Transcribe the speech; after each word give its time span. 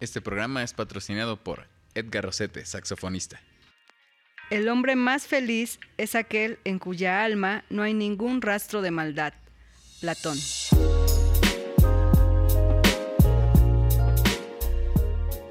Este 0.00 0.22
programa 0.22 0.62
es 0.62 0.72
patrocinado 0.72 1.36
por 1.36 1.66
Edgar 1.94 2.24
Rosete, 2.24 2.64
saxofonista. 2.64 3.38
El 4.48 4.70
hombre 4.70 4.96
más 4.96 5.26
feliz 5.26 5.78
es 5.98 6.14
aquel 6.14 6.58
en 6.64 6.78
cuya 6.78 7.22
alma 7.22 7.64
no 7.68 7.82
hay 7.82 7.92
ningún 7.92 8.40
rastro 8.40 8.80
de 8.80 8.90
maldad. 8.90 9.34
Platón. 10.00 10.38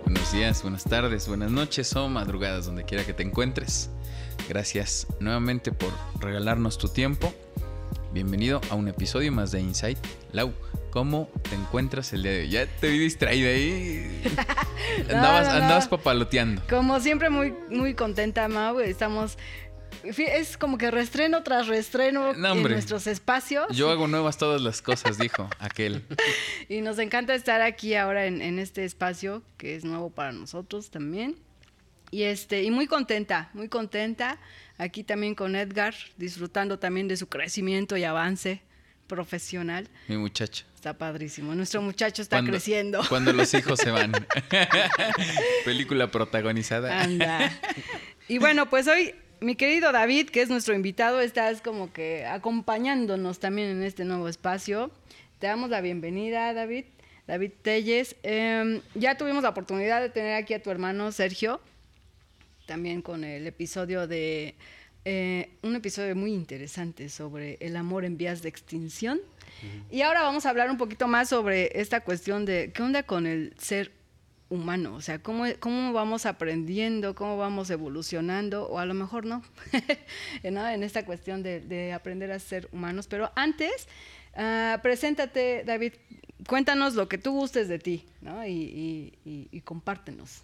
Buenos 0.04 0.33
días, 0.33 0.63
buenas 0.63 0.84
tardes, 0.84 1.28
buenas 1.28 1.52
noches 1.52 1.96
o 1.96 2.10
madrugadas, 2.10 2.66
donde 2.66 2.86
quiera 2.86 3.06
que 3.06 3.13
te 3.13 3.22
encuentres. 3.22 3.92
Gracias 4.50 5.06
nuevamente 5.20 5.72
por 5.72 5.94
regalarnos 6.20 6.79
tu 6.79 6.88
tiempo. 6.88 7.36
Bienvenido 8.13 8.62
a 8.72 8.76
un 8.76 8.88
episodio 8.88 9.31
más 9.31 9.52
de 9.52 9.62
Insight. 9.62 10.00
Lau, 10.31 10.52
¿cómo 10.90 11.29
te 11.49 11.56
encuentras 11.56 12.13
el 12.13 12.24
día 12.24 12.31
de 12.31 12.40
hoy? 12.42 12.49
Ya 12.49 12.65
te 12.65 12.89
vi 12.89 12.99
distraída 12.99 13.49
ahí. 13.49 14.21
No, 15.08 15.15
andabas, 15.15 15.47
no, 15.47 15.53
no. 15.53 15.63
andabas 15.63 15.88
papaloteando. 15.88 16.62
Como 16.70 16.99
siempre, 16.99 17.29
muy, 17.29 17.53
muy 17.70 17.93
contenta, 17.93 18.48
Mau. 18.48 18.79
Estamos. 18.79 19.38
Es 20.03 20.57
como 20.57 20.77
que 20.77 20.89
reestreno 20.91 21.43
tras 21.43 21.67
reestreno 21.67 22.34
No, 22.34 22.53
en 22.53 22.63
nuestros 22.63 23.05
espacios. 23.07 23.67
Yo 23.75 23.91
hago 23.91 24.07
nuevas 24.07 24.38
todas 24.38 24.62
las 24.62 24.81
cosas, 24.81 25.17
dijo 25.17 25.49
aquel. 25.59 26.03
Y 26.70 26.81
nos 26.81 26.98
encanta 26.99 27.35
estar 27.35 27.62
aquí 27.62 27.95
ahora 27.95 28.26
en, 28.26 28.41
en 28.41 28.59
este 28.59 28.84
espacio 28.84 29.43
que 29.57 29.76
es 29.76 29.84
nuevo 29.85 30.09
para 30.09 30.31
nosotros 30.31 30.90
también. 30.90 31.35
Y 32.12 32.23
este, 32.23 32.63
y 32.63 32.71
muy 32.71 32.87
contenta, 32.87 33.49
muy 33.53 33.67
contenta. 33.67 34.40
Aquí 34.77 35.03
también 35.03 35.35
con 35.35 35.55
Edgar, 35.55 35.93
disfrutando 36.17 36.79
también 36.79 37.07
de 37.07 37.17
su 37.17 37.27
crecimiento 37.27 37.95
y 37.98 38.05
avance 38.05 38.62
profesional. 39.09 39.90
Mi 40.08 40.16
muchacho. 40.16 40.63
Está 40.76 40.98
padrísimo. 40.98 41.54
Nuestro 41.55 41.81
muchacho 41.81 42.22
está 42.22 42.38
Cuando- 42.38 42.52
creciendo. 42.52 43.02
Cuando 43.09 43.34
los 43.34 43.54
hijos 43.54 43.77
se 43.77 43.91
van. 43.91 44.13
Película 45.66 46.09
protagonizada. 46.09 47.02
Anda. 47.02 47.52
Y 48.30 48.38
bueno, 48.38 48.70
pues 48.70 48.88
hoy, 48.88 49.13
mi 49.41 49.55
querido 49.55 49.91
David, 49.91 50.29
que 50.29 50.41
es 50.41 50.49
nuestro 50.49 50.74
invitado, 50.74 51.20
estás 51.20 51.62
como 51.62 51.91
que 51.91 52.26
acompañándonos 52.26 53.40
también 53.40 53.68
en 53.70 53.84
este 53.84 54.05
nuevo 54.05 54.29
espacio. 54.29 54.91
Te 55.40 55.48
damos 55.48 55.70
la 55.70 55.82
bienvenida, 55.82 56.54
David. 56.54 56.85
David 57.27 57.51
Telles. 57.62 58.16
Em, 58.23 58.82
ya 58.96 59.18
tuvimos 59.18 59.44
la 59.44 59.49
oportunidad 59.49 60.01
de 60.01 60.10
tener 60.10 60.35
aquí 60.35 60.54
a 60.54 60.62
tu 60.63 60.71
hermano 60.71 61.12
Sergio, 61.12 61.60
también 62.66 63.01
con 63.01 63.23
el 63.23 63.46
episodio 63.48 64.08
de. 64.08 64.56
Eh, 65.05 65.58
un 65.64 65.75
episodio 65.75 66.16
muy 66.16 66.33
interesante 66.33 67.09
sobre 67.09 67.58
el 67.61 67.75
amor 67.75 68.05
en 68.05 68.17
vías 68.17 68.42
de 68.42 68.50
extinción. 68.50 69.19
Y 69.92 70.02
ahora 70.03 70.22
vamos 70.22 70.45
a 70.45 70.52
hablar 70.52 70.69
un 70.72 70.78
poquito 70.78 71.08
más 71.08 71.28
sobre 71.30 71.72
esta 71.81 72.02
cuestión 72.02 72.45
de 72.45 72.72
qué 72.73 72.81
onda 72.81 73.03
con 73.03 73.27
el 73.27 73.53
ser 73.58 73.92
humano, 74.50 74.95
o 74.95 75.02
sea, 75.02 75.22
cómo, 75.22 75.44
cómo 75.59 75.92
vamos 75.94 76.25
aprendiendo, 76.25 77.14
cómo 77.14 77.38
vamos 77.38 77.70
evolucionando, 77.70 78.67
o 78.67 78.80
a 78.80 78.86
lo 78.86 78.94
mejor 78.94 79.25
no, 79.25 79.44
¿no? 80.50 80.67
en 80.70 80.83
esta 80.83 81.05
cuestión 81.05 81.44
de, 81.44 81.59
de 81.59 81.92
aprender 81.94 82.31
a 82.31 82.39
ser 82.39 82.70
humanos. 82.72 83.08
Pero 83.08 83.31
antes, 83.36 83.88
ah, 84.33 84.80
preséntate, 84.81 85.64
David, 85.66 85.94
cuéntanos 86.47 86.95
lo 86.95 87.09
que 87.09 87.17
tú 87.17 87.31
gustes 87.33 87.67
de 87.67 87.80
ti, 87.80 88.05
¿no? 88.22 88.45
Y, 88.47 88.52
y- 88.52 89.14
y- 89.25 89.47
y 89.52 89.61
compártenos. 89.61 90.42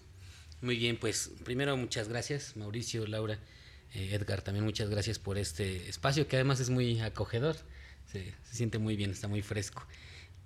Muy 0.61 0.77
bien, 0.77 0.97
pues 0.99 1.31
primero 1.45 1.75
muchas 1.77 2.09
gracias, 2.09 2.55
Mauricio, 2.57 3.07
Laura, 3.07 3.39
eh, 3.95 4.13
Edgar, 4.13 4.41
también 4.41 4.65
muchas 4.65 4.89
gracias 4.89 5.19
por 5.19 5.38
este 5.38 5.88
espacio 5.88 6.27
que 6.27 6.35
además 6.35 6.59
es 6.59 6.69
muy 6.69 6.99
acogedor, 6.99 7.55
se, 8.11 8.33
siente 8.51 8.77
muy 8.77 8.97
bien, 8.97 9.11
está 9.11 9.29
muy 9.29 9.41
fresco. 9.41 9.88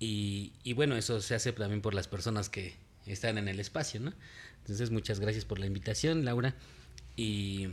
Y, 0.01 0.53
bueno, 0.75 0.95
eso 0.95 1.19
se 1.19 1.35
hace 1.35 1.51
también 1.51 1.81
por 1.81 1.93
las 1.93 2.07
personas 2.07 2.47
que 2.47 2.75
están 3.05 3.37
en 3.37 3.49
el 3.49 3.59
espacio, 3.59 3.99
¿no? 3.99 4.13
Entonces 4.59 4.91
muchas 4.91 5.19
gracias 5.19 5.43
por 5.43 5.59
la 5.59 5.65
invitación, 5.65 6.23
Laura. 6.23 6.55
Y 7.17 7.69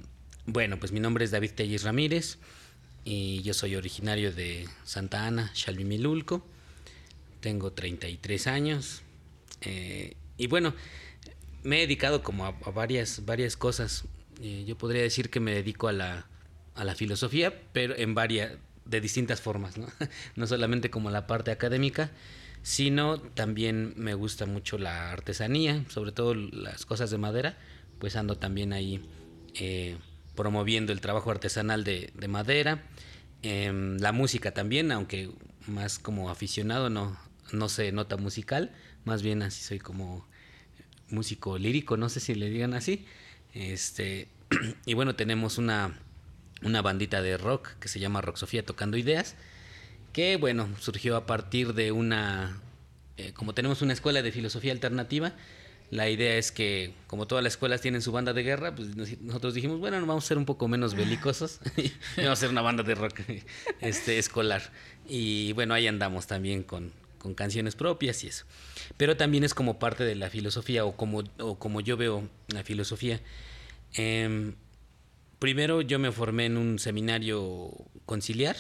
bueno, 0.46 0.80
pues 0.80 0.90
mi 0.90 0.98
nombre 0.98 1.24
es 1.24 1.30
David 1.30 1.52
Telles 1.52 1.84
Ramírez 1.84 2.38
y 3.04 3.42
yo 3.42 3.54
soy 3.54 3.76
originario 3.76 4.32
de 4.32 4.66
Santa 4.84 5.26
Ana, 5.26 5.52
Xalvimilulco. 5.54 6.44
Tengo 7.40 7.72
33 7.72 8.46
años. 8.48 9.02
eh, 9.60 10.16
y 10.38 10.48
bueno, 10.48 10.74
me 11.62 11.78
he 11.78 11.80
dedicado 11.82 12.22
como 12.22 12.46
a, 12.46 12.48
a 12.64 12.70
varias, 12.70 13.24
varias 13.24 13.56
cosas. 13.56 14.04
Eh, 14.40 14.64
yo 14.66 14.76
podría 14.76 15.02
decir 15.02 15.30
que 15.30 15.40
me 15.40 15.54
dedico 15.54 15.88
a 15.88 15.92
la, 15.92 16.26
a 16.74 16.84
la 16.84 16.94
filosofía, 16.94 17.52
pero 17.72 17.96
en 17.96 18.14
varias, 18.14 18.52
de 18.84 19.00
distintas 19.00 19.40
formas, 19.40 19.76
¿no? 19.78 19.86
No 20.36 20.46
solamente 20.46 20.90
como 20.90 21.10
la 21.10 21.26
parte 21.26 21.50
académica, 21.50 22.10
sino 22.62 23.20
también 23.20 23.94
me 23.96 24.14
gusta 24.14 24.46
mucho 24.46 24.78
la 24.78 25.12
artesanía, 25.12 25.84
sobre 25.88 26.12
todo 26.12 26.34
las 26.34 26.84
cosas 26.86 27.10
de 27.10 27.18
madera, 27.18 27.58
pues 27.98 28.16
ando 28.16 28.36
también 28.36 28.72
ahí 28.72 29.00
eh, 29.54 29.96
promoviendo 30.34 30.92
el 30.92 31.00
trabajo 31.00 31.30
artesanal 31.30 31.84
de, 31.84 32.12
de 32.14 32.28
madera, 32.28 32.82
Em, 33.42 33.98
la 33.98 34.12
música 34.12 34.52
también, 34.52 34.90
aunque 34.90 35.30
más 35.68 35.98
como 35.98 36.30
aficionado, 36.30 36.90
no, 36.90 37.16
no 37.52 37.68
sé 37.68 37.92
nota 37.92 38.16
musical, 38.16 38.72
más 39.04 39.22
bien 39.22 39.42
así 39.42 39.62
soy 39.62 39.78
como 39.78 40.26
músico 41.10 41.58
lírico, 41.58 41.96
no 41.96 42.08
sé 42.08 42.20
si 42.20 42.34
le 42.34 42.50
digan 42.50 42.74
así. 42.74 43.06
Este, 43.56 44.28
y 44.86 44.94
bueno, 44.94 45.14
tenemos 45.16 45.56
una, 45.58 45.98
una 46.62 46.82
bandita 46.82 47.22
de 47.22 47.38
rock 47.38 47.70
que 47.80 47.88
se 47.88 47.98
llama 48.00 48.20
Rock 48.20 48.36
Sofía 48.36 48.64
Tocando 48.64 48.96
Ideas, 48.98 49.34
que 50.12 50.36
bueno, 50.36 50.68
surgió 50.78 51.16
a 51.16 51.26
partir 51.26 51.72
de 51.74 51.90
una, 51.92 52.60
eh, 53.16 53.32
como 53.32 53.54
tenemos 53.54 53.80
una 53.82 53.92
escuela 53.94 54.22
de 54.22 54.30
filosofía 54.32 54.72
alternativa, 54.72 55.32
la 55.90 56.10
idea 56.10 56.36
es 56.36 56.50
que, 56.50 56.92
como 57.06 57.26
todas 57.26 57.44
las 57.44 57.52
escuelas 57.52 57.80
tienen 57.80 58.02
su 58.02 58.10
banda 58.10 58.32
de 58.32 58.42
guerra, 58.42 58.74
pues 58.74 58.96
nos- 58.96 59.18
nosotros 59.20 59.54
dijimos, 59.54 59.78
bueno, 59.78 59.98
vamos 60.04 60.24
a 60.24 60.28
ser 60.28 60.36
un 60.36 60.44
poco 60.44 60.66
menos 60.68 60.94
belicosos 60.94 61.60
vamos 62.16 62.28
a 62.30 62.32
hacer 62.32 62.50
una 62.50 62.60
banda 62.62 62.82
de 62.82 62.94
rock 62.94 63.20
este, 63.80 64.18
escolar. 64.18 64.62
Y 65.08 65.52
bueno, 65.52 65.74
ahí 65.74 65.86
andamos 65.86 66.26
también 66.26 66.62
con, 66.64 66.92
con 67.26 67.34
canciones 67.34 67.74
propias 67.74 68.22
y 68.22 68.28
eso. 68.28 68.44
Pero 68.96 69.16
también 69.16 69.42
es 69.42 69.52
como 69.52 69.80
parte 69.80 70.04
de 70.04 70.14
la 70.14 70.30
filosofía 70.30 70.84
o 70.84 70.96
como, 70.96 71.24
o 71.40 71.58
como 71.58 71.80
yo 71.80 71.96
veo 71.96 72.28
la 72.48 72.62
filosofía. 72.62 73.20
Em, 73.94 74.54
primero 75.40 75.80
yo 75.80 75.98
me 75.98 76.12
formé 76.12 76.46
en 76.46 76.56
un 76.56 76.78
seminario 76.78 77.72
conciliar, 78.06 78.56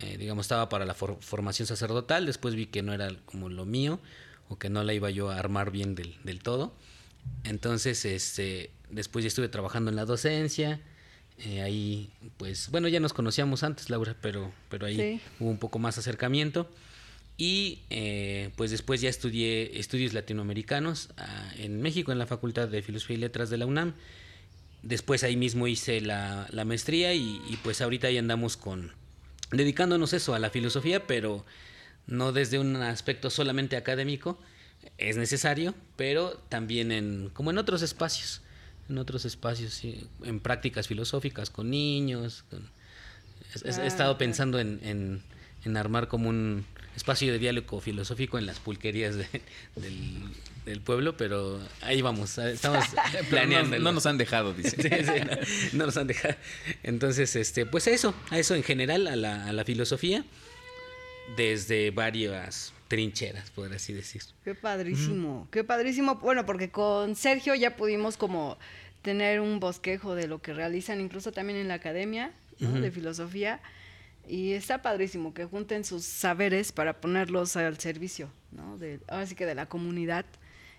eh, 0.00 0.16
digamos, 0.16 0.46
estaba 0.46 0.70
para 0.70 0.86
la 0.86 0.94
for- 0.94 1.18
formación 1.20 1.66
sacerdotal, 1.66 2.24
después 2.24 2.54
vi 2.54 2.66
que 2.66 2.80
no 2.82 2.94
era 2.94 3.10
como 3.26 3.50
lo 3.50 3.66
mío 3.66 4.00
o 4.48 4.58
que 4.58 4.70
no 4.70 4.82
la 4.82 4.94
iba 4.94 5.10
yo 5.10 5.28
a 5.30 5.38
armar 5.38 5.70
bien 5.70 5.94
del, 5.94 6.16
del 6.24 6.38
todo. 6.42 6.72
Entonces, 7.44 8.06
este, 8.06 8.70
después 8.88 9.24
ya 9.24 9.28
estuve 9.28 9.48
trabajando 9.50 9.90
en 9.90 9.96
la 9.96 10.06
docencia, 10.06 10.80
eh, 11.38 11.60
ahí, 11.60 12.10
pues, 12.38 12.70
bueno, 12.70 12.88
ya 12.88 12.98
nos 12.98 13.12
conocíamos 13.12 13.62
antes, 13.62 13.90
Laura, 13.90 14.16
pero, 14.22 14.52
pero 14.70 14.86
ahí 14.86 14.96
Sí. 14.96 15.20
hubo 15.38 15.50
un 15.50 15.58
poco 15.58 15.78
más 15.78 15.98
acercamiento. 15.98 16.70
Y 17.38 17.80
eh, 17.90 18.50
pues 18.56 18.70
después 18.70 19.00
ya 19.02 19.10
estudié 19.10 19.78
estudios 19.78 20.14
latinoamericanos 20.14 21.10
ah, 21.18 21.52
en 21.58 21.82
México, 21.82 22.10
en 22.12 22.18
la 22.18 22.26
Facultad 22.26 22.68
de 22.68 22.80
Filosofía 22.82 23.16
y 23.16 23.20
Letras 23.20 23.50
de 23.50 23.58
la 23.58 23.66
UNAM. 23.66 23.92
Después 24.82 25.22
ahí 25.24 25.36
mismo 25.36 25.66
hice 25.66 26.00
la, 26.00 26.46
la 26.50 26.64
maestría 26.64 27.12
y, 27.12 27.40
y, 27.48 27.58
pues 27.62 27.80
ahorita 27.80 28.06
ahí 28.06 28.18
andamos 28.18 28.56
con 28.56 28.92
dedicándonos 29.50 30.12
eso 30.12 30.34
a 30.34 30.38
la 30.38 30.50
filosofía, 30.50 31.06
pero 31.06 31.44
no 32.06 32.32
desde 32.32 32.58
un 32.58 32.76
aspecto 32.76 33.30
solamente 33.30 33.76
académico, 33.76 34.40
es 34.98 35.16
necesario, 35.16 35.74
pero 35.96 36.40
también 36.48 36.90
en 36.92 37.30
como 37.32 37.50
en 37.50 37.58
otros 37.58 37.82
espacios, 37.82 38.42
en 38.88 38.98
otros 38.98 39.24
espacios, 39.24 39.74
sí, 39.74 40.06
en 40.24 40.40
prácticas 40.40 40.86
filosóficas 40.88 41.50
con 41.50 41.70
niños. 41.70 42.44
con- 42.50 42.70
he- 43.64 43.82
he 43.82 43.86
estado 43.86 44.16
pensando 44.18 44.58
en, 44.60 44.80
en- 44.82 45.22
en 45.64 45.76
armar 45.76 46.06
como 46.08 46.28
un 46.28 46.64
espacio 46.96 47.30
de 47.32 47.38
diálogo 47.38 47.80
filosófico 47.80 48.38
en 48.38 48.46
las 48.46 48.58
pulquerías 48.58 49.14
de- 49.16 49.28
del, 49.76 50.20
del 50.64 50.80
pueblo, 50.80 51.16
pero 51.16 51.60
ahí 51.82 52.02
vamos, 52.02 52.38
estamos 52.38 52.84
planeando. 53.30 53.76
no, 53.78 53.84
no 53.84 53.92
nos 53.92 54.06
han 54.06 54.18
dejado, 54.18 54.52
dice. 54.54 54.76
Sí, 54.82 54.88
sí, 54.88 55.20
no, 55.72 55.78
no 55.80 55.86
nos 55.86 55.96
han 55.96 56.06
dejado. 56.06 56.34
Entonces, 56.82 57.36
este, 57.36 57.66
pues 57.66 57.86
a 57.86 57.90
eso, 57.90 58.14
a 58.30 58.38
eso 58.38 58.54
en 58.54 58.62
general, 58.62 59.06
a 59.06 59.14
la, 59.16 59.46
a 59.46 59.52
la 59.52 59.64
filosofía, 59.64 60.24
desde 61.36 61.90
varias 61.90 62.72
trincheras, 62.88 63.50
por 63.50 63.72
así 63.72 63.92
decir. 63.92 64.22
Qué 64.44 64.54
padrísimo, 64.54 65.48
qué 65.50 65.64
padrísimo. 65.64 66.16
Bueno, 66.16 66.46
porque 66.46 66.70
con 66.70 67.16
Sergio 67.16 67.54
ya 67.54 67.76
pudimos 67.76 68.16
como 68.16 68.58
tener 69.02 69.40
un 69.40 69.60
bosquejo 69.60 70.14
de 70.14 70.28
lo 70.28 70.40
que 70.40 70.52
realizan 70.54 71.00
incluso 71.00 71.32
también 71.32 71.58
en 71.58 71.68
la 71.68 71.74
academia 71.74 72.32
¿no? 72.60 72.72
de 72.80 72.90
filosofía. 72.90 73.60
Y 74.28 74.52
está 74.52 74.82
padrísimo 74.82 75.34
que 75.34 75.44
junten 75.44 75.84
sus 75.84 76.04
saberes 76.04 76.72
para 76.72 77.00
ponerlos 77.00 77.56
al 77.56 77.78
servicio, 77.78 78.30
¿no? 78.50 78.76
De, 78.78 79.00
ahora 79.08 79.26
sí 79.26 79.34
que 79.34 79.46
de 79.46 79.54
la 79.54 79.66
comunidad. 79.66 80.26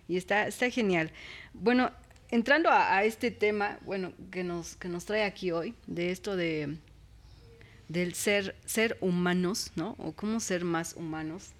Y 0.07 0.17
está, 0.17 0.47
está 0.47 0.69
genial. 0.69 1.11
Bueno, 1.53 1.91
entrando 2.29 2.69
a, 2.71 3.03
este 3.03 3.31
tema, 3.31 3.79
bueno, 3.85 4.13
que 4.31 4.43
nos, 4.43 4.75
que 4.75 4.89
nos 4.89 5.05
trae 5.05 5.23
aquí 5.23 5.51
hoy, 5.51 5.73
de 5.87 6.11
esto 6.11 6.35
de 6.35 6.77
del 7.87 8.13
ser, 8.15 8.55
ser 8.65 8.97
humanos, 8.99 9.71
¿no? 9.75 9.95
O 9.97 10.11
cómo 10.11 10.39
ser 10.39 10.65
más 10.65 10.93
humanos. 10.95 11.51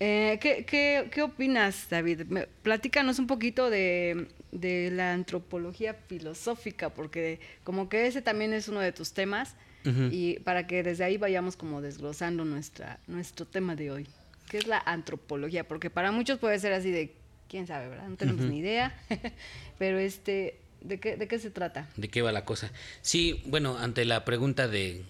Eh, 0.00 0.38
¿qué, 0.40 0.64
qué, 0.64 1.08
qué, 1.12 1.22
opinas, 1.22 1.88
David? 1.88 2.22
platícanos 2.62 3.18
un 3.18 3.26
poquito 3.26 3.70
de, 3.70 4.28
de, 4.50 4.90
la 4.90 5.12
antropología 5.12 5.94
filosófica, 5.94 6.90
porque 6.90 7.38
como 7.62 7.88
que 7.88 8.06
ese 8.06 8.22
también 8.22 8.52
es 8.52 8.68
uno 8.68 8.80
de 8.80 8.92
tus 8.92 9.12
temas, 9.12 9.54
y 9.84 10.38
para 10.40 10.66
que 10.66 10.82
desde 10.82 11.04
ahí 11.04 11.18
vayamos 11.18 11.56
como 11.56 11.82
desglosando 11.82 12.44
nuestra, 12.44 13.00
nuestro 13.06 13.46
tema 13.46 13.76
de 13.76 13.90
hoy. 13.90 14.06
¿Qué 14.48 14.58
es 14.58 14.66
la 14.66 14.78
antropología? 14.78 15.66
Porque 15.66 15.90
para 15.90 16.10
muchos 16.10 16.38
puede 16.38 16.58
ser 16.58 16.72
así 16.72 16.90
de, 16.90 17.12
quién 17.48 17.66
sabe, 17.66 17.88
¿verdad? 17.88 18.08
No 18.08 18.16
tenemos 18.16 18.44
ni 18.46 18.58
idea, 18.58 18.96
pero 19.78 19.98
este, 19.98 20.58
¿de 20.80 21.00
qué, 21.00 21.16
¿de 21.16 21.28
qué 21.28 21.38
se 21.38 21.50
trata? 21.50 21.88
¿De 21.96 22.08
qué 22.08 22.22
va 22.22 22.32
la 22.32 22.44
cosa? 22.44 22.70
Sí, 23.02 23.42
bueno, 23.46 23.78
ante 23.78 24.04
la 24.04 24.24
pregunta 24.24 24.68
de... 24.68 25.04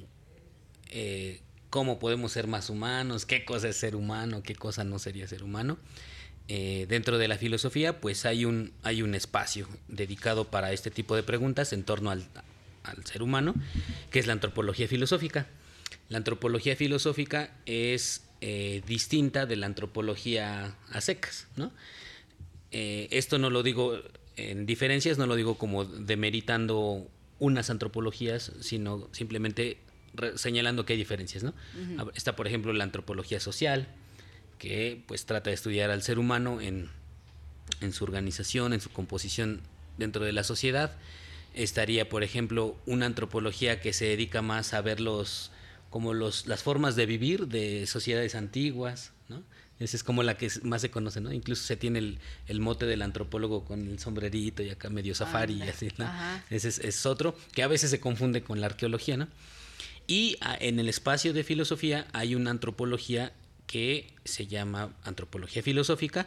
Eh, 0.90 1.40
cómo 1.70 1.98
podemos 1.98 2.30
ser 2.30 2.46
más 2.46 2.70
humanos, 2.70 3.26
qué 3.26 3.44
cosa 3.44 3.68
es 3.68 3.76
ser 3.76 3.96
humano, 3.96 4.44
qué 4.44 4.54
cosa 4.54 4.84
no 4.84 5.00
sería 5.00 5.26
ser 5.26 5.42
humano. 5.42 5.76
Eh, 6.46 6.86
dentro 6.88 7.18
de 7.18 7.26
la 7.26 7.36
filosofía, 7.36 8.00
pues 8.00 8.26
hay 8.26 8.44
un, 8.44 8.72
hay 8.84 9.02
un 9.02 9.14
espacio 9.16 9.66
dedicado 9.88 10.44
para 10.44 10.70
este 10.72 10.92
tipo 10.92 11.16
de 11.16 11.24
preguntas 11.24 11.72
en 11.72 11.82
torno 11.82 12.10
al, 12.10 12.28
ser 13.04 13.22
humano, 13.22 13.54
que 14.10 14.18
es 14.18 14.26
la 14.26 14.32
antropología 14.32 14.88
filosófica. 14.88 15.46
La 16.08 16.18
antropología 16.18 16.76
filosófica 16.76 17.56
es 17.66 18.24
eh, 18.40 18.82
distinta 18.86 19.46
de 19.46 19.56
la 19.56 19.66
antropología 19.66 20.76
a 20.90 21.00
secas, 21.00 21.46
¿no? 21.56 21.72
Eh, 22.70 23.08
esto 23.10 23.38
no 23.38 23.50
lo 23.50 23.62
digo 23.62 24.00
en 24.36 24.66
diferencias, 24.66 25.16
no 25.16 25.26
lo 25.26 25.36
digo 25.36 25.56
como 25.56 25.84
demeritando 25.84 27.08
unas 27.38 27.70
antropologías, 27.70 28.52
sino 28.60 29.08
simplemente 29.12 29.78
señalando 30.36 30.84
que 30.84 30.92
hay 30.94 30.98
diferencias, 30.98 31.42
¿no? 31.42 31.54
Está, 32.14 32.36
por 32.36 32.46
ejemplo, 32.46 32.72
la 32.72 32.84
antropología 32.84 33.40
social, 33.40 33.88
que 34.58 35.02
pues 35.06 35.26
trata 35.26 35.50
de 35.50 35.54
estudiar 35.54 35.90
al 35.90 36.02
ser 36.02 36.18
humano 36.18 36.60
en, 36.60 36.88
su 37.92 38.04
organización, 38.04 38.72
en 38.72 38.80
su 38.80 38.90
composición 38.90 39.60
dentro 39.98 40.24
de 40.24 40.32
la 40.32 40.44
sociedad. 40.44 40.96
Estaría, 41.54 42.08
por 42.08 42.22
ejemplo, 42.22 42.76
una 42.86 43.06
antropología 43.06 43.80
que 43.80 43.92
se 43.92 44.06
dedica 44.06 44.42
más 44.42 44.74
a 44.74 44.80
ver 44.80 45.00
los 45.00 45.50
como 45.90 46.12
los, 46.12 46.48
las 46.48 46.64
formas 46.64 46.96
de 46.96 47.06
vivir 47.06 47.46
de 47.46 47.86
sociedades 47.86 48.34
antiguas, 48.34 49.12
¿no? 49.28 49.44
Esa 49.78 49.96
es 49.96 50.02
como 50.02 50.24
la 50.24 50.36
que 50.36 50.50
más 50.64 50.80
se 50.80 50.90
conoce, 50.90 51.20
¿no? 51.20 51.32
Incluso 51.32 51.62
se 51.62 51.76
tiene 51.76 52.18
el, 52.48 52.60
mote 52.60 52.84
del 52.84 53.00
antropólogo 53.00 53.64
con 53.64 53.86
el 53.86 54.00
sombrerito 54.00 54.64
y 54.64 54.70
acá 54.70 54.90
medio 54.90 55.14
safari 55.14 55.54
y 55.54 55.62
así, 55.62 55.90
¿no? 55.96 56.10
Ese 56.50 56.68
es, 56.68 56.80
es, 56.80 57.06
otro, 57.06 57.36
que 57.52 57.62
a 57.62 57.68
veces 57.68 57.90
se 57.90 58.00
confunde 58.00 58.42
con 58.42 58.60
la 58.60 58.66
arqueología, 58.66 59.16
¿no? 59.16 59.28
Y 60.08 60.36
ah, 60.40 60.56
en 60.60 60.80
el 60.80 60.88
espacio 60.88 61.32
de 61.32 61.44
filosofía 61.44 62.08
hay 62.12 62.34
una 62.34 62.50
antropología 62.50 63.32
que 63.68 64.12
se 64.24 64.46
llama 64.46 64.92
antropología 65.04 65.62
filosófica 65.62 66.26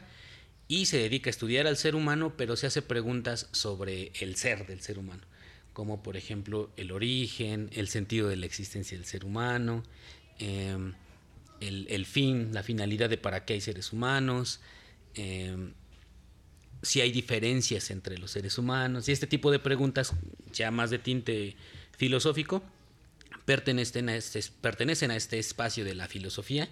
y 0.68 0.86
se 0.86 0.98
dedica 0.98 1.30
a 1.30 1.32
estudiar 1.32 1.68
al 1.68 1.78
ser 1.78 1.96
humano, 1.96 2.34
pero 2.36 2.56
se 2.56 2.68
hace 2.68 2.82
preguntas 2.82 3.48
sobre 3.52 4.12
el 4.20 4.36
ser 4.36 4.68
del 4.68 4.82
ser 4.82 5.00
humano, 5.00 5.24
como 5.74 6.04
por 6.04 6.18
ejemplo 6.18 6.72
el 6.76 6.92
origen, 6.92 7.70
el 7.74 7.88
sentido 7.88 8.28
de 8.28 8.36
la 8.36 8.46
existencia 8.46 8.98
del 8.98 9.06
ser 9.06 9.24
humano, 9.24 9.84
em, 10.40 10.94
el, 11.60 12.06
fin, 12.06 12.54
la 12.54 12.64
finalidad 12.64 13.10
de 13.10 13.18
para 13.18 13.46
qué 13.46 13.54
hay 13.54 13.62
seres 13.62 13.94
humanos, 13.94 14.60
em, 15.16 15.74
si 16.84 17.02
hay 17.02 17.12
diferencias 17.12 17.90
entre 17.90 18.18
los 18.18 18.32
seres 18.32 18.58
humanos, 18.58 19.08
y 19.10 19.12
este 19.12 19.26
tipo 19.26 19.52
de 19.52 19.60
preguntas 19.60 20.14
ya 20.52 20.70
más 20.70 20.90
de 20.90 21.00
tinte 21.00 21.56
filosófico 21.98 22.62
pertenecen 23.46 24.10
a 24.10 24.16
este, 24.16 24.42
pertenecen 24.62 25.10
a 25.12 25.16
este 25.16 25.40
espacio 25.40 25.86
de 25.86 25.96
la 25.96 26.08
filosofía 26.08 26.70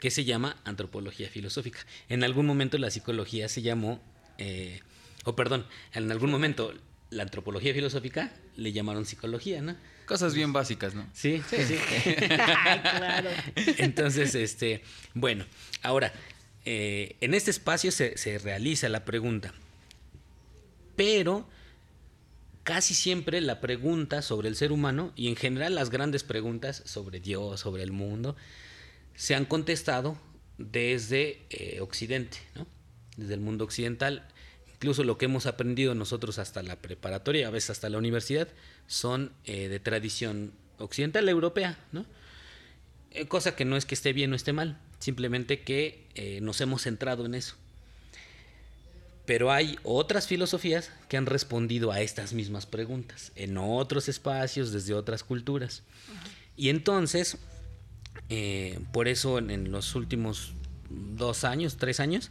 que 0.00 0.10
se 0.10 0.24
llama 0.24 0.56
antropología 0.64 1.28
filosófica. 1.28 1.80
En 2.08 2.24
algún 2.24 2.46
momento 2.46 2.78
la 2.78 2.90
psicología 2.90 3.48
se 3.48 3.62
llamó, 3.62 4.00
eh, 4.38 4.80
o 5.24 5.36
perdón, 5.36 5.66
en 5.92 6.10
algún 6.10 6.30
momento 6.30 6.74
la 7.10 7.24
antropología 7.24 7.74
filosófica 7.74 8.32
le 8.56 8.72
llamaron 8.72 9.04
psicología, 9.04 9.60
¿no? 9.60 9.76
Cosas 10.06 10.34
bien 10.34 10.52
básicas, 10.52 10.94
¿no? 10.94 11.06
Sí, 11.12 11.42
sí, 11.48 11.56
sí. 11.64 11.76
claro. 12.16 13.30
Entonces, 13.78 14.34
este, 14.34 14.82
bueno, 15.14 15.44
ahora, 15.82 16.12
eh, 16.64 17.16
en 17.20 17.34
este 17.34 17.50
espacio 17.50 17.92
se, 17.92 18.16
se 18.16 18.38
realiza 18.38 18.88
la 18.88 19.04
pregunta, 19.04 19.52
pero 20.96 21.48
casi 22.64 22.94
siempre 22.94 23.40
la 23.40 23.60
pregunta 23.60 24.22
sobre 24.22 24.48
el 24.48 24.56
ser 24.56 24.72
humano 24.72 25.12
y 25.14 25.28
en 25.28 25.36
general 25.36 25.74
las 25.74 25.90
grandes 25.90 26.24
preguntas 26.24 26.82
sobre 26.86 27.20
Dios, 27.20 27.60
sobre 27.60 27.82
el 27.82 27.92
mundo, 27.92 28.36
se 29.14 29.34
han 29.34 29.44
contestado 29.44 30.16
desde 30.58 31.42
eh, 31.50 31.80
Occidente, 31.80 32.38
¿no? 32.54 32.66
desde 33.16 33.34
el 33.34 33.40
mundo 33.40 33.64
occidental. 33.64 34.26
Incluso 34.74 35.04
lo 35.04 35.18
que 35.18 35.26
hemos 35.26 35.46
aprendido 35.46 35.94
nosotros 35.94 36.38
hasta 36.38 36.62
la 36.62 36.76
preparatoria, 36.76 37.48
a 37.48 37.50
veces 37.50 37.70
hasta 37.70 37.88
la 37.88 37.98
universidad, 37.98 38.48
son 38.86 39.32
eh, 39.44 39.68
de 39.68 39.80
tradición 39.80 40.52
occidental 40.78 41.28
europea, 41.28 41.78
¿no? 41.92 42.06
Eh, 43.10 43.26
cosa 43.26 43.56
que 43.56 43.64
no 43.64 43.76
es 43.76 43.84
que 43.84 43.94
esté 43.94 44.12
bien 44.12 44.32
o 44.32 44.36
esté 44.36 44.52
mal, 44.52 44.78
simplemente 45.00 45.60
que 45.60 46.38
nos 46.40 46.60
hemos 46.60 46.82
centrado 46.82 47.26
en 47.26 47.34
eso. 47.34 47.56
Pero 49.26 49.52
hay 49.52 49.78
otras 49.82 50.26
filosofías 50.26 50.90
que 51.08 51.16
han 51.16 51.26
respondido 51.26 51.92
a 51.92 52.00
estas 52.00 52.32
mismas 52.32 52.66
preguntas, 52.66 53.32
en 53.36 53.58
otros 53.58 54.08
espacios, 54.08 54.72
desde 54.72 54.94
otras 54.94 55.24
culturas. 55.24 55.82
Y 56.56 56.68
entonces, 56.68 57.36
eh, 58.30 58.78
por 58.92 59.08
eso 59.08 59.38
en, 59.38 59.70
los 59.70 59.94
últimos 59.94 60.54
dos 60.88 61.44
años, 61.44 61.76
tres 61.76 62.00
años, 62.00 62.30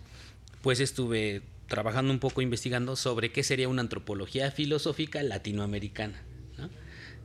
pues 0.61 0.79
estuve 0.79 1.43
trabajando 1.67 2.11
un 2.11 2.19
poco 2.19 2.41
investigando 2.41 2.95
sobre 2.95 3.31
qué 3.31 3.43
sería 3.43 3.69
una 3.69 3.81
antropología 3.81 4.49
filosófica 4.51 5.21
latinoamericana. 5.21 6.23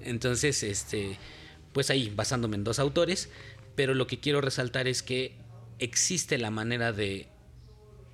Entonces, 0.01 0.63
este, 0.63 1.19
pues 1.73 1.89
ahí, 1.89 2.13
basándome 2.15 2.57
en 2.57 2.65
dos 2.65 2.79
autores, 2.79 3.31
pero 3.75 3.95
lo 3.95 4.07
que 4.07 4.21
quiero 4.21 4.43
resaltar 4.43 4.87
es 4.87 5.03
que 5.03 5.35
existe 5.79 6.37
la 6.37 6.51
manera 6.51 6.93
de 6.93 7.29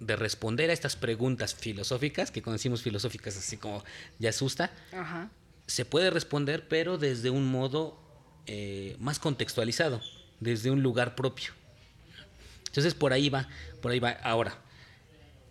de 0.01 0.17
responder 0.17 0.71
a 0.71 0.73
estas 0.73 0.97
preguntas 0.97 1.55
filosóficas, 1.55 2.31
que 2.31 2.43
conocimos 2.43 2.83
filosóficas 2.83 3.37
así 3.37 3.59
como 3.59 3.85
ya 4.19 4.31
asusta, 4.31 4.73
se 5.67 5.85
puede 5.85 6.11
responder, 6.11 6.67
pero 6.69 6.99
desde 6.99 7.31
un 7.31 7.51
modo 7.51 8.01
eh, 8.47 8.97
más 8.99 9.19
contextualizado, 9.19 10.01
desde 10.41 10.71
un 10.71 10.83
lugar 10.83 11.15
propio. 11.15 11.53
Entonces 12.67 12.95
por 12.95 13.13
ahí 13.13 13.29
va, 13.29 13.49
por 13.81 13.93
ahí 13.93 14.01
va. 14.01 14.11
Ahora, 14.23 14.59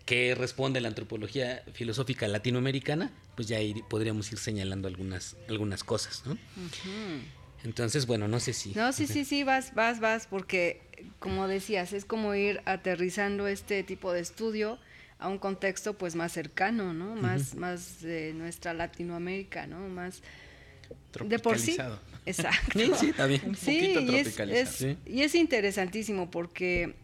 ¿qué 0.05 0.35
responde 0.35 0.81
la 0.81 0.87
antropología 0.87 1.63
filosófica 1.73 2.27
latinoamericana? 2.27 3.11
Pues 3.35 3.47
ya 3.47 3.59
podríamos 3.89 4.31
ir 4.31 4.37
señalando 4.37 4.87
algunas, 4.87 5.35
algunas 5.47 5.83
cosas, 5.83 6.23
¿no? 6.25 6.37
Entonces, 7.63 8.05
bueno, 8.05 8.27
no 8.27 8.39
sé 8.39 8.53
si. 8.53 8.73
No, 8.73 8.93
sí, 8.93 9.05
sí, 9.05 9.25
sí, 9.25 9.43
vas, 9.43 9.75
vas, 9.75 9.99
vas, 9.99 10.27
porque 10.27 10.81
como 11.19 11.47
decías, 11.47 11.93
es 11.93 12.05
como 12.05 12.33
ir 12.35 12.61
aterrizando 12.65 13.47
este 13.47 13.83
tipo 13.83 14.13
de 14.13 14.21
estudio 14.21 14.79
a 15.19 15.27
un 15.27 15.37
contexto 15.37 15.97
pues 15.97 16.15
más 16.15 16.31
cercano, 16.31 16.93
¿no? 16.93 17.15
Más, 17.15 17.55
más 17.55 18.01
de 18.01 18.33
nuestra 18.33 18.73
Latinoamérica, 18.73 19.67
¿no? 19.67 19.89
Más 19.89 20.21
de 21.23 21.39
por 21.39 21.59
sí. 21.59 21.77
Exacto. 22.25 22.79
Sí, 22.79 22.91
sí, 22.95 23.13
también. 23.13 23.41
Un 23.45 23.55
sí, 23.55 23.95
y 23.99 24.15
es, 24.15 24.87
y 25.05 25.21
es 25.21 25.35
interesantísimo 25.35 26.29
porque 26.29 26.95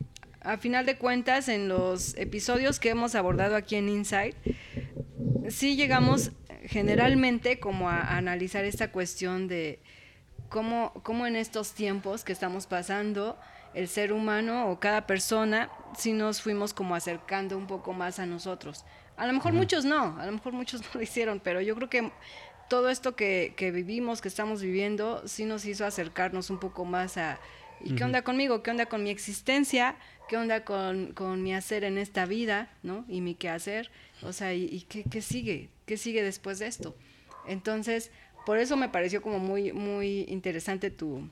a 0.41 0.57
final 0.57 0.85
de 0.85 0.97
cuentas 0.97 1.49
en 1.49 1.67
los 1.67 2.15
episodios 2.17 2.79
que 2.79 2.89
hemos 2.89 3.15
abordado 3.15 3.55
aquí 3.55 3.75
en 3.75 3.89
Inside, 3.89 4.35
sí 5.49 5.75
llegamos 5.75 6.31
generalmente 6.65 7.59
como 7.59 7.89
a 7.89 8.15
analizar 8.15 8.63
esta 8.65 8.91
cuestión 8.91 9.47
de 9.47 9.79
cómo, 10.49 10.93
cómo 11.03 11.25
en 11.25 11.35
estos 11.35 11.73
tiempos 11.73 12.23
que 12.23 12.31
estamos 12.31 12.67
pasando, 12.67 13.37
el 13.73 13.87
ser 13.87 14.13
humano 14.13 14.69
o 14.69 14.79
cada 14.79 15.05
persona, 15.05 15.69
si 15.97 16.13
nos 16.13 16.41
fuimos 16.41 16.73
como 16.73 16.95
acercando 16.95 17.57
un 17.57 17.67
poco 17.67 17.93
más 17.93 18.19
a 18.19 18.25
nosotros. 18.25 18.85
A 19.17 19.27
lo 19.27 19.33
mejor 19.33 19.53
muchos 19.53 19.85
no, 19.85 20.19
a 20.19 20.25
lo 20.25 20.31
mejor 20.31 20.53
muchos 20.53 20.81
no 20.83 20.87
lo 20.93 21.01
hicieron, 21.01 21.39
pero 21.39 21.61
yo 21.61 21.75
creo 21.75 21.89
que 21.89 22.11
todo 22.69 22.89
esto 22.89 23.15
que, 23.15 23.53
que, 23.55 23.71
vivimos, 23.71 24.21
que 24.21 24.27
estamos 24.27 24.61
viviendo, 24.61 25.27
sí 25.27 25.45
nos 25.45 25.65
hizo 25.65 25.85
acercarnos 25.85 26.49
un 26.49 26.59
poco 26.59 26.85
más 26.85 27.17
a, 27.17 27.39
¿y 27.81 27.95
qué 27.95 28.03
onda 28.03 28.23
conmigo? 28.23 28.63
¿Qué 28.63 28.71
onda 28.71 28.87
con 28.87 29.03
mi 29.03 29.09
existencia? 29.09 29.95
¿Qué 30.27 30.37
onda 30.37 30.65
con, 30.65 31.13
con 31.13 31.43
mi 31.43 31.53
hacer 31.53 31.83
en 31.83 31.97
esta 31.97 32.25
vida? 32.25 32.69
¿No? 32.83 33.05
Y 33.07 33.21
mi 33.21 33.35
qué 33.35 33.49
hacer. 33.49 33.91
O 34.23 34.33
sea, 34.33 34.53
¿y, 34.53 34.65
y 34.65 34.81
qué, 34.81 35.03
qué 35.03 35.21
sigue? 35.21 35.69
¿Qué 35.85 35.97
sigue 35.97 36.23
después 36.23 36.59
de 36.59 36.67
esto? 36.67 36.95
Entonces, 37.47 38.11
por 38.45 38.57
eso 38.57 38.77
me 38.77 38.89
pareció 38.89 39.21
como 39.21 39.39
muy, 39.39 39.71
muy 39.71 40.25
interesante 40.27 40.89
tu, 40.89 41.29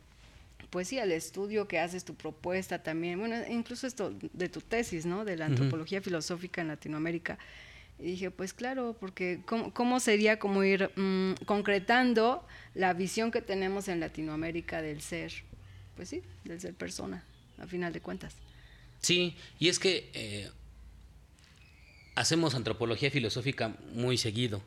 pues 0.69 0.87
sí, 0.87 0.97
el 0.97 1.11
estudio 1.11 1.67
que 1.67 1.79
haces, 1.79 2.03
tu 2.03 2.15
propuesta 2.15 2.81
también, 2.81 3.19
bueno, 3.19 3.35
incluso 3.47 3.85
esto 3.85 4.13
de 4.33 4.49
tu 4.49 4.59
tesis, 4.59 5.05
¿no? 5.05 5.23
De 5.23 5.37
la 5.37 5.45
antropología 5.45 6.01
filosófica 6.01 6.61
en 6.61 6.69
Latinoamérica. 6.69 7.37
Y 8.03 8.07
dije, 8.07 8.31
pues 8.31 8.51
claro, 8.51 8.97
porque 8.99 9.39
¿cómo, 9.45 9.99
sería 10.01 10.37
como 10.37 10.65
ir 10.65 10.91
mm, 10.97 11.45
concretando 11.45 12.45
la 12.75 12.93
visión 12.93 13.31
que 13.31 13.41
tenemos 13.41 13.87
en 13.87 14.01
Latinoamérica 14.01 14.81
del 14.81 14.99
ser, 14.99 15.31
pues 15.95 16.09
sí, 16.09 16.21
del 16.43 16.59
ser 16.59 16.73
persona, 16.73 17.23
a 17.59 17.65
final 17.65 17.93
de 17.93 18.01
cuentas. 18.01 18.35
Sí, 18.99 19.37
y 19.57 19.69
es 19.69 19.79
que 19.79 20.09
eh, 20.13 20.51
hacemos 22.15 22.55
antropología 22.55 23.09
filosófica 23.09 23.77
muy 23.93 24.17
seguido. 24.17 24.61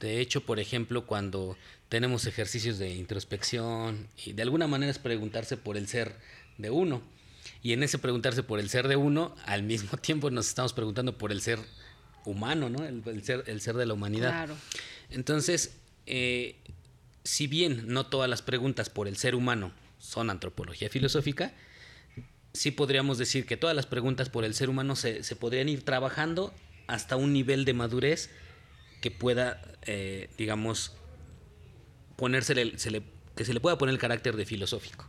De 0.00 0.20
hecho, 0.20 0.44
por 0.44 0.58
ejemplo, 0.58 1.06
cuando 1.06 1.56
tenemos 1.88 2.26
ejercicios 2.26 2.80
de 2.80 2.92
introspección 2.92 4.08
y 4.26 4.32
de 4.32 4.42
alguna 4.42 4.66
manera 4.66 4.90
es 4.90 4.98
preguntarse 4.98 5.56
por 5.56 5.76
el 5.76 5.86
ser 5.86 6.16
de 6.58 6.70
uno. 6.70 7.02
Y 7.62 7.72
en 7.72 7.84
ese 7.84 7.98
preguntarse 7.98 8.42
por 8.42 8.58
el 8.58 8.68
ser 8.68 8.88
de 8.88 8.96
uno, 8.96 9.36
al 9.46 9.62
mismo 9.62 9.96
tiempo 10.02 10.28
nos 10.32 10.48
estamos 10.48 10.72
preguntando 10.72 11.16
por 11.16 11.30
el 11.30 11.40
ser 11.40 11.60
humano, 12.24 12.68
¿no? 12.68 12.84
El, 12.84 13.22
ser, 13.22 13.44
el 13.46 13.60
ser 13.60 13.76
de 13.76 13.86
la 13.86 13.94
humanidad. 13.94 14.30
Claro. 14.30 14.56
Entonces, 15.10 15.76
eh, 16.06 16.56
si 17.24 17.46
bien 17.46 17.84
no 17.88 18.06
todas 18.06 18.28
las 18.28 18.42
preguntas 18.42 18.90
por 18.90 19.08
el 19.08 19.16
ser 19.16 19.34
humano 19.34 19.72
son 19.98 20.30
antropología 20.30 20.88
filosófica, 20.88 21.52
sí 22.52 22.70
podríamos 22.70 23.18
decir 23.18 23.46
que 23.46 23.56
todas 23.56 23.76
las 23.76 23.86
preguntas 23.86 24.28
por 24.28 24.44
el 24.44 24.54
ser 24.54 24.70
humano 24.70 24.96
se, 24.96 25.22
se 25.22 25.36
podrían 25.36 25.68
ir 25.68 25.84
trabajando 25.84 26.52
hasta 26.86 27.16
un 27.16 27.32
nivel 27.32 27.64
de 27.64 27.74
madurez 27.74 28.30
que 29.00 29.10
pueda, 29.10 29.62
eh, 29.82 30.28
digamos, 30.36 30.92
ponerse 32.16 32.54
se 32.76 32.90
le, 32.90 33.02
que 33.34 33.44
se 33.44 33.54
le 33.54 33.60
pueda 33.60 33.78
poner 33.78 33.94
el 33.94 33.98
carácter 33.98 34.36
de 34.36 34.44
filosófico. 34.44 35.06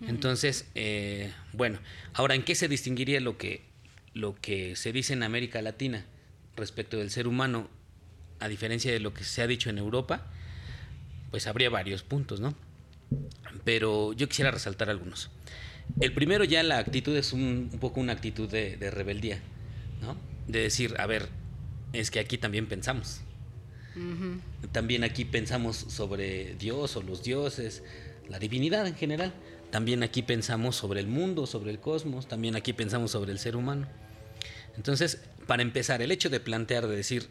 Entonces, 0.00 0.66
eh, 0.74 1.32
bueno, 1.52 1.78
ahora, 2.12 2.34
¿en 2.34 2.42
qué 2.42 2.54
se 2.54 2.68
distinguiría 2.68 3.20
lo 3.20 3.38
que, 3.38 3.62
lo 4.16 4.34
que 4.34 4.76
se 4.76 4.92
dice 4.92 5.12
en 5.12 5.22
América 5.22 5.60
Latina 5.60 6.06
respecto 6.56 6.96
del 6.96 7.10
ser 7.10 7.28
humano, 7.28 7.68
a 8.40 8.48
diferencia 8.48 8.90
de 8.90 8.98
lo 8.98 9.12
que 9.12 9.24
se 9.24 9.42
ha 9.42 9.46
dicho 9.46 9.68
en 9.68 9.76
Europa? 9.76 10.26
Pues 11.30 11.46
habría 11.46 11.68
varios 11.68 12.02
puntos, 12.02 12.40
¿no? 12.40 12.54
Pero 13.64 14.14
yo 14.14 14.26
quisiera 14.28 14.50
resaltar 14.50 14.88
algunos. 14.88 15.30
El 16.00 16.14
primero 16.14 16.44
ya 16.44 16.62
la 16.62 16.78
actitud 16.78 17.14
es 17.14 17.34
un, 17.34 17.70
poco 17.78 18.00
una 18.00 18.14
actitud 18.14 18.48
de, 18.48 18.76
de, 18.76 18.90
rebeldía, 18.90 19.38
¿no? 20.00 20.16
De 20.48 20.60
decir, 20.60 20.94
a 20.98 21.06
ver, 21.06 21.28
es 21.92 22.10
que 22.10 22.18
aquí 22.18 22.38
también 22.38 22.66
pensamos. 22.66 23.20
También 24.72 25.04
aquí 25.04 25.24
pensamos 25.24 25.76
sobre 25.76 26.54
Dios 26.54 26.96
o 26.96 27.02
los 27.02 27.22
dioses, 27.22 27.82
la 28.28 28.38
divinidad 28.38 28.86
en 28.86 28.94
general. 28.94 29.32
También 29.70 30.02
aquí 30.02 30.22
pensamos 30.22 30.76
sobre 30.76 31.00
el 31.00 31.06
mundo, 31.06 31.46
sobre 31.46 31.70
el 31.70 31.80
cosmos. 31.80 32.28
También 32.28 32.56
aquí 32.56 32.72
pensamos 32.72 33.10
sobre 33.10 33.32
el 33.32 33.38
ser 33.38 33.56
humano. 33.56 33.86
Entonces, 34.76 35.20
para 35.46 35.62
empezar, 35.62 36.02
el 36.02 36.10
hecho 36.10 36.30
de 36.30 36.40
plantear, 36.40 36.86
de 36.86 36.96
decir 36.96 37.28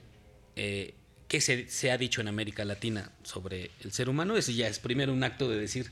eh, 0.56 0.94
qué 1.28 1.42
se, 1.42 1.68
se, 1.70 1.92
ha 1.92 1.98
dicho 1.98 2.22
en 2.22 2.28
América 2.28 2.66
Latina 2.66 3.12
sobre 3.24 3.72
el 3.82 3.92
ser 3.92 4.10
humano, 4.10 4.36
eso 4.38 4.52
ya 4.52 4.68
es 4.68 4.80
primero 4.80 5.14
un 5.14 5.24
acto 5.24 5.50
de 5.50 5.58
decir, 5.58 5.92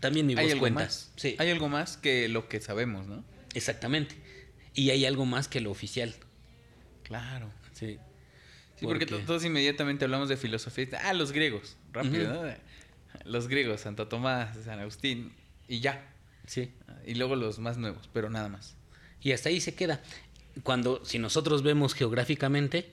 también 0.00 0.26
mi 0.26 0.34
voz 0.34 0.54
cuenta. 0.56 0.88
Sí. 0.88 1.36
Hay 1.38 1.50
algo 1.50 1.68
más 1.68 1.96
que 1.96 2.28
lo 2.28 2.48
que 2.48 2.60
sabemos, 2.60 3.06
¿no? 3.06 3.22
Exactamente. 3.54 4.16
Y 4.74 4.90
hay 4.90 5.04
algo 5.04 5.26
más 5.26 5.48
que 5.48 5.60
lo 5.60 5.70
oficial. 5.70 6.14
Claro. 7.02 7.52
Sí. 7.72 7.98
Sí, 8.76 8.86
porque, 8.86 9.04
todos 9.04 9.44
inmediatamente 9.44 10.06
hablamos 10.06 10.30
de 10.30 10.38
filosofía. 10.38 10.86
Ah, 11.04 11.12
los 11.12 11.32
griegos, 11.32 11.76
rápido, 11.92 12.32
¿no? 12.32 12.54
Los 13.24 13.48
griegos, 13.48 13.82
Santo 13.82 14.08
Tomás, 14.08 14.56
San 14.64 14.80
Agustín, 14.80 15.32
y 15.68 15.80
ya. 15.80 16.14
Sí. 16.46 16.72
Y 17.06 17.14
luego 17.14 17.36
los 17.36 17.58
más 17.58 17.76
nuevos, 17.76 18.08
pero 18.12 18.30
nada 18.30 18.48
más. 18.48 18.76
Y 19.20 19.32
hasta 19.32 19.50
ahí 19.50 19.60
se 19.60 19.74
queda. 19.74 20.00
Cuando, 20.62 21.04
si 21.04 21.18
nosotros 21.18 21.62
vemos 21.62 21.94
geográficamente, 21.94 22.90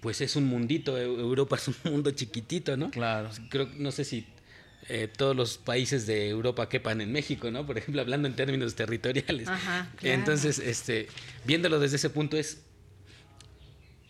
pues 0.00 0.20
es 0.20 0.36
un 0.36 0.44
mundito, 0.44 0.98
Europa 0.98 1.56
es 1.56 1.68
un 1.68 1.76
mundo 1.84 2.10
chiquitito, 2.10 2.76
¿no? 2.76 2.90
Claro. 2.90 3.30
Creo, 3.50 3.68
no 3.76 3.90
sé 3.92 4.04
si 4.04 4.26
eh, 4.88 5.08
todos 5.08 5.36
los 5.36 5.58
países 5.58 6.06
de 6.06 6.28
Europa 6.28 6.68
quepan 6.68 7.00
en 7.00 7.12
México, 7.12 7.50
¿no? 7.50 7.66
Por 7.66 7.78
ejemplo, 7.78 8.00
hablando 8.00 8.26
en 8.26 8.34
términos 8.34 8.74
territoriales. 8.74 9.46
Ajá, 9.48 9.90
Entonces, 10.02 10.58
este, 10.58 11.08
viéndolo 11.44 11.78
desde 11.78 11.96
ese 11.96 12.10
punto 12.10 12.36
es 12.36 12.62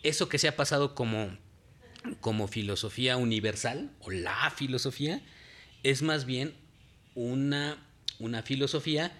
eso 0.03 0.29
que 0.29 0.39
se 0.39 0.47
ha 0.47 0.55
pasado 0.55 0.95
como, 0.95 1.37
como 2.19 2.47
filosofía 2.47 3.17
universal, 3.17 3.91
o 3.99 4.11
la 4.11 4.51
filosofía, 4.55 5.21
es 5.83 6.01
más 6.01 6.25
bien 6.25 6.55
una, 7.15 7.77
una 8.19 8.41
filosofía, 8.41 9.11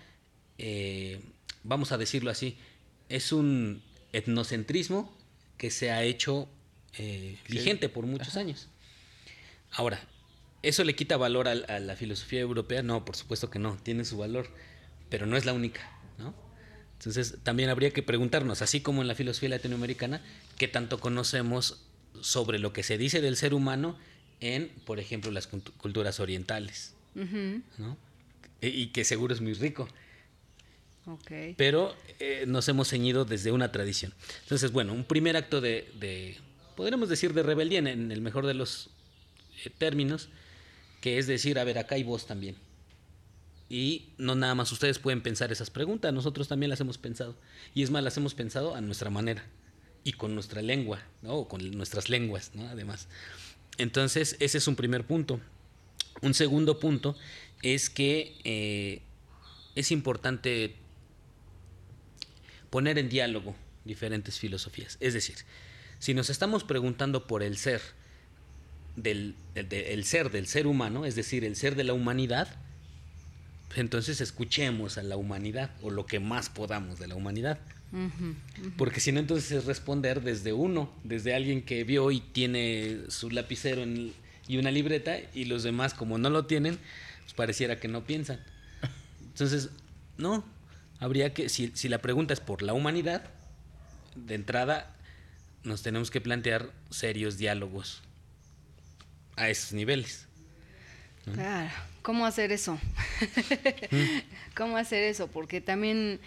eh, 0.57 1.21
vamos 1.63 1.91
a 1.91 1.97
decirlo 1.97 2.31
así, 2.31 2.57
es 3.15 3.31
un 3.31 3.81
etnocentrismo 4.13 5.15
que 5.57 5.71
se 5.71 5.91
ha 5.91 6.03
hecho 6.03 6.49
eh, 6.97 7.37
vigente 7.49 7.89
por 7.89 8.05
muchos 8.05 8.35
años. 8.37 8.69
Ahora, 9.71 10.01
¿eso 10.63 10.83
le 10.83 10.95
quita 10.95 11.17
valor 11.17 11.47
a, 11.47 11.51
a, 11.51 11.79
la 11.79 11.95
filosofía 11.95 12.39
europea? 12.39 12.83
No, 12.83 13.05
por 13.05 13.15
supuesto 13.15 13.49
que 13.49 13.59
no, 13.59 13.77
tiene 13.77 14.05
su 14.05 14.17
valor, 14.17 14.49
pero 15.09 15.25
no 15.25 15.37
es 15.37 15.45
la 15.45 15.53
única, 15.53 15.81
¿no? 16.17 16.33
Entonces, 16.97 17.37
también 17.43 17.69
habría 17.69 17.91
que 17.91 18.03
preguntarnos, 18.03 18.61
así 18.61 18.81
como 18.81 19.01
en 19.01 19.07
la 19.07 19.15
filosofía 19.15 19.49
latinoamericana, 19.49 20.21
qué 20.57 20.67
tanto 20.67 20.99
conocemos 20.99 21.81
sobre 22.21 22.59
lo 22.59 22.73
que 22.73 22.83
se 22.83 22.97
dice 22.97 23.21
del 23.21 23.37
ser 23.37 23.53
humano 23.53 23.97
en, 24.39 24.69
por 24.85 24.99
ejemplo, 24.99 25.31
las 25.31 25.47
culturas 25.47 26.19
orientales, 26.19 26.93
¿no? 27.15 27.97
Y, 28.61 28.87
que 28.87 29.03
seguro 29.03 29.33
es 29.33 29.41
muy 29.41 29.53
rico. 29.53 29.87
Pero 31.58 31.96
eh, 32.20 32.46
nos 32.48 32.67
hemos 32.67 32.89
ceñido 32.89 33.25
desde 33.25 33.51
una 33.51 33.72
tradición. 33.72 34.13
Entonces, 34.43 34.72
bueno, 34.72 34.93
un 34.93 35.03
primer 35.03 35.36
acto 35.36 35.62
de, 35.62 35.91
de 36.00 36.38
podríamos 36.75 37.10
decir, 37.10 37.34
de 37.34 37.43
rebeldía 37.43 37.79
en, 37.79 37.88
en 37.88 38.12
el 38.12 38.22
mejor 38.22 38.46
de 38.46 38.53
los 38.53 38.89
eh, 39.65 39.70
términos, 39.70 40.29
que 41.01 41.17
es 41.17 41.27
decir, 41.27 41.58
a 41.60 41.63
ver, 41.63 41.77
acá 41.77 41.96
hay 41.96 42.03
vos 42.03 42.27
también. 42.27 42.55
Y 43.70 44.10
no 44.17 44.36
nada 44.36 44.53
más 44.53 44.72
ustedes 44.72 45.00
pueden 45.00 45.22
pensar 45.22 45.51
esas 45.51 45.70
preguntas, 45.70 46.13
nosotros 46.13 46.48
también 46.48 46.70
las 46.70 46.81
hemos 46.81 46.98
pensado. 46.98 47.36
Y 47.74 47.84
es 47.84 47.89
más, 47.89 48.03
las 48.03 48.17
hemos 48.17 48.34
pensado 48.34 48.75
a 48.75 48.81
nuestra 48.81 49.10
manera 49.10 49.46
y 50.03 50.13
con 50.13 50.36
nuestra 50.36 50.62
lengua, 50.62 51.01
¿no? 51.22 51.36
O 51.36 51.48
con 51.48 51.72
nuestras 51.72 52.10
lenguas, 52.10 52.51
¿no? 52.53 52.67
Además. 52.67 53.08
Entonces, 53.77 54.36
ese 54.39 54.58
es 54.58 54.67
un 54.67 54.75
primer 54.75 55.05
punto. 55.05 55.39
Un 56.22 56.34
segundo 56.34 56.79
punto 56.79 57.15
es 57.62 57.89
que 57.89 58.36
eh, 58.43 59.01
es 59.75 59.91
importante 59.91 60.75
poner 62.71 62.97
en 62.97 63.09
diálogo 63.09 63.55
diferentes 63.85 64.39
filosofías. 64.39 64.97
Es 64.99 65.13
decir, 65.13 65.35
si 65.99 66.15
nos 66.15 66.31
estamos 66.31 66.63
preguntando 66.63 67.27
por 67.27 67.43
el 67.43 67.57
ser, 67.57 67.81
del, 68.95 69.35
el 69.53 70.03
ser 70.05 70.31
del 70.31 70.47
ser 70.47 70.65
humano, 70.65 71.05
es 71.05 71.15
decir, 71.15 71.45
el 71.45 71.55
ser 71.55 71.75
de 71.75 71.83
la 71.83 71.93
humanidad, 71.93 72.47
entonces 73.75 74.19
escuchemos 74.21 74.97
a 74.97 75.03
la 75.03 75.15
humanidad 75.15 75.71
o 75.81 75.91
lo 75.91 76.05
que 76.05 76.19
más 76.19 76.49
podamos 76.49 76.97
de 76.97 77.07
la 77.07 77.15
humanidad. 77.15 77.59
Porque 78.77 79.01
si 79.01 79.11
no, 79.11 79.19
entonces 79.19 79.51
es 79.51 79.65
responder 79.65 80.21
desde 80.21 80.53
uno, 80.53 80.89
desde 81.03 81.35
alguien 81.35 81.61
que 81.61 81.83
vio 81.83 82.09
y 82.11 82.21
tiene 82.21 82.99
su 83.09 83.29
lapicero 83.29 83.83
y 84.47 84.57
una 84.57 84.71
libreta 84.71 85.17
y 85.33 85.45
los 85.45 85.63
demás 85.63 85.93
como 85.93 86.17
no 86.17 86.29
lo 86.29 86.45
tienen, 86.45 86.79
pues 87.23 87.33
pareciera 87.33 87.81
que 87.81 87.89
no 87.89 88.05
piensan. 88.05 88.39
Entonces, 89.33 89.69
no, 90.17 90.45
habría 91.01 91.34
que, 91.34 91.50
si, 91.50 91.72
si 91.74 91.89
la 91.89 91.98
pregunta 91.98 92.34
es 92.34 92.39
por 92.39 92.62
la 92.62 92.74
humanidad, 92.74 93.24
de 94.15 94.36
entrada 94.36 94.96
nos 95.63 95.81
tenemos 95.84 96.12
que 96.12 96.22
plantear 96.22 96.72
serios 96.89 97.38
diálogos 97.38 98.01
a 99.36 99.50
esos 99.50 99.74
niveles. 99.74 100.27
Claro, 101.34 101.70
¿cómo 102.01 102.25
hacer 102.25 102.51
eso? 102.51 102.79
¿Cómo 104.55 104.77
hacer 104.77 105.03
eso? 105.03 105.27
Porque 105.27 105.60
también, 105.60 106.20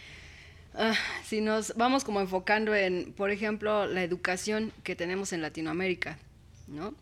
ah, 0.75 0.95
si 1.25 1.41
nos 1.41 1.75
vamos 1.77 2.05
como 2.05 2.21
enfocando 2.21 2.75
en, 2.75 3.13
por 3.13 3.31
ejemplo, 3.31 3.87
la 3.87 4.03
educación 4.03 4.73
que 4.83 4.97
tenemos 4.97 5.33
en 5.33 5.43
Latinoamérica, 5.43 6.19
¿no? 6.67 6.95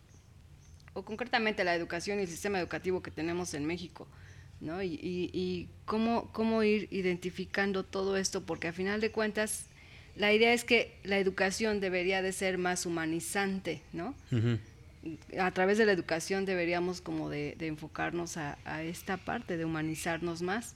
O 0.93 1.03
concretamente 1.03 1.63
la 1.63 1.75
educación 1.75 2.19
y 2.19 2.23
el 2.23 2.27
sistema 2.27 2.59
educativo 2.59 3.01
que 3.01 3.09
tenemos 3.11 3.53
en 3.55 3.65
México, 3.65 4.07
¿no? 4.63 4.81
Y, 4.81 4.97
y, 5.01 5.67
cómo, 5.85 6.29
cómo 6.31 6.63
ir 6.63 6.87
identificando 6.89 7.83
todo 7.83 8.17
esto, 8.17 8.41
porque 8.43 8.69
a 8.69 8.73
final 8.73 9.01
de 9.01 9.11
cuentas, 9.11 9.65
la 10.15 10.33
idea 10.33 10.53
es 10.53 10.63
que 10.63 10.95
la 11.03 11.19
educación 11.19 11.79
debería 11.79 12.21
de 12.21 12.31
ser 12.31 12.57
más 12.57 12.85
humanizante, 12.85 13.81
¿no? 13.91 14.15
a 15.37 15.51
través 15.51 15.77
de 15.77 15.85
la 15.85 15.91
educación 15.91 16.45
deberíamos 16.45 17.01
como 17.01 17.29
de, 17.29 17.57
enfocarnos 17.59 18.37
a, 18.37 18.57
esta 18.83 19.17
parte, 19.17 19.57
de 19.57 19.65
humanizarnos 19.65 20.41
más. 20.41 20.75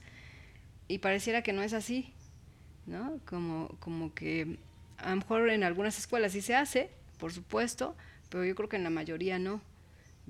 Y 0.86 0.98
pareciera 0.98 1.42
que 1.42 1.52
no 1.52 1.62
es 1.62 1.72
así, 1.72 2.12
¿no? 2.86 3.20
Como, 3.24 3.68
como 3.80 4.12
que 4.12 4.58
a 4.98 5.10
lo 5.10 5.16
mejor 5.16 5.48
en 5.50 5.64
algunas 5.64 5.98
escuelas 5.98 6.32
sí 6.32 6.42
se 6.42 6.54
hace, 6.54 6.90
por 7.18 7.32
supuesto, 7.32 7.96
pero 8.28 8.44
yo 8.44 8.54
creo 8.54 8.68
que 8.68 8.76
en 8.76 8.84
la 8.84 8.90
mayoría 8.90 9.38
no. 9.38 9.62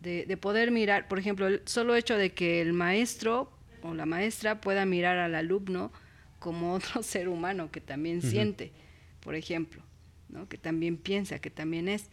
De, 0.01 0.27
de 0.27 0.37
poder 0.37 0.71
mirar, 0.71 1.09
por 1.09 1.19
ejemplo, 1.19 1.49
el 1.49 1.63
solo 1.65 1.97
hecho 1.97 2.17
de 2.17 2.33
que 2.33 2.61
el 2.61 2.73
maestro 2.73 3.51
o 3.83 3.95
la 3.95 4.07
maestra 4.07 4.61
pueda 4.61 4.85
mirar 4.87 5.19
al 5.19 5.35
alumno 5.35 5.93
como 6.39 6.75
otro 6.75 7.03
ser 7.03 7.29
humano 7.29 7.71
que 7.71 7.81
también 7.81 8.23
siente, 8.23 8.73
por 9.21 9.35
ejemplo, 9.35 9.83
¿no? 10.29 10.49
que 10.49 10.59
también 10.59 10.97
piensa, 10.97 11.39
que 11.41 11.51
también 11.51 11.89
es. 11.89 12.11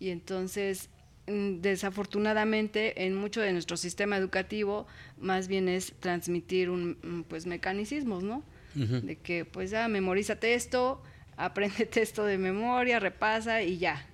Y 0.00 0.10
entonces 0.10 0.90
mm, 1.26 1.60
desafortunadamente 1.60 3.04
en 3.04 3.14
mucho 3.14 3.40
de 3.40 3.52
nuestro 3.52 3.76
sistema 3.76 4.16
educativo 4.16 4.86
más 5.18 5.48
bien 5.48 5.68
es 5.68 5.92
transmitir 6.00 6.70
un 6.70 6.98
mm, 7.02 7.22
pues 7.22 7.46
mecanicismos, 7.46 8.22
¿no? 8.22 8.42
De 8.74 9.16
que 9.16 9.44
pues 9.44 9.70
ya 9.70 9.88
memorízate 9.88 10.54
esto, 10.54 11.02
apréndete 11.36 12.00
esto 12.00 12.24
de 12.24 12.38
memoria, 12.38 13.00
repasa 13.00 13.62
y 13.62 13.78
ya. 13.78 14.06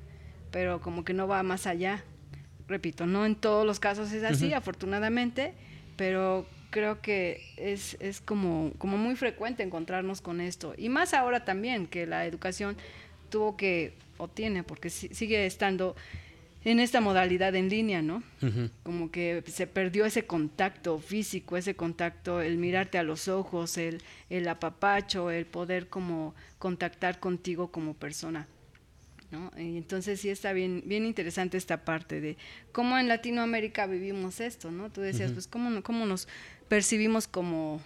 Pero 0.51 0.81
como 0.81 1.05
que 1.05 1.13
no 1.13 1.29
va 1.29 1.43
más 1.43 1.67
allá. 1.67 2.03
Repito, 2.69 3.07
no 3.07 3.27
en 3.27 3.35
todos 3.37 3.67
los 3.67 3.79
casos 3.79 4.13
es 4.13 4.25
así, 4.25 4.53
afortunadamente, 4.53 5.53
pero 5.97 6.47
creo 6.71 7.01
que 7.01 7.43
es, 7.57 7.97
es 8.01 8.21
como, 8.21 8.73
como 8.79 8.97
muy 8.97 9.17
frecuente 9.17 9.63
encontrarnos 9.63 10.21
con 10.21 10.41
esto. 10.41 10.75
Y 10.77 10.89
más 10.89 11.15
ahora 11.15 11.45
también, 11.45 11.87
que 11.87 12.07
la 12.07 12.27
educación 12.27 12.77
tuvo 13.29 13.57
que, 13.57 13.95
o 14.17 14.29
tiene, 14.29 14.63
porque 14.63 14.91
sigue 14.91 15.45
estando 15.47 15.95
en 16.65 16.81
esta 16.81 17.01
modalidad 17.01 17.55
en 17.55 17.69
línea, 17.69 18.01
¿no? 18.01 18.23
Como 18.83 19.11
que 19.11 19.45
se 19.47 19.67
perdió 19.67 20.07
ese 20.07 20.25
contacto 20.25 20.99
físico, 20.99 21.57
ese 21.57 21.77
contacto, 21.77 22.41
el 22.41 22.57
mirarte 22.57 22.97
a 22.97 23.03
los 23.03 23.29
ojos, 23.29 23.77
el, 23.77 24.03
el 24.31 24.49
apapacho, 24.49 25.31
el 25.31 25.45
poder 25.45 25.89
como 25.89 26.35
contactar 26.59 27.21
contigo 27.21 27.69
como 27.69 27.93
persona. 27.93 28.49
Entonces 29.57 30.21
sí 30.21 30.29
está 30.29 30.53
bien, 30.53 30.83
bien 30.87 31.05
interesante 31.05 31.57
esta 31.57 31.85
parte 31.85 32.21
de 32.21 32.37
cómo 32.73 32.99
en 32.99 33.09
Latinoamérica 33.09 33.87
vivimos 33.87 34.41
esto, 34.41 34.71
¿no? 34.71 34.91
Tú 34.91 35.01
decías, 35.01 35.33
pues 35.33 35.47
cómo, 35.47 35.83
cómo 35.83 36.07
nos 36.07 36.29
percibimos 36.69 37.27
como, 37.27 37.81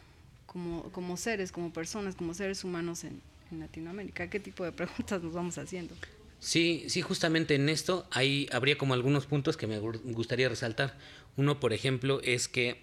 como, 0.47 0.85
como, 0.93 1.17
seres, 1.17 1.53
como 1.53 1.73
personas, 1.73 2.15
como 2.15 2.35
seres 2.35 2.65
humanos 2.65 3.05
en, 3.05 3.21
en, 3.51 3.61
Latinoamérica? 3.61 4.29
¿Qué 4.31 4.41
tipo 4.41 4.65
de 4.65 4.73
preguntas 4.81 5.23
nos 5.23 5.33
vamos 5.33 5.59
haciendo? 5.59 5.95
Sí, 6.41 6.85
sí, 6.89 7.03
justamente 7.03 7.57
en 7.57 7.69
esto 7.69 8.07
ahí 8.11 8.49
habría 8.53 8.79
como 8.79 8.95
algunos 8.95 9.27
puntos 9.27 9.57
que 9.57 9.67
me 9.67 9.79
gustaría 9.79 10.49
resaltar. 10.49 10.97
Uno, 11.37 11.59
por 11.61 11.73
ejemplo, 11.73 12.21
es 12.23 12.49
que 12.49 12.83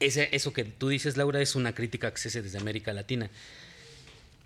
ese, 0.00 0.28
eso 0.32 0.52
que 0.52 0.64
tú 0.64 0.88
dices, 0.88 1.16
Laura, 1.16 1.40
es 1.40 1.54
una 1.54 1.74
crítica 1.74 2.10
que 2.12 2.18
se 2.18 2.28
hace 2.28 2.42
desde 2.42 2.58
América 2.58 2.92
Latina. 2.92 3.30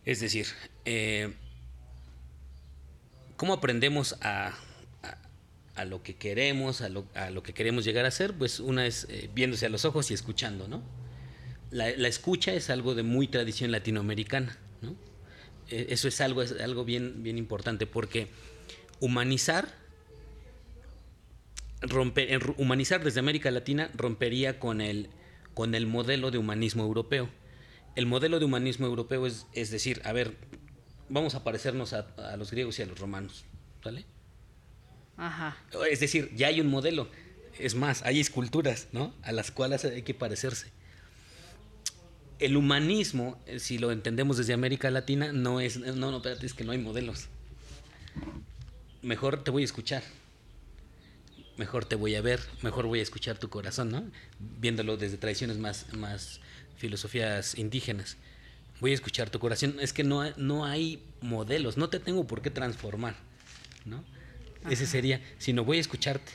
Es 0.04 0.20
decir, 0.20 0.46
eh, 0.84 1.32
¿cómo 3.36 3.52
aprendemos 3.52 4.16
a, 4.20 4.54
a 5.76 5.84
lo 5.84 6.02
que 6.02 6.16
queremos, 6.16 6.80
a 6.80 6.88
lo, 6.88 7.06
a 7.14 7.30
lo, 7.30 7.42
que 7.42 7.52
queremos 7.52 7.84
llegar 7.84 8.06
a 8.06 8.10
ser, 8.10 8.32
pues 8.34 8.60
una 8.60 8.86
es 8.86 9.06
eh, 9.10 9.30
viéndose 9.34 9.66
a 9.66 9.68
los 9.68 9.84
ojos 9.84 10.10
y 10.10 10.14
escuchando, 10.14 10.66
¿no? 10.66 10.82
La, 11.70 11.90
escucha 11.90 12.54
es 12.54 12.70
algo 12.70 12.94
de 12.94 13.02
muy 13.02 13.28
tradición 13.28 13.70
latinoamericana, 13.70 14.58
¿no? 14.80 14.96
Eh, 15.68 15.88
eso 15.90 16.08
es 16.08 16.20
algo, 16.22 16.42
es 16.42 16.52
algo 16.60 16.84
bien, 16.84 17.22
bien 17.22 17.36
importante 17.36 17.86
porque 17.86 18.28
humanizar, 19.00 19.68
romper, 21.82 22.54
humanizar 22.56 23.04
desde 23.04 23.20
América 23.20 23.50
Latina 23.50 23.90
rompería 23.94 24.58
con 24.58 24.80
el, 24.80 25.10
con 25.52 25.74
el 25.74 25.86
modelo 25.86 26.30
de 26.30 26.38
humanismo 26.38 26.84
europeo. 26.84 27.28
El 27.96 28.06
modelo 28.06 28.38
de 28.38 28.46
humanismo 28.46 28.86
europeo 28.86 29.26
es, 29.26 29.46
es 29.52 29.70
decir, 29.70 30.00
a 30.04 30.12
ver, 30.12 30.36
vamos 31.08 31.34
a 31.34 31.44
parecernos 31.44 31.92
a, 31.92 32.06
a 32.16 32.36
los 32.36 32.50
griegos 32.50 32.78
y 32.78 32.82
a 32.82 32.86
los 32.86 32.98
romanos, 32.98 33.44
¿vale? 33.84 34.04
Ajá. 35.16 35.56
Es 35.90 36.00
decir, 36.00 36.30
ya 36.34 36.48
hay 36.48 36.60
un 36.60 36.68
modelo. 36.68 37.08
Es 37.58 37.74
más, 37.74 38.02
hay 38.02 38.20
esculturas, 38.20 38.88
¿no? 38.92 39.14
A 39.22 39.32
las 39.32 39.50
cuales 39.50 39.84
hay 39.84 40.02
que 40.02 40.14
parecerse. 40.14 40.70
El 42.38 42.56
humanismo, 42.56 43.40
eh, 43.46 43.58
si 43.60 43.78
lo 43.78 43.92
entendemos 43.92 44.36
desde 44.36 44.52
América 44.52 44.90
Latina, 44.90 45.32
no 45.32 45.60
es, 45.60 45.78
no, 45.78 46.10
no, 46.10 46.18
espérate, 46.18 46.44
es 46.44 46.52
que 46.52 46.64
no 46.64 46.72
hay 46.72 46.78
modelos. 46.78 47.28
Mejor 49.00 49.42
te 49.42 49.50
voy 49.50 49.62
a 49.62 49.64
escuchar. 49.64 50.02
Mejor 51.56 51.86
te 51.86 51.96
voy 51.96 52.14
a 52.14 52.20
ver, 52.20 52.40
mejor 52.60 52.86
voy 52.86 53.00
a 53.00 53.02
escuchar 53.02 53.38
tu 53.38 53.48
corazón, 53.48 53.90
¿no? 53.90 54.04
Viéndolo 54.38 54.98
desde 54.98 55.16
tradiciones 55.16 55.56
más, 55.56 55.90
más 55.94 56.40
filosofías 56.76 57.56
indígenas. 57.56 58.18
Voy 58.80 58.90
a 58.90 58.94
escuchar 58.94 59.30
tu 59.30 59.38
corazón. 59.38 59.76
Es 59.80 59.92
que 59.92 60.04
no, 60.04 60.22
no 60.36 60.64
hay 60.64 61.02
modelos, 61.20 61.76
no 61.76 61.88
te 61.88 61.98
tengo 61.98 62.26
por 62.26 62.42
qué 62.42 62.50
transformar, 62.50 63.16
¿no? 63.84 64.04
Ese 64.70 64.86
sería, 64.86 65.20
si 65.38 65.52
no 65.52 65.64
voy 65.64 65.78
a 65.78 65.80
escucharte. 65.80 66.32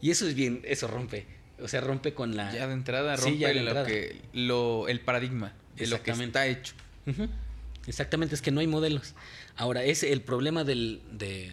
Y 0.00 0.10
eso 0.10 0.26
es 0.26 0.34
bien, 0.34 0.60
eso 0.64 0.86
rompe. 0.88 1.26
O 1.60 1.68
sea, 1.68 1.80
rompe 1.80 2.12
con 2.12 2.36
la. 2.36 2.52
Ya 2.52 2.66
de 2.66 2.74
entrada 2.74 3.16
rompe 3.16 3.54
lo 3.54 3.84
que, 3.84 4.20
lo, 4.32 4.88
el 4.88 5.00
paradigma 5.00 5.54
de 5.76 5.86
lo 5.86 6.02
que 6.02 6.10
está 6.10 6.46
hecho. 6.46 6.74
Exactamente, 7.86 8.34
es 8.34 8.42
que 8.42 8.50
no 8.50 8.60
hay 8.60 8.66
modelos. 8.66 9.14
Ahora, 9.56 9.84
es 9.84 10.02
el 10.02 10.20
problema 10.22 10.64
del. 10.64 11.00
de 11.12 11.52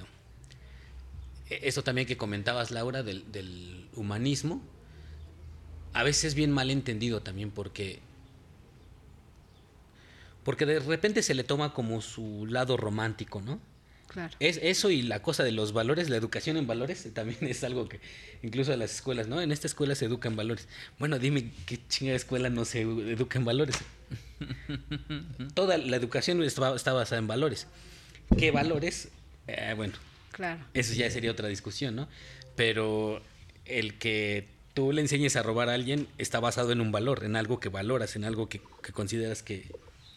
Eso 1.49 1.83
también 1.83 2.07
que 2.07 2.17
comentabas, 2.17 2.71
Laura, 2.71 3.03
del, 3.03 3.31
del 3.31 3.87
humanismo. 3.95 4.61
A 5.93 6.03
veces 6.03 6.25
es 6.25 6.35
bien 6.35 6.51
mal 6.51 6.71
entendido 6.71 7.21
también 7.21 7.51
porque. 7.51 7.99
Porque 10.49 10.65
de 10.65 10.79
repente 10.79 11.21
se 11.21 11.35
le 11.35 11.43
toma 11.43 11.75
como 11.75 12.01
su 12.01 12.47
lado 12.47 12.75
romántico, 12.75 13.39
¿no? 13.39 13.59
Es 14.39 14.59
eso 14.63 14.89
y 14.89 15.03
la 15.03 15.21
cosa 15.21 15.43
de 15.43 15.51
los 15.51 15.73
valores, 15.73 16.09
la 16.09 16.17
educación 16.17 16.57
en 16.57 16.65
valores, 16.65 17.07
también 17.13 17.38
es 17.41 17.63
algo 17.63 17.88
que 17.88 17.99
incluso 18.41 18.73
a 18.73 18.75
las 18.75 18.95
escuelas, 18.95 19.27
¿no? 19.27 19.41
En 19.41 19.51
esta 19.51 19.67
escuela 19.67 19.93
se 19.93 20.05
educa 20.05 20.27
en 20.27 20.35
valores. 20.35 20.67
Bueno, 20.97 21.19
dime 21.19 21.51
qué 21.67 21.77
chingada 21.88 22.15
escuela 22.15 22.49
no 22.49 22.65
se 22.65 22.81
educa 22.81 23.38
en 23.38 23.45
valores. 23.45 23.75
Toda 25.53 25.77
la 25.77 25.95
educación 25.95 26.41
está, 26.41 26.71
basada 26.71 27.19
en 27.19 27.27
valores. 27.27 27.67
¿Qué 28.35 28.49
valores? 28.49 29.09
Eh, 29.45 29.75
bueno, 29.77 29.93
claro. 30.31 30.65
eso 30.73 30.95
ya 30.95 31.12
sería 31.12 31.29
otra 31.29 31.47
discusión, 31.47 31.95
¿no? 31.95 32.07
Pero 32.55 33.21
el 33.65 33.99
que 33.99 34.47
tú 34.73 34.93
le 34.93 35.01
enseñes 35.01 35.35
a 35.35 35.43
robar 35.43 35.69
a 35.69 35.75
alguien 35.75 36.07
está 36.17 36.39
basado 36.39 36.71
en 36.71 36.81
un 36.81 36.91
valor, 36.91 37.23
en 37.23 37.35
algo 37.35 37.59
que 37.59 37.69
valoras, 37.69 38.15
en 38.15 38.23
algo 38.23 38.49
que, 38.49 38.59
que 38.81 38.91
consideras 38.93 39.43
que, 39.43 39.67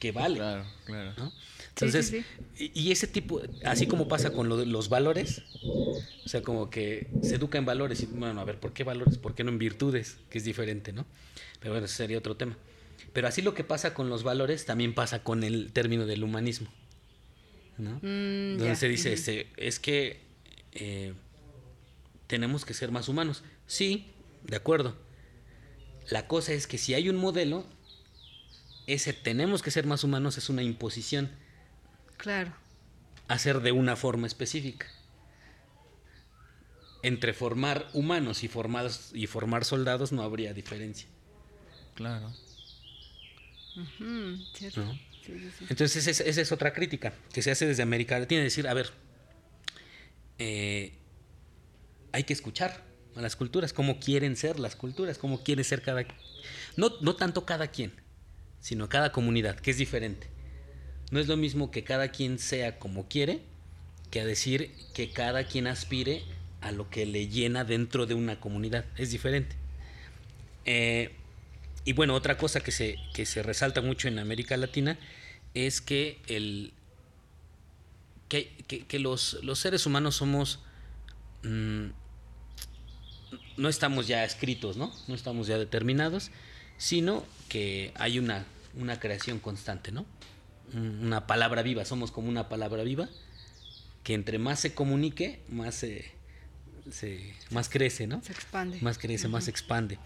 que 0.02 0.10
vale. 0.10 0.34
Claro, 0.34 0.64
claro. 0.84 1.12
¿no? 1.16 1.32
Entonces, 1.68 2.24
Y, 2.58 2.90
ese 2.90 3.06
tipo, 3.06 3.40
así 3.64 3.86
como 3.86 4.08
pasa 4.08 4.32
con 4.32 4.48
los 4.48 4.88
valores, 4.88 5.42
o 5.62 6.28
sea, 6.28 6.42
como 6.42 6.70
que 6.70 7.06
se 7.22 7.36
educa 7.36 7.56
en 7.56 7.64
valores 7.64 8.02
y, 8.02 8.06
bueno, 8.06 8.40
a 8.40 8.44
ver, 8.44 8.58
¿por 8.58 8.72
qué 8.72 8.82
valores? 8.82 9.16
¿Por 9.16 9.36
qué 9.36 9.44
no 9.44 9.50
en 9.52 9.58
virtudes? 9.58 10.18
Que 10.28 10.38
es 10.38 10.44
diferente, 10.44 10.92
¿no? 10.92 11.06
Pero 11.60 11.74
bueno, 11.74 11.86
ese 11.86 11.94
sería 11.94 12.18
otro 12.18 12.36
tema. 12.36 12.58
Pero 13.12 13.28
así 13.28 13.42
lo 13.42 13.54
que 13.54 13.62
pasa 13.62 13.94
con 13.94 14.08
los 14.08 14.24
valores 14.24 14.64
también 14.64 14.92
pasa 14.92 15.22
con 15.22 15.44
el 15.44 15.70
término 15.72 16.04
del 16.04 16.24
humanismo, 16.24 16.68
¿no? 17.78 18.00
Mm, 18.02 18.58
Donde 18.58 18.74
se 18.74 18.88
dice, 18.88 19.12
este, 19.12 19.46
es 19.56 19.78
que 19.78 20.18
eh, 20.72 21.14
tenemos 22.26 22.64
que 22.64 22.74
ser 22.74 22.90
más 22.90 23.08
humanos. 23.08 23.44
Sí, 23.68 24.08
de 24.42 24.56
acuerdo. 24.56 24.96
La 26.10 26.26
cosa 26.26 26.54
es 26.54 26.66
que 26.66 26.76
si 26.76 26.92
hay 26.94 27.08
un 27.08 27.18
modelo, 27.18 27.64
ese 28.86 29.12
tenemos 29.12 29.62
que 29.62 29.70
ser 29.70 29.86
más 29.86 30.04
humanos 30.04 30.38
es 30.38 30.48
una 30.48 30.62
imposición 30.62 31.30
Claro. 32.22 32.52
Hacer 33.26 33.60
de 33.62 33.72
una 33.72 33.96
forma 33.96 34.28
específica. 34.28 34.86
Entre 37.02 37.34
formar 37.34 37.88
humanos 37.94 38.44
y, 38.44 38.48
formados, 38.48 39.10
y 39.12 39.26
formar 39.26 39.64
soldados 39.64 40.12
no 40.12 40.22
habría 40.22 40.54
diferencia. 40.54 41.08
Claro. 41.96 42.32
Entonces 45.68 46.06
esa, 46.06 46.22
es 46.22 46.52
otra 46.52 46.72
crítica 46.72 47.12
que 47.32 47.42
se 47.42 47.50
hace 47.50 47.66
desde 47.66 47.82
América 47.82 48.20
Latina, 48.20 48.40
decir, 48.40 48.68
a 48.68 48.74
ver, 48.74 48.90
eh, 50.38 50.92
hay 52.12 52.22
que 52.22 52.34
escuchar 52.34 52.84
a 53.16 53.20
las 53.20 53.34
culturas, 53.34 53.72
cómo 53.72 53.98
quieren 53.98 54.36
ser 54.36 54.60
las 54.60 54.76
culturas, 54.76 55.18
cómo 55.18 55.42
quiere 55.42 55.64
ser 55.64 55.82
cada... 55.82 56.04
No, 56.76 56.92
no 57.00 57.16
tanto 57.16 57.44
cada 57.44 57.66
quien, 57.66 57.92
sino 58.62 58.88
cada 58.88 59.12
comunidad, 59.12 59.56
que 59.56 59.72
es 59.72 59.76
diferente. 59.76 60.28
No 61.10 61.20
es 61.20 61.26
lo 61.28 61.36
mismo 61.36 61.70
que 61.70 61.84
cada 61.84 62.08
quien 62.08 62.38
sea 62.38 62.78
como 62.78 63.06
quiere 63.06 63.42
que 64.10 64.20
a 64.20 64.26
decir 64.26 64.70
que 64.94 65.10
cada 65.10 65.44
quien 65.44 65.66
aspire 65.66 66.22
a 66.60 66.70
lo 66.70 66.88
que 66.90 67.06
le 67.06 67.28
llena 67.28 67.64
dentro 67.64 68.06
de 68.06 68.14
una 68.14 68.40
comunidad. 68.40 68.84
Es 68.96 69.10
diferente. 69.10 69.56
Eh, 70.64 71.12
y 71.84 71.94
bueno, 71.94 72.14
otra 72.14 72.36
cosa 72.36 72.60
que 72.60 72.72
se, 72.72 72.98
que 73.14 73.26
se 73.26 73.42
resalta 73.42 73.80
mucho 73.80 74.08
en 74.08 74.18
América 74.18 74.56
Latina 74.56 74.98
es 75.54 75.80
que, 75.80 76.20
el, 76.28 76.72
que, 78.28 78.98
los, 78.98 79.38
los, 79.42 79.58
seres 79.58 79.86
humanos 79.86 80.16
somos... 80.16 80.60
Mm, 81.42 81.88
no 83.56 83.68
estamos 83.68 84.06
ya 84.06 84.24
escritos, 84.24 84.76
¿no? 84.76 84.92
No 85.08 85.14
estamos 85.14 85.46
ya 85.46 85.58
determinados, 85.58 86.30
sino 86.82 87.22
que 87.48 87.92
hay 87.94 88.18
una, 88.18 88.44
una 88.74 88.98
creación 88.98 89.38
constante, 89.38 89.92
¿no? 89.92 90.04
una 90.74 91.28
palabra 91.28 91.62
viva, 91.62 91.84
somos 91.84 92.10
como 92.10 92.28
una 92.28 92.48
palabra 92.48 92.82
viva 92.82 93.08
que 94.02 94.14
entre 94.14 94.40
más 94.40 94.58
se 94.58 94.74
comunique, 94.74 95.38
más 95.48 95.76
se, 95.76 96.10
más 97.50 97.68
crece, 97.68 98.08
¿no? 98.08 98.20
Se 98.24 98.32
expande. 98.32 98.78
Más 98.80 98.98
crece, 98.98 99.28
más 99.28 99.44
se 99.44 99.52
expande. 99.52 100.00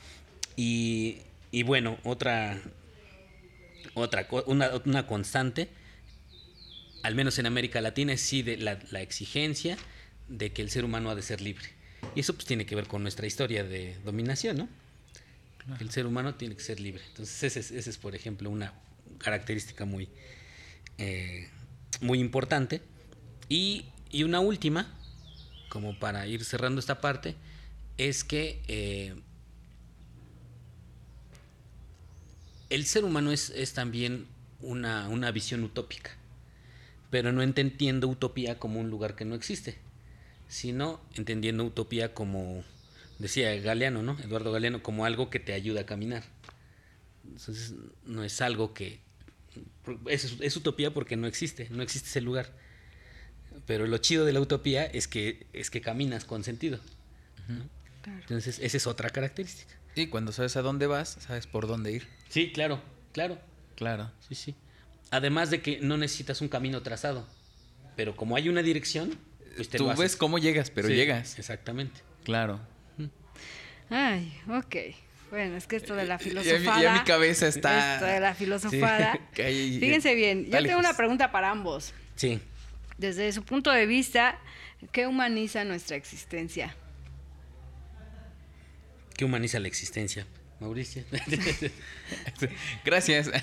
Y, 0.55 1.21
y, 1.51 1.63
bueno, 1.63 1.97
otra, 2.05 2.61
otra 3.95 4.29
una, 4.45 4.73
una, 4.85 5.07
constante, 5.07 5.71
al 7.03 7.15
menos 7.15 7.39
en 7.39 7.47
América 7.47 7.81
Latina, 7.81 8.13
es 8.13 8.21
sí 8.21 8.43
de 8.43 8.59
la, 8.59 8.79
la 8.91 9.01
exigencia 9.01 9.79
de 10.29 10.53
que 10.53 10.61
el 10.61 10.69
ser 10.69 10.85
humano 10.85 11.09
ha 11.09 11.15
de 11.15 11.23
ser 11.23 11.41
libre. 11.41 11.69
Y 12.15 12.21
eso 12.21 12.35
pues 12.35 12.45
tiene 12.45 12.67
que 12.67 12.77
ver 12.77 12.87
con 12.87 13.01
nuestra 13.01 13.27
historia 13.27 13.65
de 13.65 13.97
dominación, 14.05 14.59
¿no? 14.59 14.69
El 15.81 15.91
ser 15.91 16.07
humano 16.07 16.35
tiene 16.35 16.55
que 16.55 16.63
ser 16.63 16.81
libre. 16.81 17.03
Entonces 17.09 17.43
ese 17.43 17.61
es, 17.61 17.71
ese 17.71 17.91
es 17.91 17.99
por 17.99 18.15
ejemplo, 18.15 18.51
una 18.51 18.73
característica 19.19 19.85
muy, 19.85 20.09
eh, 20.99 21.49
muy 22.01 22.21
importante. 22.21 22.83
Y, 23.49 23.87
y, 24.11 24.23
una 24.25 24.41
última, 24.41 24.93
como 25.69 25.99
para 25.99 26.27
ir 26.27 26.45
cerrando 26.45 26.81
esta 26.81 27.01
parte, 27.01 27.37
es 27.99 28.25
que 28.25 28.63
eh, 28.69 29.15
el 32.71 32.85
ser 32.87 33.05
humano 33.05 33.33
es, 33.33 33.51
es 33.51 33.73
también 33.73 34.27
una, 34.61 35.09
una, 35.09 35.31
visión 35.31 35.63
utópica, 35.65 36.11
pero 37.11 37.33
no 37.33 37.43
entendiendo 37.43 38.09
utopía 38.09 38.59
como 38.59 38.81
un 38.81 38.91
lugar 38.91 39.15
que 39.15 39.25
no 39.25 39.35
existe, 39.35 39.79
sino 40.49 41.01
entendiendo 41.15 41.65
utopía 41.65 42.15
como, 42.15 42.65
decía 43.19 43.55
Galeano, 43.61 44.03
¿no? 44.03 44.19
Eduardo 44.21 44.53
Galeano, 44.53 44.83
como 44.83 45.05
algo 45.05 45.31
que 45.31 45.41
te 45.41 45.53
ayuda 45.53 45.83
a 45.83 45.87
caminar. 45.87 46.25
Entonces, 47.25 47.75
no 48.05 48.25
es 48.25 48.41
algo 48.41 48.75
que... 48.75 49.01
Es, 50.09 50.37
es 50.41 50.57
utopía 50.57 50.93
porque 50.93 51.17
no 51.17 51.27
existe, 51.27 51.69
no 51.71 51.83
existe 51.83 52.09
ese 52.09 52.21
lugar. 52.21 52.53
Pero 53.67 53.87
lo 53.87 53.99
chido 53.99 54.25
de 54.25 54.33
la 54.33 54.41
utopía 54.41 54.85
es 54.85 55.09
que, 55.09 55.47
es 55.53 55.71
que 55.71 55.81
caminas 55.81 56.25
con 56.25 56.45
sentido. 56.45 56.79
¿no? 57.49 57.69
Claro. 58.03 58.21
Entonces, 58.21 58.59
esa 58.61 58.77
es 58.77 58.87
otra 58.87 59.11
característica. 59.11 59.75
Y 59.95 60.09
cuando 60.09 60.33
sabes 60.33 60.57
a 60.57 60.63
dónde 60.63 60.87
vas, 60.87 61.17
sabes 61.21 61.47
por 61.47 61.67
dónde 61.67 61.93
ir. 61.93 62.07
Sí, 62.29 62.53
claro, 62.53 62.83
claro. 63.13 63.39
Claro. 63.77 64.11
Sí, 64.29 64.35
sí. 64.35 64.55
Además 65.11 65.51
de 65.51 65.63
que 65.63 65.81
no 65.81 65.97
necesitas 65.97 66.41
un 66.41 66.49
camino 66.49 66.83
trazado. 66.83 67.27
Pero 67.97 68.15
como 68.15 68.37
hay 68.37 68.49
una 68.49 68.63
dirección, 68.63 69.19
pues 69.57 69.69
te 69.71 69.79
Tú 69.79 69.87
lo 69.87 69.97
ves 69.97 70.17
cómo 70.17 70.39
llegas, 70.39 70.71
pero 70.71 70.89
sí, 70.89 70.95
llegas. 70.95 71.39
Exactamente. 71.39 72.01
Claro. 72.25 72.61
Ay, 73.91 74.37
ok. 74.49 74.77
Bueno, 75.31 75.57
es 75.57 75.67
que 75.67 75.77
esto 75.77 75.95
de 75.97 76.05
la 76.07 76.19
filosofada. 76.19 76.81
ya 76.83 76.93
mi 76.95 77.01
cabeza 77.05 77.49
está. 77.49 77.95
Esto 77.95 78.07
de 78.07 78.21
la 78.21 78.35
filosofada. 78.35 79.13
Sí, 79.15 79.19
que 79.35 79.43
ahí- 79.45 79.81
Fíjense 79.81 80.15
bien, 80.15 80.47
yo 80.47 80.63
tengo 80.63 80.79
una 80.79 80.97
pregunta 80.97 81.31
para 81.33 81.51
ambos. 81.51 81.93
Sí. 82.15 82.41
Desde 82.99 83.31
su 83.33 83.43
punto 83.43 83.71
de 83.71 83.87
vista, 83.87 84.39
¿qué 84.93 85.07
humaniza 85.07 85.65
nuestra 85.65 85.97
existencia? 85.97 86.75
¿Qué 89.17 89.25
humaniza 89.25 89.59
la 89.59 89.69
existencia? 89.69 90.27
Mauricio. 90.61 91.05
Gracias. 92.85 93.31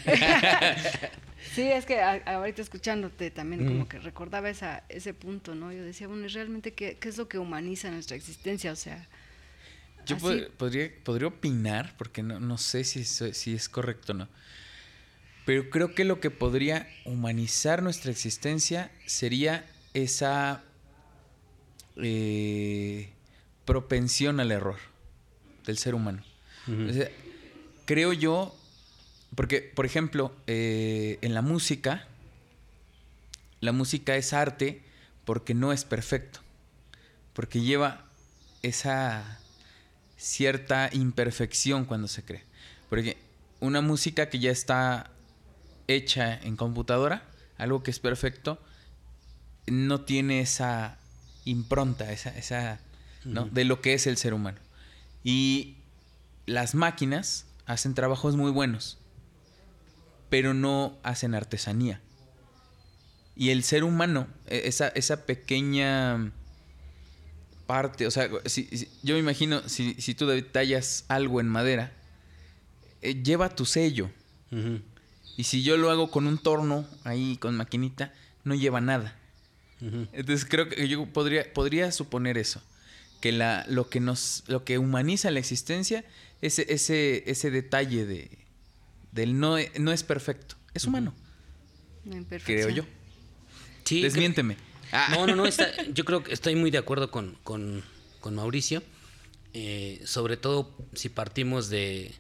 Sí, 1.55 1.61
es 1.69 1.85
que 1.85 1.99
a- 1.99 2.21
ahorita 2.25 2.61
escuchándote 2.61 3.29
también 3.29 3.65
Mm. 3.65 3.67
como 3.67 3.87
que 3.89 3.99
recordaba 3.99 4.49
esa, 4.49 4.83
ese 4.87 5.13
punto, 5.13 5.53
¿no? 5.53 5.73
Yo 5.73 5.83
decía, 5.83 6.07
bueno, 6.07 6.25
¿y 6.25 6.29
realmente 6.29 6.73
qué, 6.73 6.97
qué 6.97 7.09
es 7.09 7.17
lo 7.17 7.27
que 7.27 7.37
humaniza 7.37 7.91
nuestra 7.91 8.15
existencia? 8.15 8.71
O 8.71 8.75
sea, 8.77 9.07
Yo 10.05 10.17
pod- 10.17 10.49
podría, 10.51 10.91
podría 11.03 11.27
opinar, 11.27 11.95
porque 11.97 12.23
no, 12.23 12.39
no 12.39 12.57
sé 12.57 12.83
si, 12.83 13.03
si 13.05 13.53
es 13.53 13.69
correcto 13.69 14.13
o 14.13 14.15
no. 14.15 14.27
Pero 15.45 15.69
creo 15.69 15.93
que 15.93 16.03
lo 16.05 16.19
que 16.19 16.31
podría 16.31 16.87
humanizar 17.05 17.83
nuestra 17.83 18.11
existencia 18.11 18.91
sería 19.05 19.65
esa 19.93 20.63
eh, 21.97 23.09
propensión 23.65 24.39
al 24.39 24.51
error 24.51 24.77
del 25.65 25.77
ser 25.77 25.95
humano. 25.95 26.23
Ujú. 26.67 26.89
O 26.89 26.93
sea, 26.93 27.09
creo 27.85 28.13
yo, 28.13 28.55
porque, 29.35 29.61
por 29.61 29.85
ejemplo, 29.85 30.33
eh, 30.47 31.17
en 31.21 31.33
la 31.33 31.41
música, 31.41 32.07
la 33.59 33.71
música 33.71 34.15
es 34.15 34.33
arte 34.33 34.81
porque 35.25 35.53
no 35.53 35.71
es 35.73 35.85
perfecto, 35.85 36.39
porque 37.33 37.61
lleva 37.61 38.05
esa 38.61 39.39
cierta 40.23 40.89
imperfección 40.93 41.83
cuando 41.83 42.07
se 42.07 42.23
cree. 42.23 42.43
Porque 42.89 43.17
una 43.59 43.81
música 43.81 44.29
que 44.29 44.39
ya 44.39 44.51
está 44.51 45.11
hecha 45.87 46.33
en 46.35 46.55
computadora, 46.55 47.23
algo 47.57 47.83
que 47.83 47.91
es 47.91 47.99
perfecto, 47.99 48.57
no 49.67 50.01
tiene 50.01 50.39
esa 50.39 50.97
impronta, 51.43 52.11
esa, 52.11 52.29
esa 52.37 52.79
¿no? 53.25 53.45
De 53.45 53.65
lo 53.65 53.81
que 53.81 53.93
es 53.93 54.07
el 54.07 54.15
ser 54.17 54.33
humano. 54.33 54.59
Y 55.25 55.75
las 56.45 56.73
máquinas 56.73 57.45
hacen 57.65 57.93
trabajos 57.93 58.37
muy 58.37 58.51
buenos, 58.51 58.97
pero 60.29 60.53
no 60.53 60.97
hacen 61.03 61.35
artesanía. 61.35 61.99
Y 63.35 63.49
el 63.49 63.63
ser 63.63 63.83
humano, 63.83 64.27
e- 64.47 64.67
esa, 64.67 64.87
esa 64.89 65.25
pequeña 65.25 66.31
parte, 67.65 68.05
o 68.07 68.11
sea, 68.11 68.29
si- 68.45 68.65
si- 68.65 68.89
yo 69.03 69.13
me 69.15 69.19
imagino, 69.19 69.67
si, 69.69 69.93
si 69.95 70.13
tú 70.15 70.27
tallas 70.43 71.05
algo 71.07 71.39
en 71.41 71.47
madera, 71.47 71.91
eh, 73.01 73.21
lleva 73.23 73.49
tu 73.55 73.65
sello. 73.65 74.09
Y 75.35 75.45
si 75.45 75.63
yo 75.63 75.77
lo 75.77 75.89
hago 75.89 76.11
con 76.11 76.27
un 76.27 76.37
torno 76.37 76.87
ahí, 77.03 77.37
con 77.37 77.55
maquinita, 77.57 78.13
no 78.43 78.53
lleva 78.53 78.81
nada. 78.81 79.17
Entonces 79.81 80.45
creo 80.45 80.69
que 80.69 80.87
yo 80.87 81.05
podría, 81.07 81.51
podría 81.53 81.91
suponer 81.91 82.37
eso. 82.37 82.61
Que 83.19 83.31
la, 83.31 83.65
lo 83.67 83.89
que 83.89 83.99
nos, 83.99 84.43
lo 84.47 84.63
que 84.63 84.77
humaniza 84.77 85.31
la 85.31 85.39
existencia, 85.39 86.05
ese, 86.41 86.71
ese, 86.73 87.23
ese 87.29 87.51
detalle 87.51 88.05
de 88.05 88.29
del 89.11 89.39
no, 89.39 89.55
no 89.79 89.91
es 89.91 90.03
perfecto. 90.03 90.55
Es 90.73 90.85
humano, 90.85 91.13
la 92.05 92.15
imperfección. 92.17 92.71
creo 92.73 92.83
yo. 92.83 92.83
Sí, 93.85 93.99
creo- 93.99 94.03
Desmiénteme. 94.11 94.57
Ah. 94.95 95.07
No, 95.09 95.25
no, 95.25 95.35
no, 95.35 95.43
yo 95.91 96.05
creo 96.05 96.23
que 96.23 96.31
estoy 96.33 96.55
muy 96.55 96.69
de 96.69 96.77
acuerdo 96.77 97.09
con, 97.09 97.35
con- 97.43 97.83
con 98.21 98.35
Mauricio, 98.35 98.83
eh, 99.53 99.99
sobre 100.05 100.37
todo 100.37 100.71
si 100.93 101.09
partimos 101.09 101.69
de, 101.69 102.13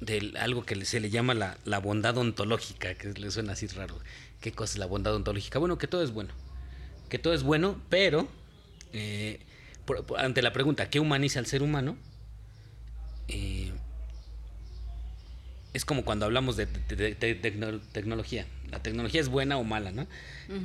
de 0.00 0.34
algo 0.38 0.64
que 0.66 0.84
se 0.84 1.00
le 1.00 1.08
llama 1.10 1.32
la, 1.34 1.56
la 1.64 1.78
bondad 1.78 2.16
ontológica, 2.18 2.94
que 2.94 3.08
le 3.14 3.30
suena 3.30 3.52
así 3.54 3.66
raro. 3.68 3.98
¿Qué 4.42 4.52
cosa 4.52 4.74
es 4.74 4.78
la 4.78 4.86
bondad 4.86 5.14
ontológica? 5.14 5.58
Bueno, 5.58 5.78
que 5.78 5.86
todo 5.86 6.02
es 6.02 6.10
bueno, 6.12 6.34
que 7.08 7.18
todo 7.18 7.32
es 7.32 7.42
bueno, 7.42 7.80
pero 7.88 8.28
eh, 8.92 9.40
ante 10.18 10.42
la 10.42 10.52
pregunta, 10.52 10.90
¿qué 10.90 11.00
humaniza 11.00 11.38
al 11.38 11.46
ser 11.46 11.62
humano? 11.62 11.96
Eh, 13.28 13.72
es 15.74 15.84
como 15.84 16.04
cuando 16.04 16.26
hablamos 16.26 16.56
de, 16.56 16.66
de- 16.66 16.96
de- 16.96 17.14
de 17.14 17.40
tecno- 17.40 17.80
tecnología. 17.92 18.46
La 18.70 18.82
tecnología 18.82 19.20
es 19.20 19.28
buena 19.28 19.56
o 19.58 19.64
mala, 19.64 19.90
¿no? 19.92 20.06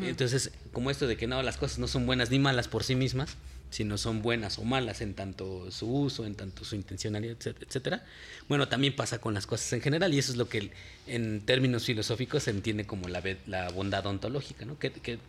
Entonces, 0.04 0.52
como 0.74 0.92
esto 0.92 1.08
de 1.08 1.18
que 1.18 1.28
no, 1.28 1.42
las 1.44 1.58
cosas 1.58 1.80
no 1.80 1.88
son 1.88 2.06
buenas 2.06 2.30
ni 2.30 2.40
malas 2.40 2.68
por 2.68 2.84
sí 2.84 2.96
mismas, 2.96 3.36
sino 3.70 3.98
son 3.98 4.22
buenas 4.22 4.60
o 4.60 4.64
malas 4.64 5.02
en 5.02 5.14
tanto 5.14 5.70
su 5.72 5.92
uso, 5.94 6.26
en 6.26 6.36
tanto 6.36 6.64
su 6.64 6.76
intencionalidad, 6.76 7.36
etc- 7.38 7.56
etcétera. 7.66 8.06
Bueno, 8.48 8.68
también 8.70 8.96
pasa 8.96 9.20
con 9.20 9.34
las 9.34 9.46
cosas 9.46 9.72
en 9.74 9.82
general 9.82 10.14
y 10.14 10.20
eso 10.20 10.32
es 10.32 10.38
lo 10.38 10.48
que 10.48 10.72
en 11.06 11.42
términos 11.42 11.86
filosóficos 11.86 12.44
se 12.44 12.52
entiende 12.52 12.86
como 12.86 13.08
la, 13.10 13.22
la 13.46 13.70
bondad 13.70 14.06
ontológica, 14.06 14.66
¿no? 14.66 14.80
Que, 14.80 14.92
que 14.92 15.20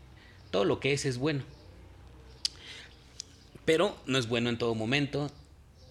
todo 0.52 0.64
lo 0.64 0.78
que 0.80 0.92
es 0.92 1.04
es 1.04 1.18
bueno. 1.18 1.42
Pero 3.64 3.96
no 4.06 4.18
es 4.18 4.28
bueno 4.28 4.48
en 4.48 4.56
todo 4.58 4.74
momento, 4.74 5.30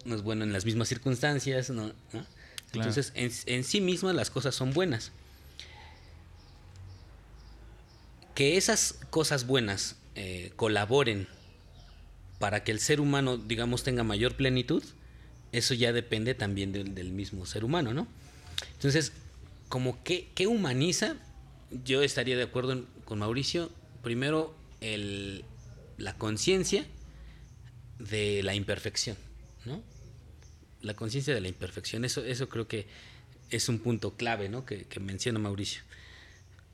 no 0.06 0.15
es 0.15 0.21
bueno 0.23 0.43
en 0.43 0.52
las 0.54 0.65
mismas 0.65 0.88
circunstancias, 0.88 1.69
¿no? 1.69 1.88
¿no? 2.13 2.26
Entonces, 2.73 3.12
en, 3.15 3.32
en 3.45 3.63
sí 3.63 3.82
mismas 3.82 4.15
las 4.15 4.30
cosas 4.30 4.56
son 4.56 4.73
buenas. 4.73 5.12
Que 8.36 8.58
esas 8.58 8.99
cosas 9.10 9.47
buenas 9.47 9.95
eh, 10.15 10.51
colaboren 10.56 11.27
para 12.39 12.63
que 12.63 12.71
el 12.71 12.80
ser 12.80 12.99
humano, 12.99 13.38
digamos, 13.38 13.84
tenga 13.84 14.03
mayor 14.03 14.36
plenitud, 14.36 14.84
eso 15.51 15.75
ya 15.75 15.93
depende 15.93 16.34
también 16.34 16.71
del, 16.71 17.12
mismo 17.12 17.45
ser 17.45 17.63
humano, 17.63 17.93
¿no? 17.93 18.08
Entonces, 18.73 19.12
como 19.69 20.03
que, 20.03 20.30
¿qué 20.34 20.47
humaniza? 20.47 21.17
Yo 21.86 22.01
estaría 22.01 22.36
de 22.36 22.43
acuerdo 22.43 22.86
con 23.06 23.19
Mauricio. 23.19 23.71
Primero, 24.01 24.56
el, 24.82 25.45
la 25.97 26.17
conciencia 26.17 26.86
de 27.99 28.41
la 28.41 28.56
imperfección, 28.56 29.17
¿no? 29.65 29.84
La 30.82 30.96
conciencia 30.96 31.34
de 31.34 31.42
la 31.42 31.48
imperfección, 31.48 32.06
eso, 32.06 32.24
eso 32.24 32.50
creo 32.50 32.68
que 32.68 32.88
es 33.50 33.70
un 33.70 33.80
punto 33.80 34.16
clave, 34.16 34.50
¿no? 34.50 34.66
Que, 34.66 34.86
que 34.86 35.00
menciona 35.00 35.40
Mauricio. 35.40 35.82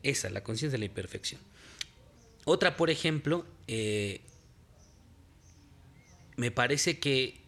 Esa, 0.01 0.29
la 0.29 0.43
conciencia 0.43 0.73
de 0.73 0.79
la 0.79 0.85
imperfección. 0.85 1.39
Otra, 2.45 2.75
por 2.75 2.89
ejemplo, 2.89 3.45
eh, 3.67 4.21
me 6.35 6.51
parece 6.51 6.99
que 6.99 7.39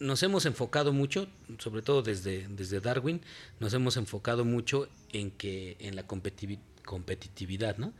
nos 0.00 0.22
hemos 0.22 0.46
enfocado 0.46 0.92
mucho, 0.92 1.28
sobre 1.58 1.82
todo 1.82 2.02
desde, 2.02 2.48
desde 2.48 2.80
Darwin, 2.80 3.20
nos 3.60 3.74
hemos 3.74 3.96
enfocado 3.96 4.44
mucho 4.44 4.88
en 5.12 5.30
que 5.30 5.76
en 5.78 5.94
la 5.94 6.06
competitividad, 6.06 7.76
¿no? 7.76 7.92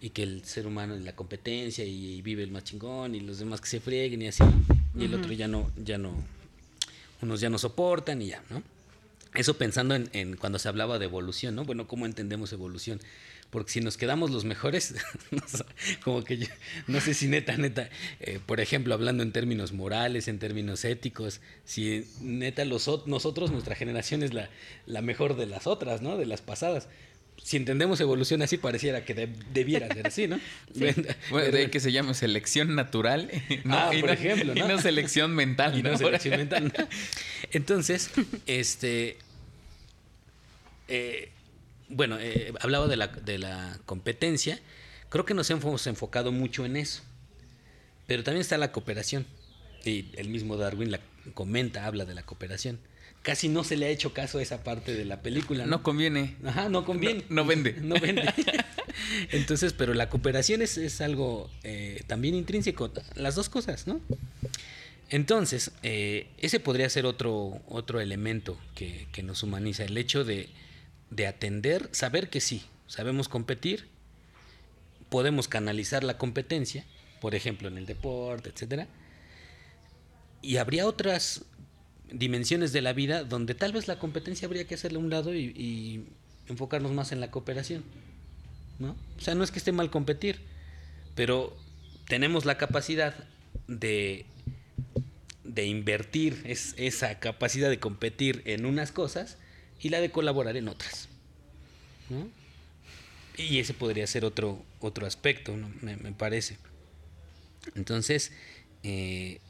Y 0.00 0.10
que 0.10 0.24
el 0.24 0.44
ser 0.44 0.66
humano 0.66 0.94
en 0.94 1.04
la 1.04 1.14
competencia 1.14 1.84
y, 1.84 2.16
y 2.16 2.22
vive 2.22 2.42
el 2.42 2.50
más 2.50 2.64
chingón 2.64 3.14
y 3.14 3.20
los 3.20 3.38
demás 3.38 3.60
que 3.60 3.68
se 3.68 3.80
frieguen 3.80 4.22
y 4.22 4.26
así, 4.26 4.42
y 4.98 5.04
el 5.04 5.14
otro 5.14 5.32
ya 5.32 5.46
no, 5.46 5.70
ya 5.76 5.96
no, 5.96 6.12
unos 7.24 7.40
ya 7.40 7.50
no 7.50 7.58
soportan 7.58 8.22
y 8.22 8.28
ya, 8.28 8.42
¿no? 8.50 8.62
Eso 9.34 9.58
pensando 9.58 9.96
en, 9.96 10.08
en 10.12 10.36
cuando 10.36 10.60
se 10.60 10.68
hablaba 10.68 10.98
de 11.00 11.06
evolución, 11.06 11.56
¿no? 11.56 11.64
Bueno, 11.64 11.88
¿cómo 11.88 12.06
entendemos 12.06 12.52
evolución? 12.52 13.00
porque 13.54 13.70
si 13.70 13.80
nos 13.80 13.96
quedamos 13.96 14.32
los 14.32 14.44
mejores, 14.44 14.96
como 16.04 16.24
que 16.24 16.38
yo, 16.38 16.48
no 16.88 17.00
sé 17.00 17.14
si 17.14 17.28
neta, 17.28 17.56
neta, 17.56 17.88
eh, 18.18 18.40
por 18.44 18.58
ejemplo, 18.58 18.94
hablando 18.94 19.22
en 19.22 19.30
términos 19.30 19.72
morales, 19.72 20.26
en 20.26 20.40
términos 20.40 20.84
éticos, 20.84 21.40
si 21.64 22.04
neta 22.20 22.64
los, 22.64 22.90
nosotros, 23.06 23.52
nuestra 23.52 23.76
generación 23.76 24.24
es 24.24 24.34
la, 24.34 24.50
la 24.86 25.02
mejor 25.02 25.36
de 25.36 25.46
las 25.46 25.68
otras, 25.68 26.02
¿no? 26.02 26.16
De 26.16 26.26
las 26.26 26.42
pasadas 26.42 26.88
si 27.42 27.56
entendemos 27.56 28.00
evolución 28.00 28.40
así, 28.42 28.56
pareciera 28.56 29.04
que 29.04 29.28
debiera 29.52 29.88
ser 29.88 30.06
así, 30.06 30.28
¿no? 30.28 30.40
Bueno, 31.30 31.50
de 31.50 31.58
ahí 31.58 31.68
que 31.68 31.80
se 31.80 31.92
llama 31.92 32.14
selección 32.14 32.74
natural. 32.74 33.30
ah, 33.68 33.90
por 34.00 34.10
ejemplo, 34.10 34.54
¿no? 34.54 34.64
Y 34.64 34.68
no 34.68 34.80
selección 34.80 35.34
mental. 35.34 35.78
Y 35.78 35.82
no, 35.82 35.96
selección 35.96 36.38
mental. 36.38 36.72
Entonces, 37.52 38.10
este... 38.46 39.18
Eh, 40.88 41.30
bueno, 41.88 42.18
eh, 42.18 42.52
hablaba 42.60 42.88
de 42.88 42.96
la, 42.96 43.08
de 43.08 43.38
la 43.38 43.78
competencia. 43.86 44.58
Creo 45.10 45.24
que 45.24 45.34
nos 45.34 45.50
hemos 45.50 45.86
enfocado 45.86 46.32
mucho 46.32 46.64
en 46.64 46.76
eso. 46.76 47.02
Pero 48.06 48.24
también 48.24 48.40
está 48.40 48.58
la 48.58 48.72
cooperación. 48.72 49.26
Y 49.84 50.06
el 50.16 50.28
mismo 50.28 50.56
Darwin 50.56 50.90
la 50.90 51.00
comenta, 51.34 51.86
habla 51.86 52.04
de 52.04 52.14
la 52.14 52.22
cooperación 52.22 52.78
casi 53.24 53.48
no 53.48 53.64
se 53.64 53.76
le 53.76 53.86
ha 53.86 53.88
hecho 53.88 54.12
caso 54.12 54.38
a 54.38 54.42
esa 54.42 54.62
parte 54.62 54.94
de 54.94 55.04
la 55.04 55.22
película. 55.22 55.66
No, 55.66 55.82
conviene. 55.82 56.36
Ajá, 56.44 56.68
no 56.68 56.84
conviene. 56.84 57.24
No, 57.30 57.44
vende. 57.44 57.72
No 57.80 57.96
vende. 57.98 58.22
Entonces, 59.32 59.72
pero 59.72 59.94
la 59.94 60.08
cooperación 60.08 60.62
es, 60.62 61.00
algo 61.00 61.50
eh, 61.62 62.02
también 62.06 62.34
intrínseco, 62.34 62.92
las 63.14 63.34
dos 63.34 63.48
cosas, 63.48 63.86
¿no? 63.86 64.00
Entonces, 65.08 65.72
eh, 65.82 66.28
ese 66.38 66.60
podría 66.60 66.88
ser 66.90 67.06
otro, 67.06 67.60
otro 67.66 68.00
elemento 68.00 68.58
que, 68.74 69.06
nos 69.22 69.42
humaniza, 69.42 69.84
el 69.84 69.96
hecho 69.96 70.24
de, 70.24 70.48
de 71.10 71.26
atender, 71.26 71.88
saber 71.92 72.28
que 72.28 72.40
sí, 72.40 72.62
sabemos 72.86 73.28
competir, 73.28 73.86
podemos 75.08 75.48
canalizar 75.48 76.04
la 76.04 76.18
competencia, 76.18 76.84
por 77.20 77.34
ejemplo, 77.34 77.68
en 77.68 77.78
el 77.78 77.86
deporte, 77.86 78.50
etcétera. 78.50 78.86
Y 80.42 80.58
habría 80.58 80.86
otras 80.86 81.44
dimensiones 82.10 82.72
de 82.72 82.82
la 82.82 82.92
vida 82.92 83.24
donde 83.24 83.54
tal 83.54 83.72
vez 83.72 83.88
la 83.88 83.98
competencia 83.98 84.46
habría 84.46 84.66
que 84.66 84.74
hacerle 84.74 84.98
a 84.98 85.00
un 85.00 85.10
lado 85.10 85.34
y, 85.34 86.04
enfocarnos 86.46 86.92
más 86.92 87.10
en 87.10 87.20
la 87.20 87.30
cooperación. 87.30 87.82
¿no? 88.78 88.94
O 89.16 89.20
sea, 89.20 89.34
no 89.34 89.44
es 89.44 89.50
que 89.50 89.58
esté 89.58 89.72
mal 89.72 89.90
competir, 89.90 90.40
pero 91.14 91.56
tenemos 92.06 92.44
la 92.44 92.58
capacidad 92.58 93.14
de, 93.66 94.26
de 95.42 95.64
invertir 95.64 96.42
es, 96.44 96.74
esa 96.76 97.18
capacidad 97.18 97.70
de 97.70 97.78
competir 97.78 98.42
en 98.44 98.66
unas 98.66 98.92
cosas 98.92 99.38
y 99.80 99.88
la 99.88 100.00
de 100.00 100.10
colaborar 100.10 100.56
en 100.56 100.68
otras. 100.68 101.08
Y 103.36 103.58
ese 103.58 103.74
podría 103.74 104.06
ser 104.06 104.24
otro, 104.24 104.62
otro 104.80 105.06
aspecto, 105.06 105.54
me, 105.80 105.96
me, 105.96 106.12
parece. 106.12 106.58
Entonces, 107.74 108.32
eh, 108.82 109.40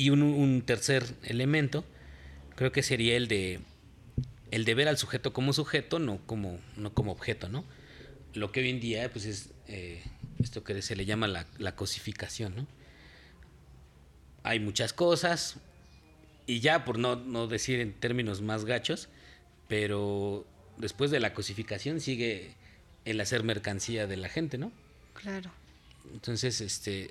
y 0.00 0.08
un, 0.08 0.62
tercer 0.62 1.04
elemento, 1.24 1.84
creo 2.56 2.72
que 2.72 2.82
sería 2.82 3.18
el 3.18 3.28
de 3.28 3.60
el 4.50 4.64
de 4.64 4.74
ver 4.74 4.88
al 4.88 4.96
sujeto 4.96 5.34
como 5.34 5.52
sujeto, 5.52 5.98
no 5.98 6.26
como, 6.26 6.58
no 6.76 6.94
como 6.94 7.12
objeto, 7.12 7.50
¿no? 7.50 7.64
Lo 8.32 8.50
que 8.50 8.60
hoy 8.60 8.70
en 8.70 8.80
día 8.80 9.12
pues 9.12 9.26
es 9.26 9.50
eh, 9.68 10.02
esto 10.38 10.64
que 10.64 10.80
se 10.80 10.96
le 10.96 11.04
llama 11.04 11.28
la, 11.28 11.46
la, 11.58 11.76
cosificación, 11.76 12.56
¿no? 12.56 12.66
Hay 14.42 14.58
muchas 14.58 14.94
cosas, 14.94 15.56
y 16.46 16.60
ya 16.60 16.86
por 16.86 16.98
no, 16.98 17.16
no 17.16 17.46
decir 17.46 17.78
en 17.78 17.92
términos 17.92 18.40
más 18.40 18.64
gachos, 18.64 19.10
pero 19.68 20.46
después 20.78 21.10
de 21.10 21.20
la 21.20 21.34
cosificación 21.34 22.00
sigue 22.00 22.54
el 23.04 23.20
hacer 23.20 23.44
mercancía 23.44 24.06
de 24.06 24.16
la 24.16 24.30
gente, 24.30 24.56
¿no? 24.56 24.72
Claro. 25.12 25.52
Entonces, 26.12 26.60
este, 26.60 27.10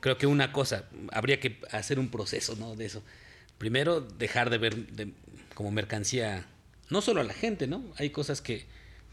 creo 0.00 0.18
que 0.18 0.26
una 0.26 0.52
cosa, 0.52 0.84
habría 1.12 1.40
que 1.40 1.60
hacer 1.70 1.98
un 1.98 2.08
proceso, 2.08 2.56
¿no? 2.56 2.76
De 2.76 2.86
eso. 2.86 3.02
Primero, 3.58 4.00
dejar 4.00 4.50
de 4.50 4.58
ver 4.58 4.76
como 5.54 5.70
mercancía, 5.70 6.46
no 6.88 7.02
solo 7.02 7.20
a 7.20 7.24
la 7.24 7.34
gente, 7.34 7.66
¿no? 7.66 7.84
Hay 7.96 8.10
cosas 8.10 8.40
que, 8.40 8.64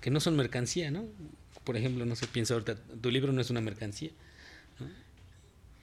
que 0.02 0.10
no 0.10 0.20
son 0.20 0.36
mercancía, 0.36 0.92
¿no? 0.92 1.06
Por 1.64 1.76
ejemplo, 1.76 2.06
no 2.06 2.16
sé, 2.16 2.28
piensa 2.28 2.54
ahorita, 2.54 2.76
tu 2.76 3.12
libro 3.12 3.34
no 3.34 3.42
es 3.42 3.50
una 3.50 3.62
mercancía. 3.62 4.12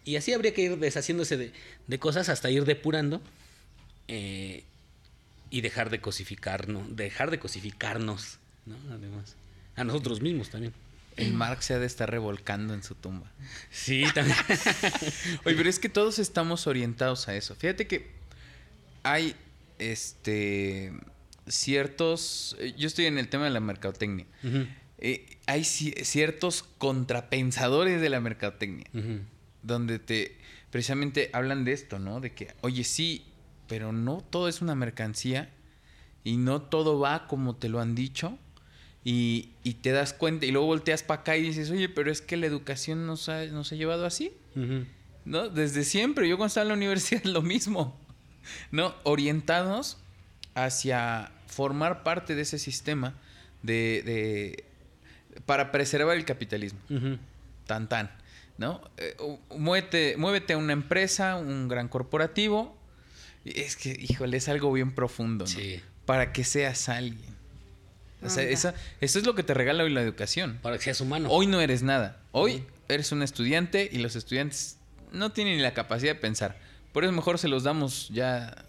Y 0.06 0.16
así 0.16 0.32
habría 0.32 0.52
que 0.52 0.62
ir 0.62 0.78
deshaciéndose 0.78 1.36
de, 1.36 1.52
de 1.86 1.98
cosas 1.98 2.28
hasta 2.28 2.50
ir 2.50 2.64
depurando 2.64 3.22
eh, 4.08 4.64
y 5.50 5.60
dejar 5.62 5.88
de 5.90 6.00
cosificarnos, 6.00 6.94
dejar 6.94 7.30
de 7.30 7.38
cosificarnos, 7.38 8.38
¿no? 8.66 8.76
Además, 8.92 9.36
a 9.76 9.84
nosotros 9.84 10.20
mismos 10.20 10.50
también. 10.50 10.74
El 11.16 11.32
Marx 11.32 11.66
se 11.66 11.74
ha 11.74 11.78
de 11.78 11.86
estar 11.86 12.10
revolcando 12.10 12.74
en 12.74 12.82
su 12.82 12.94
tumba. 12.94 13.30
Sí, 13.70 14.04
también. 14.14 14.36
Oye, 15.44 15.56
pero 15.56 15.68
es 15.68 15.78
que 15.78 15.88
todos 15.88 16.18
estamos 16.18 16.66
orientados 16.66 17.28
a 17.28 17.36
eso. 17.36 17.54
Fíjate 17.54 17.86
que 17.86 18.10
hay 19.02 19.36
este 19.78 20.92
ciertos. 21.46 22.56
Eh, 22.58 22.74
yo 22.76 22.86
estoy 22.86 23.06
en 23.06 23.18
el 23.18 23.28
tema 23.28 23.44
de 23.44 23.50
la 23.50 23.60
mercadotecnia. 23.60 24.26
Eh, 24.98 25.38
hay 25.46 25.64
ciertos 25.64 26.64
contrapensadores 26.78 28.00
de 28.00 28.08
la 28.08 28.20
mercadotecnia. 28.20 28.86
Donde 29.62 29.98
te 29.98 30.36
precisamente 30.70 31.30
hablan 31.32 31.64
de 31.64 31.72
esto, 31.72 31.98
¿no? 31.98 32.20
De 32.20 32.32
que, 32.32 32.52
oye, 32.60 32.82
sí, 32.82 33.24
pero 33.68 33.92
no 33.92 34.18
todo 34.18 34.48
es 34.48 34.60
una 34.60 34.74
mercancía 34.74 35.50
y 36.24 36.36
no 36.36 36.62
todo 36.62 36.98
va 36.98 37.28
como 37.28 37.54
te 37.54 37.68
lo 37.68 37.80
han 37.80 37.94
dicho 37.94 38.38
y, 39.04 39.50
te 39.82 39.92
das 39.92 40.14
cuenta 40.14 40.46
y 40.46 40.50
luego 40.50 40.66
volteas 40.66 41.02
para 41.02 41.20
acá 41.20 41.36
y 41.36 41.42
dices, 41.42 41.70
oye, 41.70 41.90
pero 41.90 42.10
es 42.10 42.22
que 42.22 42.38
la 42.38 42.46
educación 42.46 43.06
nos 43.06 43.28
ha, 43.28 43.44
nos 43.46 43.70
ha 43.70 43.76
llevado 43.76 44.06
así. 44.06 44.32
¿No? 45.26 45.48
Desde 45.48 45.84
siempre. 45.84 46.28
Yo 46.28 46.36
cuando 46.36 46.48
estaba 46.48 46.62
en 46.62 46.68
la 46.68 46.74
universidad 46.74 47.22
lo 47.24 47.42
mismo. 47.42 47.98
¿No? 48.70 48.94
Orientados 49.02 49.98
hacia 50.54 51.32
formar 51.46 52.02
parte 52.02 52.34
de 52.34 52.42
ese 52.42 52.58
sistema 52.58 53.14
de, 53.62 54.64
para 55.44 55.70
preservar 55.70 56.16
el 56.16 56.24
capitalismo. 56.24 56.80
Tan 57.66 57.88
tan. 57.88 58.10
¿No? 58.56 58.80
Eh, 58.96 59.16
muévete, 59.56 60.16
muévete 60.16 60.54
a 60.54 60.56
una 60.56 60.72
empresa, 60.72 61.36
un 61.36 61.68
gran 61.68 61.88
corporativo. 61.88 62.74
Es 63.44 63.76
que, 63.76 63.90
híjole, 63.90 64.38
es 64.38 64.48
algo 64.48 64.72
bien 64.72 64.94
profundo. 64.94 65.44
¿no? 65.44 65.82
Para 66.06 66.32
que 66.32 66.44
seas 66.44 66.88
alguien. 66.88 67.34
O 68.24 68.30
sea, 68.30 68.42
eso 68.42 68.72
es 69.00 69.26
lo 69.26 69.34
que 69.34 69.42
te 69.42 69.54
regala 69.54 69.84
hoy 69.84 69.92
la 69.92 70.02
educación. 70.02 70.58
Para 70.62 70.76
que 70.78 70.84
seas 70.84 71.00
humano. 71.00 71.28
Hoy 71.30 71.46
no 71.46 71.60
eres 71.60 71.82
nada. 71.82 72.20
Hoy 72.32 72.64
eres 72.88 73.12
un 73.12 73.22
estudiante 73.22 73.88
y 73.90 73.98
los 73.98 74.16
estudiantes 74.16 74.78
no 75.12 75.32
tienen 75.32 75.56
ni 75.56 75.62
la 75.62 75.74
capacidad 75.74 76.14
de 76.14 76.20
pensar. 76.20 76.58
Por 76.92 77.04
eso 77.04 77.12
mejor 77.12 77.38
se 77.38 77.48
los 77.48 77.62
damos 77.62 78.08
ya 78.10 78.64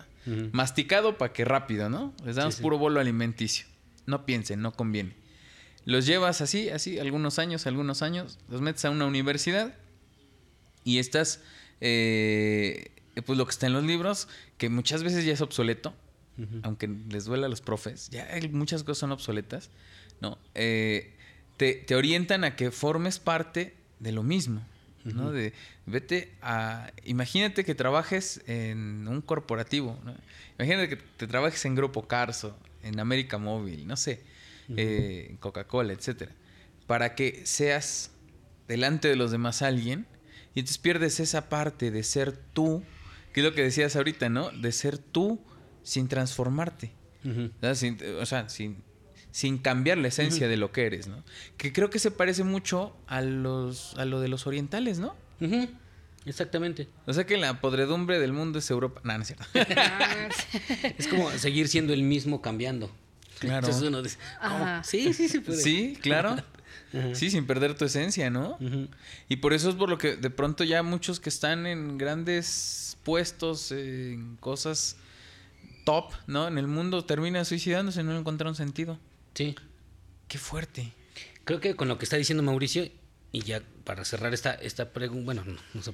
masticado 0.51 1.17
para 1.17 1.31
que 1.33 1.45
rápido, 1.45 1.89
¿no? 1.89 2.13
Les 2.25 2.35
damos 2.35 2.55
puro 2.57 2.77
bolo 2.77 2.99
alimenticio. 2.99 3.65
No 4.05 4.25
piensen, 4.25 4.61
no 4.61 4.71
conviene. 4.71 5.15
Los 5.85 6.05
llevas 6.05 6.41
así, 6.41 6.69
así, 6.69 6.99
algunos 6.99 7.37
años, 7.37 7.67
algunos 7.67 8.01
años, 8.01 8.39
los 8.49 8.61
metes 8.61 8.83
a 8.85 8.89
una 8.89 9.05
universidad 9.05 9.75
y 10.83 10.97
estás, 10.97 11.41
eh, 11.79 12.91
pues 13.25 13.37
lo 13.37 13.45
que 13.45 13.51
está 13.51 13.67
en 13.67 13.73
los 13.73 13.83
libros, 13.83 14.27
que 14.57 14.69
muchas 14.69 15.03
veces 15.03 15.25
ya 15.25 15.33
es 15.33 15.41
obsoleto, 15.41 15.93
aunque 16.63 16.87
les 16.87 17.25
duela 17.25 17.47
a 17.47 17.49
los 17.49 17.61
profes, 17.61 18.09
ya 18.09 18.27
muchas 18.51 18.83
cosas 18.83 18.99
son 18.99 19.11
obsoletas, 19.11 19.69
¿no? 20.21 20.37
Eh, 20.53 21.13
te, 21.57 21.95
orientan 21.95 22.43
a 22.43 22.55
que 22.55 22.71
formes 22.71 23.19
parte 23.19 23.73
de 23.99 24.11
lo 24.11 24.23
mismo, 24.23 24.61
¿no? 25.03 25.31
De 25.31 25.53
vete 25.85 26.33
a... 26.41 26.91
Imagínate 27.05 27.63
que 27.63 27.75
trabajes 27.75 28.41
en 28.47 29.07
un 29.07 29.21
corporativo, 29.21 29.99
Imagínate 30.57 30.89
que 30.89 30.95
te 30.95 31.27
trabajes 31.27 31.63
en 31.65 31.75
Grupo 31.75 32.07
Carso, 32.07 32.57
en 32.81 32.99
América 32.99 33.37
Móvil, 33.37 33.87
no 33.87 33.97
sé, 33.97 34.21
eh, 34.75 35.27
en 35.29 35.37
Coca-Cola, 35.37 35.93
etcétera, 35.93 36.31
para 36.87 37.15
que 37.15 37.45
seas 37.45 38.11
delante 38.67 39.07
de 39.07 39.15
los 39.15 39.31
demás 39.31 39.61
alguien 39.61 40.05
y 40.53 40.59
entonces 40.59 40.77
pierdes 40.77 41.19
esa 41.19 41.49
parte 41.49 41.91
de 41.91 42.03
ser 42.03 42.37
tú, 42.53 42.83
que 43.33 43.41
es 43.41 43.45
lo 43.45 43.53
que 43.53 43.61
decías 43.61 43.95
ahorita, 43.95 44.29
¿no? 44.29 44.49
De 44.51 44.71
ser 44.71 44.97
tú 44.97 45.41
sin 45.85 46.09
transformarte. 46.09 46.91
o 47.61 48.25
sea, 48.25 48.49
sin, 48.49 48.83
sin 49.31 49.57
cambiar 49.57 49.97
la 49.97 50.09
esencia 50.09 50.49
de 50.49 50.57
lo 50.57 50.71
que 50.71 50.85
eres, 50.85 51.07
¿no? 51.07 51.23
Que 51.57 51.71
creo 51.71 51.89
que 51.89 51.99
se 51.99 52.11
parece 52.11 52.43
mucho 52.43 52.95
a 53.07 53.21
los 53.21 53.95
a 53.97 54.05
lo 54.05 54.19
de 54.19 54.27
los 54.27 54.47
orientales, 54.47 54.99
¿no? 54.99 55.15
Exactamente. 56.25 56.87
O 57.05 57.13
sea 57.13 57.25
que 57.25 57.37
la 57.37 57.61
podredumbre 57.61 58.19
del 58.19 58.33
mundo 58.33 58.59
es 58.59 58.69
Europa. 58.69 58.99
No, 59.03 59.15
no 59.15 59.21
es 59.21 59.27
cierto. 59.27 59.45
es 60.97 61.07
como 61.07 61.29
seguir 61.31 61.67
siendo 61.67 61.93
el 61.93 62.03
mismo 62.03 62.41
cambiando. 62.41 62.91
Claro. 63.39 63.67
Sí, 64.83 65.13
sí, 65.13 65.29
sí 65.29 65.39
puede. 65.39 65.61
Sí, 65.61 65.97
claro. 66.01 66.35
Sí, 67.13 67.29
sin 67.29 67.45
perder 67.45 67.75
tu 67.75 67.83
esencia, 67.83 68.29
¿no? 68.29 68.57
Y 69.27 69.37
por 69.37 69.51
eso 69.51 69.67
es 69.67 69.75
por 69.75 69.89
lo 69.89 69.97
que 69.97 70.15
de 70.15 70.29
pronto 70.29 70.63
ya 70.63 70.81
muchos 70.81 71.19
que 71.19 71.27
están 71.27 71.65
en 71.67 71.97
grandes 71.97 72.97
puestos, 73.03 73.73
en 73.73 74.37
cosas 74.37 74.95
top, 75.85 76.11
¿no? 76.27 76.49
En 76.49 76.57
el 76.57 76.67
mundo 76.67 77.05
termina 77.05 77.45
suicidándose, 77.45 78.03
no 78.03 78.17
encontraron 78.17 78.55
sentido. 78.55 78.99
Sí. 79.33 79.55
Qué 80.27 80.37
fuerte. 80.37 80.91
Creo 81.45 81.61
que 81.61 81.75
con 81.75 81.87
lo 81.87 81.97
que 81.97 82.03
está 82.03 82.17
diciendo 82.17 82.43
Mauricio, 82.43 82.89
y 83.31 83.41
ya 83.41 83.61
para 83.83 84.03
cerrar 84.03 84.33
esta, 84.33 84.53
esta 84.55 84.91
pregunta, 84.91 85.25
bueno, 85.25 85.43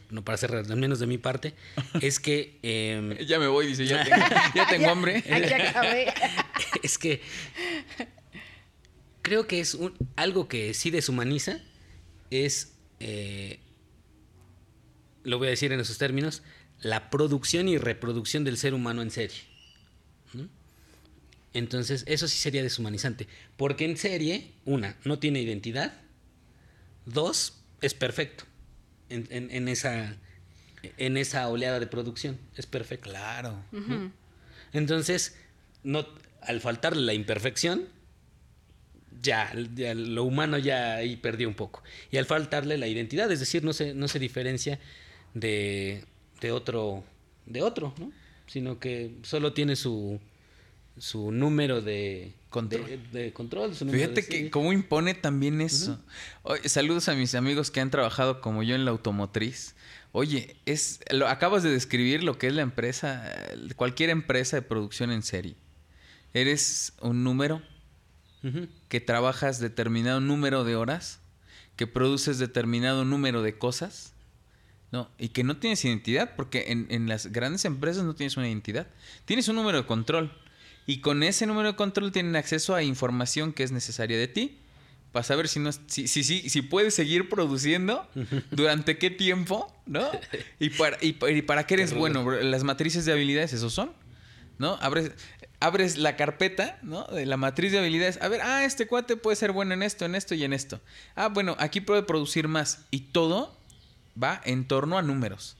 no, 0.09 0.23
para 0.23 0.37
cerrar, 0.37 0.65
al 0.69 0.77
menos 0.77 0.99
de 0.99 1.07
mi 1.07 1.17
parte, 1.17 1.53
es 2.01 2.19
que... 2.19 2.57
Em, 2.63 3.17
ya 3.27 3.37
me 3.37 3.47
voy, 3.47 3.67
dice, 3.67 3.85
ya 3.85 4.03
tengo, 4.03 4.17
ya 4.55 4.67
tengo 4.67 4.89
hambre. 4.89 5.23
es 6.81 6.97
que 6.97 7.21
creo 9.21 9.45
que 9.47 9.59
es 9.59 9.73
un, 9.73 9.93
algo 10.15 10.47
que 10.47 10.73
sí 10.73 10.89
deshumaniza, 10.89 11.59
es, 12.29 12.73
eh, 12.99 13.59
lo 15.23 15.37
voy 15.37 15.47
a 15.47 15.51
decir 15.51 15.71
en 15.73 15.79
esos 15.79 15.97
términos, 15.97 16.43
la 16.79 17.09
producción 17.09 17.67
y 17.67 17.77
reproducción 17.77 18.43
del 18.43 18.57
ser 18.57 18.73
humano 18.73 19.01
en 19.01 19.11
serie. 19.11 19.50
Entonces, 21.53 22.03
eso 22.07 22.27
sí 22.27 22.37
sería 22.37 22.63
deshumanizante. 22.63 23.27
Porque 23.57 23.85
en 23.85 23.97
serie, 23.97 24.51
una, 24.65 24.95
no 25.03 25.19
tiene 25.19 25.41
identidad. 25.41 25.93
Dos, 27.05 27.61
es 27.81 27.93
perfecto. 27.93 28.45
En, 29.09 29.67
esa, 29.67 30.15
en 30.97 31.17
esa 31.17 31.49
oleada 31.49 31.79
de 31.79 31.87
producción. 31.87 32.39
Es 32.55 32.65
perfecto. 32.65 33.09
Claro. 33.09 33.61
Entonces, 34.71 35.35
no, 35.83 36.07
al 36.41 36.61
faltarle 36.61 37.01
la 37.01 37.13
imperfección, 37.13 37.89
ya, 39.21 39.51
lo 39.53 40.23
humano 40.23 40.57
ya 40.57 40.95
ahí 40.95 41.17
perdió 41.17 41.47
un 41.47 41.53
poco. 41.53 41.83
Y 42.11 42.17
al 42.17 42.25
faltarle 42.25 42.77
la 42.77 42.87
identidad, 42.87 43.31
es 43.31 43.39
decir, 43.39 43.63
no 43.63 43.73
se, 43.73 43.93
no 43.93 44.07
se 44.07 44.19
diferencia 44.19 44.79
de, 45.33 46.05
de 46.39 46.51
otro, 46.51 47.03
de 47.45 47.61
otro, 47.61 47.93
¿no? 47.99 48.11
Sino 48.51 48.79
que 48.79 49.15
solo 49.23 49.53
tiene 49.53 49.77
su, 49.77 50.19
su 50.97 51.31
número 51.31 51.81
de 51.81 52.33
control. 52.49 52.99
De, 53.13 53.31
control 53.31 53.73
Fíjate 53.73 54.25
que 54.25 54.49
cómo 54.49 54.73
impone 54.73 55.13
también 55.13 55.61
eso. 55.61 55.97
saludos 56.65 57.07
a 57.07 57.15
mis 57.15 57.33
amigos 57.33 57.71
que 57.71 57.79
han 57.79 57.91
trabajado 57.91 58.41
como 58.41 58.61
yo 58.61 58.75
en 58.75 58.83
la 58.83 58.91
automotriz. 58.91 59.75
Oye, 60.11 60.57
es 60.65 60.99
lo 61.11 61.29
acabas 61.29 61.63
de 61.63 61.69
describir 61.69 62.23
lo 62.23 62.37
que 62.37 62.47
es 62.47 62.53
la 62.53 62.61
empresa, 62.61 63.33
cualquier 63.77 64.09
empresa 64.09 64.57
de 64.57 64.63
producción 64.63 65.13
en 65.13 65.23
serie. 65.23 65.55
Eres 66.33 66.91
un 66.99 67.23
número 67.23 67.61
que 68.89 68.99
trabajas 68.99 69.59
determinado 69.59 70.19
número 70.19 70.65
de 70.65 70.75
horas, 70.75 71.21
que 71.77 71.87
produces 71.87 72.37
determinado 72.37 73.05
número 73.05 73.43
de 73.43 73.57
cosas 73.57 74.11
no, 74.91 75.09
y 75.17 75.29
que 75.29 75.43
no 75.43 75.57
tienes 75.57 75.83
identidad, 75.85 76.35
porque 76.35 76.65
en, 76.67 76.87
en, 76.89 77.07
las 77.07 77.27
grandes 77.27 77.63
empresas 77.63 78.03
no 78.03 78.13
tienes 78.13 78.35
una 78.35 78.47
identidad. 78.47 78.87
Tienes 79.23 79.47
un 79.47 79.55
número 79.55 79.77
de 79.77 79.85
control. 79.85 80.31
Y 80.85 80.99
con 80.99 81.23
ese 81.23 81.45
número 81.45 81.69
de 81.69 81.75
control 81.77 82.11
tienen 82.11 82.35
acceso 82.35 82.75
a 82.75 82.83
información 82.83 83.53
que 83.53 83.63
es 83.63 83.71
necesaria 83.71 84.17
de 84.17 84.27
ti. 84.27 84.57
Para 85.13 85.23
saber 85.23 85.47
si, 85.47 85.59
no, 85.59 85.71
si, 85.71 86.07
si, 86.07 86.23
si, 86.23 86.61
puedes 86.61 86.93
seguir 86.93 87.29
produciendo, 87.29 88.07
durante 88.51 88.97
qué 88.97 89.09
tiempo, 89.09 89.73
¿no? 89.85 90.09
Y 90.59 90.69
para, 90.71 90.97
y, 91.01 91.13
para 91.13 91.65
qué 91.65 91.75
eres 91.75 91.93
bueno. 91.93 92.29
Las 92.29 92.63
matrices 92.63 93.05
de 93.05 93.13
habilidades, 93.13 93.53
esos 93.53 93.73
son. 93.73 93.93
¿No? 94.57 94.77
Abres, 94.81 95.11
abres 95.59 95.97
la 95.97 96.15
carpeta, 96.15 96.79
¿no? 96.81 97.05
De 97.05 97.25
la 97.25 97.37
matriz 97.37 97.71
de 97.71 97.79
habilidades. 97.79 98.21
A 98.21 98.27
ver, 98.27 98.41
ah, 98.41 98.63
este 98.65 98.87
cuate 98.87 99.17
puede 99.17 99.35
ser 99.35 99.53
bueno 99.53 99.73
en 99.73 99.83
esto, 99.83 100.05
en 100.05 100.15
esto 100.15 100.35
y 100.35 100.43
en 100.43 100.53
esto. 100.53 100.81
Ah, 101.15 101.29
bueno, 101.29 101.55
aquí 101.59 101.81
puede 101.81 102.03
producir 102.03 102.47
más. 102.47 102.85
Y 102.91 103.01
todo 103.11 103.60
va 104.21 104.41
en 104.45 104.65
torno 104.65 104.97
a 104.97 105.01
números. 105.01 105.57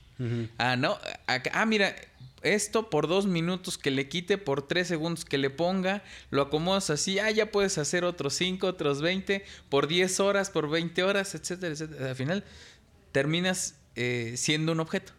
Ah, 0.58 0.76
no. 0.76 0.98
ah, 1.26 1.66
mira, 1.66 1.96
esto 2.42 2.90
por 2.90 3.08
dos 3.08 3.26
minutos 3.26 3.78
que 3.78 3.90
le 3.90 4.08
quite, 4.08 4.38
por 4.38 4.66
tres 4.66 4.88
segundos 4.88 5.24
que 5.24 5.38
le 5.38 5.50
ponga, 5.50 6.02
lo 6.30 6.42
acomodas 6.42 6.90
así, 6.90 7.18
ah, 7.18 7.30
ya 7.30 7.50
puedes 7.50 7.78
hacer 7.78 8.04
otros 8.04 8.34
cinco, 8.34 8.66
otros 8.68 9.00
veinte, 9.00 9.44
por 9.68 9.88
diez 9.88 10.20
horas, 10.20 10.50
por 10.50 10.68
veinte 10.68 11.02
horas, 11.02 11.34
etcétera, 11.34 11.72
etcétera. 11.72 12.10
Al 12.10 12.16
final 12.16 12.44
terminas 13.12 13.76
eh, 13.96 14.34
siendo 14.36 14.72
un 14.72 14.80
objeto. 14.80 15.12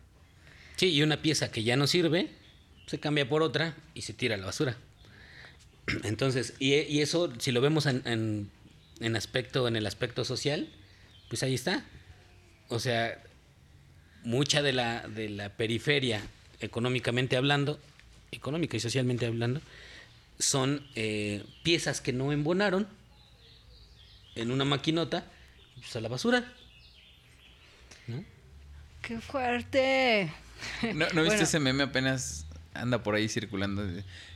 Sí, 0.76 0.89
y 0.89 1.04
una 1.04 1.22
pieza 1.22 1.52
que 1.52 1.63
ya 1.63 1.76
no 1.76 1.88
sirve, 1.88 2.30
se 2.88 3.00
cambia 3.00 3.28
por 3.28 3.41
otra 3.41 3.76
y 3.93 4.02
se 4.02 4.13
tira 4.13 4.36
a 4.36 4.38
la 4.38 4.46
basura. 4.46 4.78
Entonces, 6.04 6.54
y, 6.60 7.00
eso, 7.00 7.32
si 7.39 7.52
lo 7.52 7.62
vemos 7.62 7.86
en, 7.86 8.50
en, 9.00 9.15
aspecto, 9.15 9.67
en 9.67 9.76
el 9.76 9.86
aspecto 9.86 10.26
social, 10.26 10.69
pues 11.30 11.43
ahí 11.43 11.54
está. 11.54 11.86
O 12.74 12.80
sea, 12.80 13.22
mucha 14.24 14.64
de 14.64 14.74
la, 14.74 15.08
de 15.08 15.30
la 15.30 15.50
periferia, 15.50 16.20
económicamente 16.60 17.38
hablando, 17.38 17.80
económica 18.32 18.76
y 18.76 18.80
socialmente 18.80 19.28
hablando, 19.28 19.62
son 20.40 20.84
eh, 20.96 21.46
piezas 21.62 22.02
que 22.02 22.14
no 22.14 22.32
embonaron 22.32 22.88
en 24.34 24.50
una 24.50 24.66
maquinota 24.66 25.24
pues 25.76 25.96
a 25.96 26.02
la 26.02 26.10
basura. 26.10 26.52
¡Qué 29.04 29.22
fuerte! 29.22 30.34
¿No, 30.96 31.22
viste 31.22 31.44
ese 31.44 31.60
meme 31.60 31.84
apenas 31.84 32.48
anda 32.74 33.04
por 33.04 33.14
ahí 33.14 33.30
circulando? 33.30 33.88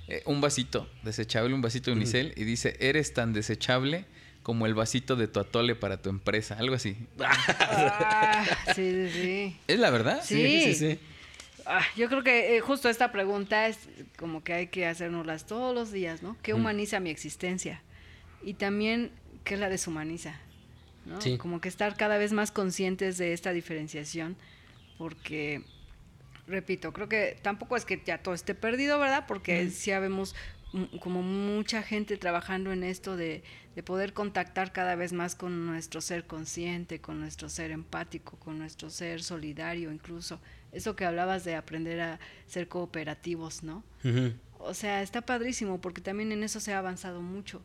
Eh, 0.09 0.21
un 0.25 0.41
vasito 0.41 0.87
desechable, 1.01 1.55
un 1.55 1.63
vasito 1.63 1.91
unicel, 1.91 2.33
y 2.37 2.43
dice, 2.43 2.77
eres 2.79 3.15
tan 3.15 3.33
desechable 3.33 4.05
como 4.47 4.65
el 4.65 4.75
vasito 4.75 5.17
de 5.17 5.27
tu 5.27 5.41
atole 5.41 5.75
para 5.75 6.01
tu 6.01 6.09
empresa, 6.09 6.55
algo 6.57 6.75
así. 6.75 6.95
Ah, 7.19 8.45
sí, 8.75 9.09
sí, 9.09 9.57
¿Es 9.67 9.77
la 9.77 9.89
verdad? 9.89 10.21
Sí, 10.23 10.61
sí, 10.61 10.73
sí. 10.73 10.99
Ah, 11.65 11.83
yo 11.97 12.07
creo 12.07 12.23
que 12.23 12.55
eh, 12.55 12.61
justo 12.61 12.87
esta 12.87 13.11
pregunta 13.11 13.67
es 13.67 13.77
como 14.17 14.45
que 14.45 14.53
hay 14.53 14.67
que 14.67 14.87
hacérnoslas 14.87 15.47
todos 15.47 15.75
los 15.75 15.91
días, 15.91 16.23
¿no? 16.23 16.37
¿Qué 16.43 16.53
humaniza 16.53 17.01
mi 17.01 17.09
existencia? 17.09 17.81
Y 18.41 18.53
también, 18.53 19.11
¿qué 19.43 19.57
la 19.57 19.67
deshumaniza? 19.67 20.39
¿no? 21.05 21.19
Como 21.39 21.59
que 21.59 21.67
estar 21.67 21.97
cada 21.97 22.17
vez 22.17 22.31
más 22.31 22.51
conscientes 22.51 23.17
de 23.17 23.33
esta 23.33 23.51
diferenciación, 23.51 24.37
porque, 24.97 25.61
repito, 26.47 26.93
creo 26.93 27.09
que 27.09 27.37
tampoco 27.41 27.75
es 27.75 27.83
que 27.83 28.01
ya 28.05 28.19
todo 28.19 28.33
esté 28.33 28.55
perdido, 28.55 28.97
¿verdad? 28.97 29.25
Porque 29.27 29.69
si 29.71 29.89
ya 29.89 29.99
vemos 29.99 30.35
como 31.01 31.21
mucha 31.21 31.83
gente 31.83 32.15
trabajando 32.15 32.71
en 32.71 32.83
esto 32.83 33.17
de, 33.17 33.43
de, 33.77 33.83
poder 33.83 34.13
contactar 34.13 34.71
cada 34.73 34.95
vez 34.95 35.13
más 35.13 35.35
con 35.35 35.65
nuestro 35.65 36.01
ser 36.01 36.25
consciente, 36.25 36.99
con 36.99 37.19
nuestro 37.19 37.49
ser 37.49 37.71
empático, 37.71 38.37
con 38.37 38.57
nuestro 38.57 38.89
ser 38.89 39.23
solidario 39.23 39.91
incluso. 39.91 40.39
Eso 40.71 40.95
que 40.95 41.05
hablabas 41.05 41.43
de 41.45 41.55
aprender 41.55 42.01
a 42.01 42.19
ser 42.47 42.67
cooperativos, 42.67 43.63
¿no? 43.63 43.83
O 44.59 44.73
sea, 44.73 45.01
está 45.01 45.21
padrísimo 45.21 45.79
porque 45.79 46.01
también 46.01 46.31
en 46.31 46.43
eso 46.43 46.59
se 46.59 46.73
ha 46.73 46.79
avanzado 46.79 47.21
mucho. 47.21 47.61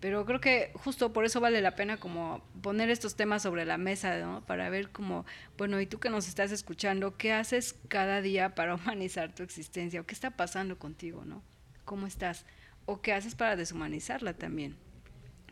Pero 0.00 0.24
creo 0.24 0.40
que 0.40 0.72
justo 0.74 1.12
por 1.12 1.26
eso 1.26 1.40
vale 1.40 1.60
la 1.60 1.76
pena 1.76 1.98
como 1.98 2.42
poner 2.62 2.88
estos 2.88 3.16
temas 3.16 3.42
sobre 3.42 3.66
la 3.66 3.76
mesa, 3.76 4.18
¿no? 4.18 4.42
Para 4.46 4.70
ver 4.70 4.88
como, 4.88 5.26
bueno, 5.58 5.78
y 5.78 5.86
tú 5.86 6.00
que 6.00 6.08
nos 6.08 6.26
estás 6.26 6.52
escuchando, 6.52 7.18
¿qué 7.18 7.34
haces 7.34 7.76
cada 7.88 8.22
día 8.22 8.54
para 8.54 8.74
humanizar 8.76 9.34
tu 9.34 9.42
existencia? 9.42 10.00
¿O 10.00 10.06
qué 10.06 10.14
está 10.14 10.30
pasando 10.30 10.78
contigo, 10.78 11.24
no? 11.26 11.42
cómo 11.90 12.06
estás, 12.06 12.44
o 12.86 13.00
qué 13.00 13.12
haces 13.12 13.34
para 13.34 13.56
deshumanizarla 13.56 14.34
también. 14.34 14.76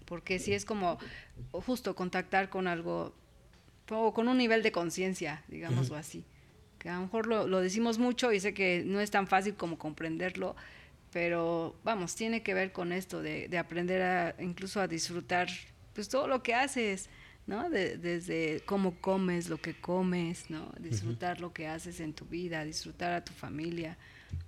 Porque 0.08 0.38
si 0.38 0.54
es 0.54 0.64
como 0.64 0.98
justo 1.52 1.94
contactar 1.94 2.48
con 2.48 2.66
algo, 2.66 3.14
o 3.90 4.14
con 4.14 4.28
un 4.28 4.38
nivel 4.38 4.62
de 4.62 4.72
conciencia, 4.72 5.44
digámoslo 5.48 5.96
así. 5.96 6.24
Que 6.78 6.88
a 6.88 6.94
lo 6.96 7.02
mejor 7.02 7.26
lo, 7.26 7.60
decimos 7.60 7.98
mucho 7.98 8.32
y 8.32 8.40
sé 8.40 8.54
que 8.54 8.82
no 8.86 9.00
es 9.00 9.10
tan 9.10 9.26
fácil 9.26 9.54
como 9.54 9.78
comprenderlo, 9.78 10.56
pero 11.12 11.76
vamos, 11.84 12.14
tiene 12.14 12.42
que 12.42 12.54
ver 12.54 12.72
con 12.72 12.92
esto 12.92 13.20
de, 13.20 13.56
aprender 13.58 14.02
a 14.02 14.34
incluso 14.38 14.80
a 14.80 14.88
disfrutar 14.88 15.48
pues 15.92 16.08
todo 16.08 16.26
lo 16.26 16.42
que 16.42 16.54
haces, 16.54 17.10
¿no? 17.46 17.68
desde 17.68 18.62
cómo 18.64 19.00
comes, 19.00 19.48
lo 19.48 19.58
que 19.58 19.74
comes, 19.74 20.48
¿no? 20.48 20.72
Disfrutar 20.78 21.40
lo 21.40 21.52
que 21.52 21.66
haces 21.66 21.98
en 22.00 22.12
tu 22.12 22.24
vida, 22.24 22.64
disfrutar 22.64 23.12
a 23.12 23.24
tu 23.24 23.32
familia, 23.32 23.98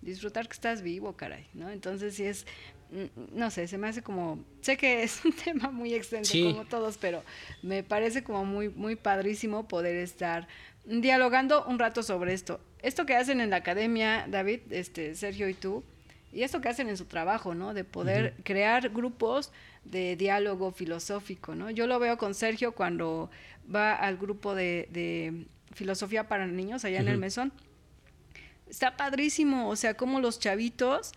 disfrutar 0.00 0.46
que 0.46 0.54
estás 0.54 0.82
vivo, 0.82 1.16
caray, 1.16 1.48
¿no? 1.54 1.70
Entonces 1.70 2.14
sí 2.14 2.24
es, 2.24 2.46
no 3.32 3.50
sé, 3.50 3.68
se 3.68 3.78
me 3.78 3.88
hace 3.88 4.02
como, 4.02 4.44
sé 4.60 4.76
que 4.76 5.02
es 5.02 5.24
un 5.24 5.32
tema 5.44 5.70
muy 5.70 5.94
extenso 5.94 6.36
como 6.42 6.64
todos, 6.64 6.98
pero 6.98 7.22
me 7.62 7.82
parece 7.82 8.22
como 8.22 8.44
muy, 8.44 8.68
muy 8.68 8.96
padrísimo 8.96 9.68
poder 9.68 9.96
estar 9.96 10.48
dialogando 10.84 11.64
un 11.66 11.78
rato 11.78 12.02
sobre 12.02 12.32
esto. 12.32 12.60
Esto 12.82 13.06
que 13.06 13.14
hacen 13.14 13.40
en 13.40 13.50
la 13.50 13.56
academia, 13.56 14.26
David, 14.28 14.60
este, 14.70 15.14
Sergio 15.14 15.48
y 15.48 15.54
tú, 15.54 15.84
y 16.32 16.42
esto 16.42 16.60
que 16.60 16.68
hacen 16.68 16.88
en 16.88 16.96
su 16.96 17.04
trabajo, 17.04 17.54
¿no? 17.54 17.74
De 17.74 17.84
poder 17.84 18.34
crear 18.44 18.88
grupos 18.90 19.52
de 19.84 20.16
diálogo 20.16 20.72
filosófico, 20.72 21.54
¿no? 21.54 21.70
Yo 21.70 21.86
lo 21.86 21.98
veo 21.98 22.18
con 22.18 22.34
Sergio 22.34 22.72
cuando 22.72 23.30
va 23.72 23.94
al 23.94 24.16
grupo 24.16 24.54
de, 24.54 25.46
filosofía 25.72 26.26
para 26.26 26.48
niños 26.48 26.84
allá 26.84 26.98
en 26.98 27.06
el 27.06 27.18
mesón 27.18 27.52
está 28.70 28.96
padrísimo, 28.96 29.68
o 29.68 29.76
sea, 29.76 29.94
como 29.94 30.20
los 30.20 30.38
chavitos, 30.38 31.12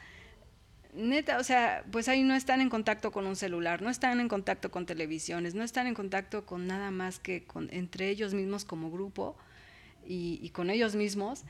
neta, 0.96 1.38
o 1.38 1.44
sea, 1.44 1.84
pues 1.92 2.08
ahí 2.08 2.24
no 2.24 2.36
están 2.36 2.62
en 2.62 2.70
contacto 2.70 3.12
con 3.12 3.26
un 3.26 3.36
celular, 3.36 3.82
no 3.82 3.90
están 3.90 4.20
en 4.20 4.28
contacto 4.28 4.72
con 4.72 4.86
televisiones, 4.86 5.56
no 5.56 5.64
están 5.64 5.88
en 5.88 5.94
contacto 5.94 6.46
con 6.46 6.68
nada 6.68 6.92
más 6.92 7.20
que 7.20 7.44
con, 7.44 7.70
entre 7.72 8.10
ellos 8.10 8.34
mismos 8.34 8.66
como 8.66 8.92
grupo 8.92 9.36
y, 10.06 10.50
con 10.50 10.70
ellos 10.70 10.96
mismos. 10.96 11.44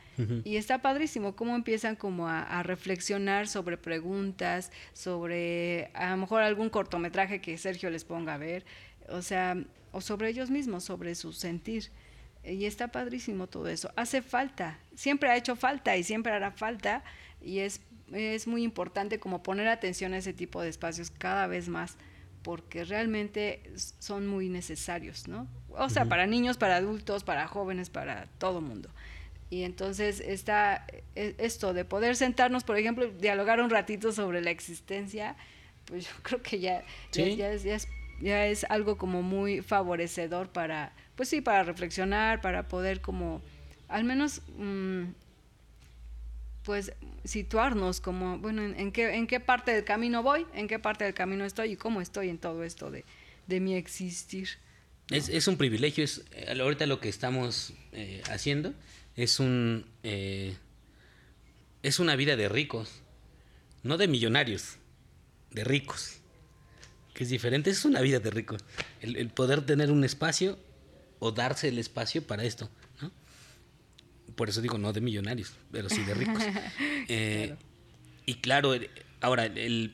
Y 0.43 0.57
está 0.57 0.81
padrísimo 0.81 1.35
cómo 1.35 1.55
empiezan 1.55 1.95
como 1.95 2.27
a, 2.27 2.43
a, 2.43 2.63
reflexionar 2.63 3.47
sobre 3.47 3.77
preguntas, 3.77 4.71
sobre 4.93 5.89
a 5.93 6.11
lo 6.11 6.17
mejor 6.17 6.43
algún 6.43 6.69
cortometraje 6.69 7.41
que 7.41 7.57
Sergio 7.57 7.89
les 7.89 8.03
ponga 8.03 8.35
a 8.35 8.37
ver. 8.37 8.65
o 9.09 9.21
sea, 9.21 9.57
o 9.91 10.01
sobre 10.01 10.29
ellos 10.29 10.49
mismos, 10.49 10.83
sobre 10.83 11.15
su 11.15 11.33
sentir. 11.33 11.89
Y 12.43 12.65
está 12.65 12.89
padrísimo 12.89 13.47
todo 13.47 13.69
eso. 13.69 13.91
Hace 13.95 14.21
falta, 14.21 14.79
siempre 14.95 15.29
ha 15.29 15.37
hecho 15.37 15.55
falta 15.55 15.95
y 15.95 16.03
siempre 16.03 16.33
hará 16.33 16.51
falta 16.51 17.03
y 17.41 17.59
es, 17.59 17.79
es 18.11 18.47
muy 18.47 18.63
importante 18.63 19.19
como 19.19 19.43
poner 19.43 19.67
atención 19.67 20.13
a 20.13 20.17
ese 20.17 20.33
tipo 20.33 20.61
de 20.61 20.69
espacios 20.69 21.11
cada 21.11 21.47
vez 21.47 21.69
más 21.69 21.97
porque 22.43 22.83
realmente 22.83 23.63
son 23.99 24.27
muy 24.27 24.49
necesarios, 24.49 25.27
¿no? 25.27 25.47
O 25.69 25.89
sea, 25.89 26.05
para 26.05 26.27
niños, 26.27 26.57
para 26.57 26.75
adultos, 26.75 27.23
para 27.23 27.47
jóvenes, 27.47 27.89
para 27.89 28.27
todo 28.37 28.61
mundo. 28.61 28.89
Y 29.49 29.63
entonces 29.63 30.19
está 30.19 30.85
e, 31.15 31.35
esto 31.37 31.73
de 31.73 31.85
poder 31.85 32.15
sentarnos, 32.15 32.63
por 32.63 32.77
ejemplo, 32.77 33.07
dialogar 33.07 33.61
un 33.61 33.69
ratito 33.69 34.11
sobre 34.11 34.41
la 34.41 34.51
existencia, 34.51 35.35
pues 35.85 36.05
yo 36.05 36.11
creo 36.23 36.41
que 36.41 36.59
ya, 36.59 36.83
ya, 37.11 37.51
es, 37.51 37.87
ya, 38.19 38.45
es, 38.45 38.65
algo 38.69 38.97
como 38.97 39.21
muy 39.21 39.61
favorecedor 39.61 40.49
para, 40.49 40.91
pues 41.15 41.29
sí, 41.29 41.39
para 41.39 41.63
reflexionar, 41.63 42.41
para 42.41 42.67
poder 42.67 42.99
como, 43.01 43.41
al 43.87 44.03
menos, 44.03 44.41
mm, 44.57 45.03
pues 46.63 46.93
situarnos 47.23 48.01
como, 48.01 48.39
bueno, 48.39 48.63
en, 48.63 48.91
qué, 48.91 49.15
en 49.15 49.27
qué 49.27 49.39
parte 49.39 49.71
del 49.71 49.83
camino 49.83 50.23
voy, 50.23 50.45
en 50.53 50.67
qué 50.67 50.79
parte 50.79 51.03
del 51.03 51.13
camino 51.13 51.45
estoy 51.45 51.73
y 51.73 51.75
cómo 51.75 52.01
estoy 52.01 52.29
en 52.29 52.37
todo 52.37 52.63
esto 52.63 52.91
de, 52.91 53.05
de 53.47 53.59
mi 53.59 53.75
existir. 53.75 54.49
Es, 55.09 55.29
es, 55.29 55.47
un 55.47 55.57
privilegio, 55.57 56.03
es 56.03 56.23
eh, 56.31 56.57
ahorita 56.59 56.85
lo 56.85 56.99
que 56.99 57.09
estamos 57.09 57.73
eh, 57.91 58.23
haciendo 58.29 58.73
es 59.15 59.39
un 59.39 59.85
eh, 60.03 60.55
es 61.83 61.99
una 61.99 62.15
vida 62.15 62.35
de 62.35 62.47
ricos, 62.47 62.89
no 63.83 63.97
de 63.97 64.07
millonarios, 64.07 64.77
de 65.51 65.65
ricos, 65.65 66.19
que 67.13 67.25
es 67.25 67.29
diferente, 67.29 67.69
es 67.69 67.83
una 67.83 67.99
vida 67.99 68.19
de 68.19 68.31
ricos, 68.31 68.63
el, 69.01 69.29
poder 69.29 69.65
tener 69.65 69.91
un 69.91 70.05
espacio 70.05 70.57
o 71.19 71.31
darse 71.31 71.67
el 71.67 71.77
espacio 71.77 72.25
para 72.25 72.45
esto. 72.45 72.69
Por 74.35 74.49
eso 74.49 74.61
digo, 74.61 74.77
no 74.77 74.93
de 74.93 75.01
millonarios, 75.01 75.53
pero 75.71 75.89
sí 75.89 76.03
de 76.03 76.13
ricos. 76.13 76.43
Eh, 77.09 77.55
y 78.25 78.35
claro, 78.35 78.73
ahora, 79.19 79.45
el, 79.45 79.93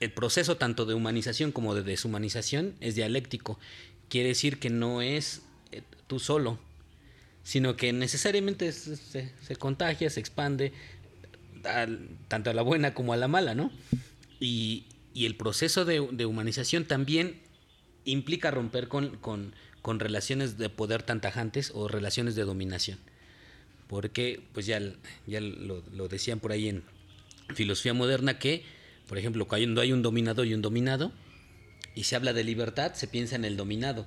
el, 0.00 0.10
proceso 0.10 0.56
tanto 0.56 0.86
de 0.86 0.94
humanización 0.94 1.52
como 1.52 1.72
de 1.76 1.84
deshumanización 1.84 2.74
es 2.80 2.96
dialéctico. 2.96 3.60
Quiere 4.08 4.30
decir 4.30 4.58
que 4.58 4.68
no 4.68 5.02
es 5.02 5.42
eh, 5.70 5.82
tú 6.08 6.18
solo, 6.18 6.58
sino 7.44 7.76
que 7.76 7.92
necesariamente 7.92 8.72
se, 8.72 8.96
se, 8.96 9.56
contagia, 9.56 10.10
se 10.10 10.18
expande, 10.18 10.72
tanto 12.26 12.50
a 12.50 12.54
la 12.54 12.62
buena 12.62 12.92
como 12.92 13.12
a 13.12 13.16
la 13.16 13.28
mala, 13.28 13.54
¿no? 13.54 13.70
Y, 14.40 14.86
y 15.14 15.26
el 15.26 15.36
proceso 15.36 15.84
de, 15.84 16.08
de, 16.10 16.26
humanización 16.26 16.86
también 16.86 17.40
implica 18.04 18.50
romper 18.50 18.88
con, 18.88 19.16
con, 19.18 19.54
con 19.80 20.00
relaciones 20.00 20.58
de 20.58 20.68
poder 20.68 21.04
tan 21.04 21.20
tajantes 21.20 21.70
o 21.72 21.86
relaciones 21.86 22.34
de 22.34 22.42
dominación 22.42 22.98
porque 23.88 24.40
pues 24.52 24.66
ya, 24.66 24.80
ya 25.26 25.40
lo, 25.40 26.08
decían 26.08 26.40
por 26.40 26.52
ahí 26.52 26.68
en 26.68 26.82
filosofía 27.54 27.94
moderna 27.94 28.38
que, 28.38 28.64
por 29.08 29.18
ejemplo, 29.18 29.46
cuando 29.46 29.80
hay 29.80 29.92
un 29.92 30.02
dominador 30.02 30.46
y 30.46 30.54
un 30.54 30.62
dominado, 30.62 31.12
y 31.94 32.04
se 32.04 32.16
habla 32.16 32.32
de 32.32 32.44
libertad, 32.44 32.94
se 32.94 33.06
piensa 33.06 33.36
en 33.36 33.44
el 33.44 33.56
dominado, 33.56 34.06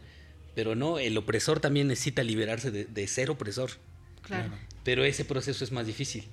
pero 0.56 0.76
no, 0.76 0.98
el 0.98 1.18
opresor 1.18 1.60
también 1.60 1.88
necesita 1.88 2.24
liberarse 2.24 2.72
de, 2.72 3.08
ser 3.08 3.30
opresor. 3.30 3.72
Claro. 4.24 4.52
Pero 4.84 5.04
ese 5.04 5.24
proceso 5.24 5.64
es 5.64 5.72
más 5.72 5.86
difícil, 5.86 6.24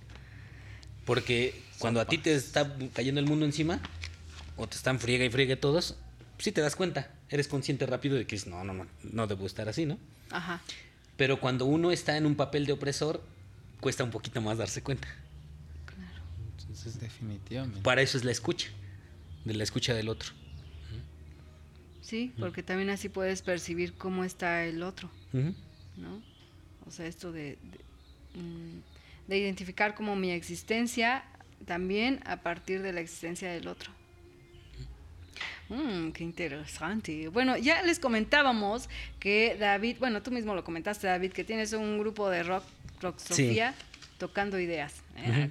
porque 1.04 1.60
cuando 1.78 2.00
a 2.00 2.06
ti 2.06 2.18
te 2.18 2.34
está 2.34 2.74
cayendo 2.94 3.20
el 3.20 3.26
mundo 3.26 3.44
encima, 3.44 3.80
o 4.56 4.66
te 4.66 4.76
están 4.76 4.98
friega 4.98 5.24
y 5.24 5.30
friega 5.30 5.56
todos, 5.56 5.96
sí 6.38 6.52
te 6.52 6.60
das 6.60 6.76
cuenta, 6.76 7.10
eres 7.28 7.48
consciente 7.48 7.86
rápido 7.86 8.16
de 8.16 8.26
que 8.26 8.36
es, 8.36 8.46
no, 8.46 8.64
no, 8.64 8.72
no, 8.72 8.86
no 9.02 9.26
debo 9.26 9.46
estar 9.46 9.68
así, 9.68 9.84
¿no? 9.84 9.98
Ajá. 10.30 10.62
Pero 11.22 11.38
cuando 11.38 11.66
uno 11.66 11.92
está 11.92 12.16
en 12.16 12.26
un 12.26 12.34
papel 12.34 12.66
de 12.66 12.72
opresor, 12.72 13.22
cuesta 13.78 14.02
un 14.02 14.10
poquito 14.10 14.40
más 14.40 14.58
darse 14.58 14.82
cuenta. 14.82 15.06
Claro. 15.86 16.24
Entonces, 16.58 16.98
definitivamente. 16.98 17.80
Para 17.80 18.02
eso 18.02 18.18
es 18.18 18.24
la 18.24 18.32
escucha, 18.32 18.70
de 19.44 19.54
la 19.54 19.62
escucha 19.62 19.94
del 19.94 20.08
otro. 20.08 20.32
Sí, 22.00 22.32
porque 22.40 22.64
también 22.64 22.90
así 22.90 23.08
puedes 23.08 23.40
percibir 23.40 23.92
cómo 23.92 24.24
está 24.24 24.64
el 24.64 24.82
otro, 24.82 25.12
¿no? 25.32 26.20
O 26.88 26.90
sea, 26.90 27.06
esto 27.06 27.30
de, 27.30 27.56
mm, 28.34 29.28
de, 29.28 29.38
identificar 29.38 29.94
como 29.94 30.16
mi 30.16 30.32
existencia 30.32 31.22
también 31.66 32.18
a 32.26 32.38
partir 32.42 32.82
de 32.82 32.92
la 32.92 33.00
existencia 33.00 33.48
del 33.52 33.68
otro. 33.68 33.92
Mm, 35.72 36.12
qué 36.12 36.22
interesante. 36.22 37.28
Bueno, 37.28 37.56
ya 37.56 37.82
les 37.82 37.98
comentábamos 37.98 38.88
que 39.18 39.56
David, 39.58 39.96
bueno, 39.98 40.22
tú 40.22 40.30
mismo 40.30 40.54
lo 40.54 40.62
comentaste, 40.62 41.06
David, 41.06 41.32
que 41.32 41.44
tienes 41.44 41.72
un 41.72 41.98
grupo 41.98 42.28
de 42.28 42.42
rock 42.42 42.64
Rock 43.02 43.18
Sofía. 43.18 43.74
Tocando 44.18 44.60
ideas, 44.60 45.02
¿eh? 45.16 45.50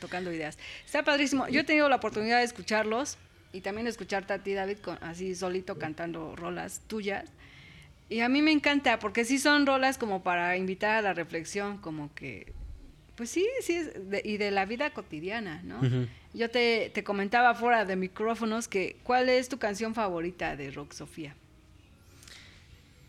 tocando 0.00 0.32
ideas. 0.32 0.58
Está 0.86 1.04
padrísimo. 1.04 1.46
Yo 1.48 1.60
he 1.60 1.64
tenido 1.64 1.90
la 1.90 1.96
oportunidad 1.96 2.38
de 2.38 2.44
escucharlos 2.44 3.18
y 3.52 3.60
también 3.60 3.86
escucharte 3.86 4.32
a 4.32 4.38
ti, 4.38 4.54
David, 4.54 4.78
así 5.02 5.34
solito 5.34 5.76
cantando 5.78 6.34
rolas 6.34 6.80
tuyas. 6.86 7.28
Y 8.08 8.20
a 8.20 8.30
mí 8.30 8.40
me 8.40 8.50
encanta, 8.50 8.98
porque 8.98 9.26
sí 9.26 9.38
son 9.38 9.66
rolas 9.66 9.98
como 9.98 10.22
para 10.22 10.56
invitar 10.56 10.96
a 10.96 11.02
la 11.02 11.12
reflexión, 11.12 11.76
como 11.76 12.14
que, 12.14 12.54
pues 13.14 13.28
sí, 13.28 13.46
sí, 13.60 13.82
y 14.24 14.38
de 14.38 14.50
la 14.50 14.64
vida 14.64 14.90
cotidiana, 14.90 15.60
¿no? 15.62 16.08
Yo 16.34 16.50
te, 16.50 16.90
te, 16.94 17.04
comentaba 17.04 17.54
fuera 17.54 17.84
de 17.84 17.94
micrófonos 17.94 18.66
que, 18.66 18.96
¿cuál 19.02 19.28
es 19.28 19.48
tu 19.48 19.58
canción 19.58 19.94
favorita 19.94 20.56
de 20.56 20.70
Rock 20.70 20.92
Sofía? 20.92 21.34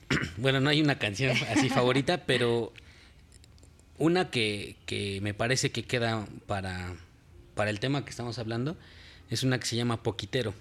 Bueno, 0.38 0.60
no 0.60 0.70
hay 0.70 0.82
una 0.82 1.00
canción 1.00 1.36
así 1.50 1.70
favorita, 1.70 2.18
pero 2.26 2.74
una 3.98 4.30
que, 4.30 4.76
me 5.22 5.34
parece 5.34 5.72
que 5.72 5.84
queda 5.84 6.28
para, 6.48 6.96
para 7.56 7.70
el 7.70 7.80
tema 7.80 8.04
que 8.04 8.10
estamos 8.10 8.40
hablando 8.40 8.78
es 9.30 9.44
una 9.44 9.60
que 9.60 9.66
se 9.66 9.76
llama 9.76 10.04
Poquitero. 10.04 10.54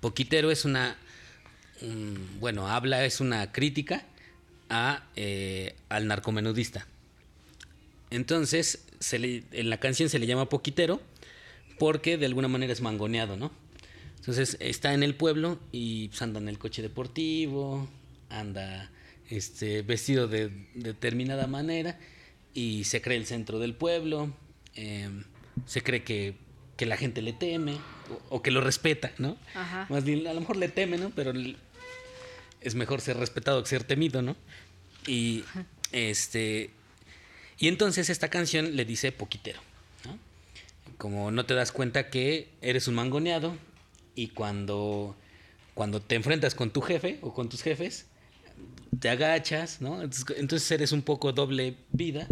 Poquitero 0.00 0.50
es 0.50 0.64
una, 0.64 0.96
bueno, 2.40 2.68
habla, 2.68 3.04
es 3.04 3.20
una 3.20 3.52
crítica 3.52 4.04
a, 4.68 5.04
eh, 5.16 5.76
al 5.88 6.06
narcomenudista. 6.06 6.86
Entonces, 8.10 8.84
se 9.00 9.44
en 9.52 9.70
la 9.70 9.78
canción 9.78 10.08
se 10.08 10.18
le 10.18 10.26
llama 10.26 10.48
Poquitero 10.48 11.00
porque 11.78 12.16
de 12.16 12.26
alguna 12.26 12.48
manera 12.48 12.72
es 12.72 12.80
mangoneado, 12.80 13.36
¿no? 13.36 13.50
Entonces 14.16 14.56
está 14.60 14.94
en 14.94 15.02
el 15.02 15.14
pueblo 15.14 15.58
y 15.72 16.08
pues, 16.08 16.20
anda 16.22 16.40
en 16.40 16.48
el 16.48 16.58
coche 16.58 16.82
deportivo, 16.82 17.88
anda 18.28 18.90
este, 19.30 19.82
vestido 19.82 20.28
de, 20.28 20.50
determinada 20.74 21.46
manera 21.46 21.98
y 22.52 22.84
se 22.84 23.00
cree 23.00 23.16
el 23.16 23.26
centro 23.26 23.58
del 23.58 23.74
pueblo, 23.74 24.34
em, 24.74 25.24
se 25.66 25.82
cree 25.82 26.02
que, 26.02 26.34
la 26.80 26.96
gente 26.96 27.22
le 27.22 27.32
teme 27.32 27.76
o, 28.28 28.40
que 28.40 28.52
lo 28.52 28.60
respeta, 28.60 29.10
¿no? 29.18 29.36
Más 29.88 30.04
bien, 30.04 30.24
a 30.28 30.32
lo 30.32 30.40
mejor 30.40 30.56
le 30.56 30.68
teme, 30.68 30.96
¿no? 30.96 31.10
Pero 31.10 31.32
es 32.60 32.74
mejor 32.76 33.00
ser 33.00 33.16
respetado 33.16 33.60
que 33.62 33.68
ser 33.68 33.82
temido, 33.82 34.22
¿no? 34.22 34.36
Y 35.04 35.42
este 35.90 36.70
y 37.58 37.66
entonces 37.66 38.08
esta 38.10 38.28
canción 38.28 38.76
le 38.76 38.84
dice 38.84 39.10
poquitero. 39.10 39.60
Como 40.98 41.30
no 41.30 41.46
te 41.46 41.54
das 41.54 41.72
cuenta 41.72 42.10
que 42.10 42.50
eres 42.60 42.88
un 42.88 42.96
mangoneado 42.96 43.56
y 44.14 44.28
cuando 44.28 45.16
cuando 45.78 46.00
te 46.00 46.16
enfrentas 46.16 46.56
con 46.56 46.72
tu 46.72 46.80
jefe 46.80 47.20
o 47.22 47.32
con 47.32 47.48
tus 47.48 47.62
jefes, 47.62 48.06
te 48.98 49.08
agachas, 49.10 49.80
¿no? 49.80 50.02
Entonces, 50.02 50.68
eres 50.72 50.90
un 50.90 51.02
poco 51.02 51.32
doble 51.32 51.76
vida, 51.92 52.26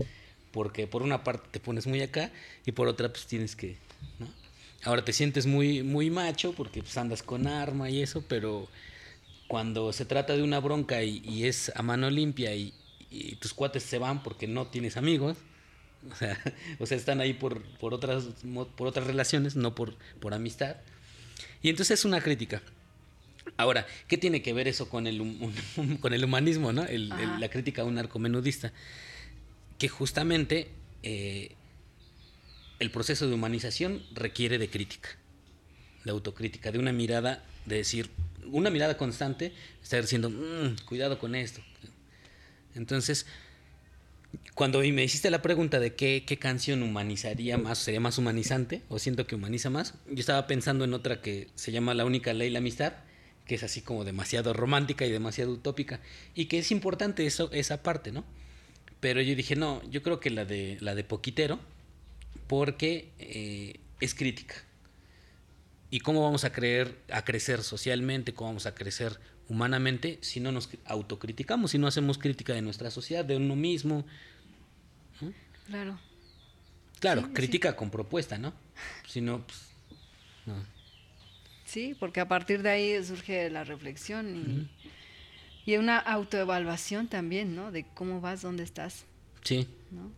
porque 0.50 0.88
por 0.88 1.02
una 1.02 1.22
parte 1.22 1.46
te 1.52 1.60
pones 1.60 1.86
muy 1.86 2.00
acá 2.02 2.32
y 2.64 2.72
por 2.72 2.88
otra 2.88 3.08
pues 3.08 3.24
tienes 3.26 3.54
que. 3.54 3.76
Ahora 4.82 5.04
te 5.04 5.12
sientes 5.12 5.46
muy, 5.46 5.84
muy 5.84 6.10
macho 6.10 6.54
porque 6.54 6.82
pues 6.82 6.98
andas 6.98 7.22
con 7.22 7.46
arma 7.46 7.88
y 7.88 8.02
eso, 8.02 8.24
pero 8.26 8.66
cuando 9.46 9.92
se 9.92 10.06
trata 10.06 10.36
de 10.36 10.42
una 10.42 10.58
bronca 10.58 11.04
y, 11.04 11.44
es 11.44 11.70
a 11.76 11.82
mano 11.82 12.10
limpia 12.10 12.52
y, 12.52 12.74
tus 13.40 13.54
cuates 13.54 13.84
se 13.84 13.98
van 13.98 14.24
porque 14.24 14.48
no 14.48 14.66
tienes 14.66 14.96
amigos, 14.96 15.36
o 16.12 16.16
sea, 16.16 16.38
o 16.78 16.86
sea 16.86 16.96
están 16.96 17.20
ahí 17.20 17.32
por, 17.32 17.62
por, 17.78 17.94
otras, 17.94 18.24
por 18.76 18.86
otras 18.86 19.06
relaciones, 19.06 19.56
no 19.56 19.74
por, 19.74 19.94
por 20.20 20.34
amistad. 20.34 20.76
Y 21.62 21.70
entonces 21.70 22.00
es 22.00 22.04
una 22.04 22.20
crítica. 22.20 22.62
Ahora, 23.56 23.86
¿qué 24.08 24.18
tiene 24.18 24.42
que 24.42 24.52
ver 24.52 24.68
eso 24.68 24.88
con 24.88 25.06
el, 25.06 25.18
con 26.00 26.12
el 26.12 26.24
humanismo, 26.24 26.72
¿no? 26.72 26.84
la 26.84 27.48
crítica 27.48 27.82
a 27.82 27.84
un 27.84 27.94
narcomenudista? 27.94 28.72
Que 29.78 29.88
justamente 29.88 30.68
eh, 31.02 31.54
el 32.78 32.90
proceso 32.90 33.26
de 33.26 33.34
humanización 33.34 34.02
requiere 34.12 34.58
de 34.58 34.68
crítica, 34.68 35.10
de 36.04 36.10
autocrítica, 36.10 36.72
de 36.72 36.78
una 36.78 36.92
mirada, 36.92 37.44
de 37.64 37.76
decir, 37.76 38.10
una 38.44 38.70
mirada 38.70 38.96
constante, 38.96 39.52
estar 39.82 40.00
diciendo, 40.00 40.30
mm, 40.30 40.84
cuidado 40.86 41.18
con 41.18 41.34
esto. 41.34 41.60
Entonces, 42.74 43.26
cuando 44.54 44.80
me 44.80 45.04
hiciste 45.04 45.30
la 45.30 45.42
pregunta 45.42 45.80
de 45.80 45.94
qué, 45.94 46.24
canción 46.40 46.82
humanizaría 46.82 47.58
más, 47.58 47.78
sería 47.78 48.00
más 48.00 48.16
humanizante, 48.18 48.82
o 48.88 48.98
siento 48.98 49.26
que 49.26 49.34
humaniza 49.34 49.70
más, 49.70 49.94
yo 50.06 50.20
estaba 50.20 50.46
pensando 50.46 50.84
en 50.84 50.94
otra 50.94 51.20
que 51.20 51.48
se 51.54 51.72
llama 51.72 51.94
La 51.94 52.04
única 52.04 52.32
ley, 52.32 52.50
la 52.50 52.60
amistad, 52.60 52.94
que 53.46 53.54
es 53.54 53.62
así 53.62 53.82
como 53.82 54.04
demasiado 54.04 54.52
romántica 54.54 55.04
y 55.04 55.10
demasiado 55.10 55.52
utópica, 55.52 56.00
y 56.34 56.46
que 56.46 56.58
es 56.58 56.70
importante 56.70 57.26
eso, 57.26 57.50
esa 57.52 57.82
parte, 57.82 58.12
¿no? 58.12 58.24
Pero 59.00 59.20
yo 59.20 59.36
dije, 59.36 59.56
no, 59.56 59.82
yo 59.90 60.02
creo 60.02 60.20
que 60.20 60.30
la 60.30 60.44
de, 60.44 60.78
la 60.80 60.94
de 60.94 61.04
Poquitero, 61.04 61.60
porque 62.46 63.10
eh, 63.18 63.80
es 64.00 64.14
crítica. 64.14 64.54
¿Y 65.90 66.00
cómo 66.00 66.22
vamos 66.22 66.44
a, 66.44 66.52
creer, 66.52 66.96
a 67.10 67.24
crecer 67.24 67.62
socialmente, 67.62 68.34
cómo 68.34 68.50
vamos 68.50 68.66
a 68.66 68.74
crecer 68.74 69.20
humanamente 69.48 70.18
si 70.22 70.40
no 70.40 70.52
nos 70.52 70.68
autocriticamos, 70.84 71.70
si 71.70 71.78
no 71.78 71.86
hacemos 71.86 72.18
crítica 72.18 72.52
de 72.52 72.62
nuestra 72.62 72.90
sociedad, 72.90 73.24
de 73.24 73.36
uno 73.36 73.56
mismo? 73.56 74.04
Claro. 75.66 75.98
Claro, 77.00 77.22
Sí, 77.22 77.28
crítica 77.32 77.76
con 77.76 77.90
propuesta, 77.90 78.38
¿no? 78.38 78.52
Si 79.06 79.20
no, 79.20 79.46
pues, 79.46 79.58
no. 80.46 80.54
Sí, 81.64 81.96
porque 81.98 82.20
a 82.20 82.28
partir 82.28 82.62
de 82.62 82.70
ahí 82.70 83.04
surge 83.04 83.50
la 83.50 83.64
reflexión 83.64 84.68
y, 85.66 85.70
y 85.70 85.76
una 85.76 85.98
autoevaluación 85.98 87.08
también, 87.08 87.56
¿no? 87.56 87.72
De 87.72 87.84
cómo 87.94 88.20
vas, 88.20 88.42
dónde 88.42 88.62
estás, 88.62 89.04
Sí, 89.42 89.68
¿no? 89.92 90.10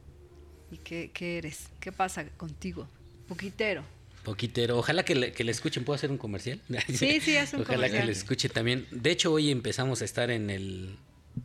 Y 0.71 0.79
qué, 0.79 1.11
qué 1.13 1.39
eres, 1.39 1.69
qué 1.81 1.93
pasa 1.93 2.25
contigo. 2.37 2.89
Poquitero. 3.27 3.83
Poquitero. 4.29 4.79
Ojalá 4.79 5.05
que 5.05 5.15
le, 5.15 5.33
que 5.33 5.43
le 5.45 5.53
escuchen. 5.53 5.85
¿Puedo 5.85 5.95
hacer 5.97 6.11
un 6.11 6.19
comercial? 6.19 6.61
Sí, 6.89 7.21
sí, 7.21 7.37
haz 7.37 7.55
un 7.55 7.63
Ojalá 7.63 7.89
que 7.89 8.05
le 8.05 8.13
escuche 8.13 8.49
también. 8.49 8.87
De 8.91 9.11
hecho, 9.11 9.33
hoy 9.33 9.51
empezamos 9.51 10.03
a 10.03 10.05
estar 10.05 10.31
en 10.31 10.51
el 10.51 10.97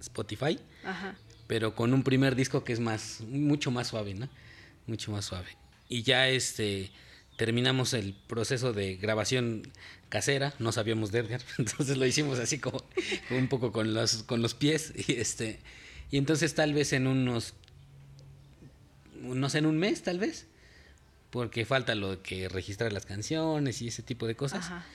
Spotify, 0.02 0.60
Ajá. 0.84 1.16
pero 1.48 1.76
con 1.76 1.94
un 1.94 2.04
primer 2.04 2.36
disco 2.36 2.64
que 2.64 2.74
es 2.74 2.80
más, 2.80 3.22
mucho 3.28 3.72
más 3.72 3.88
suave, 3.88 4.14
¿no? 4.14 4.28
Mucho 4.88 5.12
más 5.12 5.26
suave. 5.26 5.58
Y 5.88 6.04
ya 6.04 6.28
este 6.28 6.92
terminamos 7.38 7.94
el 7.94 8.14
proceso 8.28 8.74
de 8.74 8.96
grabación 8.96 9.72
casera, 10.10 10.54
no 10.60 10.72
sabíamos 10.72 11.12
de 11.12 11.20
Edgar, 11.20 11.42
entonces 11.58 11.98
lo 11.98 12.06
hicimos 12.06 12.38
así 12.38 12.60
como, 12.60 12.84
como 13.28 13.40
un 13.40 13.48
poco 13.48 13.72
con 13.72 13.94
los, 13.94 14.24
con 14.24 14.42
los 14.42 14.54
pies. 14.54 14.94
Y 15.08 15.14
este, 15.14 15.60
y 16.12 16.18
entonces 16.18 16.54
tal 16.54 16.74
vez 16.74 16.94
en 16.94 17.08
unos 17.08 17.54
no 19.22 19.50
sé, 19.50 19.60
en 19.60 19.66
un 19.68 19.78
mes 19.78 20.04
tal 20.04 20.20
vez, 20.20 20.48
porque 21.34 21.66
falta 21.66 21.96
lo 21.96 22.12
de 22.12 22.20
que 22.20 22.48
registrar 22.48 22.94
las 22.94 23.08
canciones 23.08 23.82
y 23.82 23.88
ese 23.88 24.04
tipo 24.04 24.28
de 24.28 24.36
cosas. 24.36 24.68
Ajá. 24.68 24.86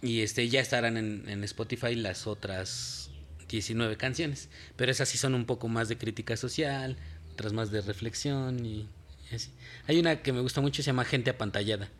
Y 0.00 0.22
este 0.22 0.48
ya 0.48 0.60
estarán 0.62 0.96
en, 0.96 1.28
en 1.28 1.44
Spotify 1.44 1.94
las 1.94 2.26
otras 2.26 3.10
19 3.50 3.98
canciones, 3.98 4.48
pero 4.74 4.90
esas 4.90 5.10
sí 5.10 5.18
son 5.18 5.34
un 5.34 5.44
poco 5.44 5.68
más 5.68 5.90
de 5.90 5.98
crítica 5.98 6.34
social, 6.38 6.96
otras 7.34 7.52
más 7.52 7.70
de 7.70 7.82
reflexión 7.82 8.64
y, 8.64 8.88
y 9.30 9.34
así. 9.34 9.50
Hay 9.86 10.00
una 10.00 10.22
que 10.22 10.32
me 10.32 10.40
gusta 10.40 10.62
mucho, 10.62 10.82
se 10.82 10.86
llama 10.86 11.04
Gente 11.04 11.28
apantallada, 11.28 11.90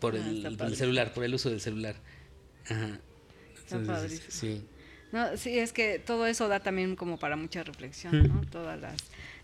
por 0.00 0.14
Ah, 0.16 0.18
el, 0.18 0.44
está 0.44 0.68
celular, 0.74 1.14
por 1.14 1.24
el 1.24 1.34
uso 1.34 1.48
del 1.48 1.62
celular. 1.62 1.96
Ajá. 2.66 3.00
Está 3.56 3.76
Entonces, 3.76 4.20
padrísimo. 4.20 4.28
sí. 4.30 4.66
No, 5.12 5.36
sí, 5.38 5.58
es 5.58 5.72
que 5.72 5.98
todo 5.98 6.26
eso 6.26 6.48
da 6.48 6.60
también 6.60 6.94
como 6.94 7.18
para 7.18 7.36
mucha 7.36 7.62
reflexión. 7.62 8.28
¿no? 8.28 8.42
Todas 8.50 8.78
las 8.78 8.96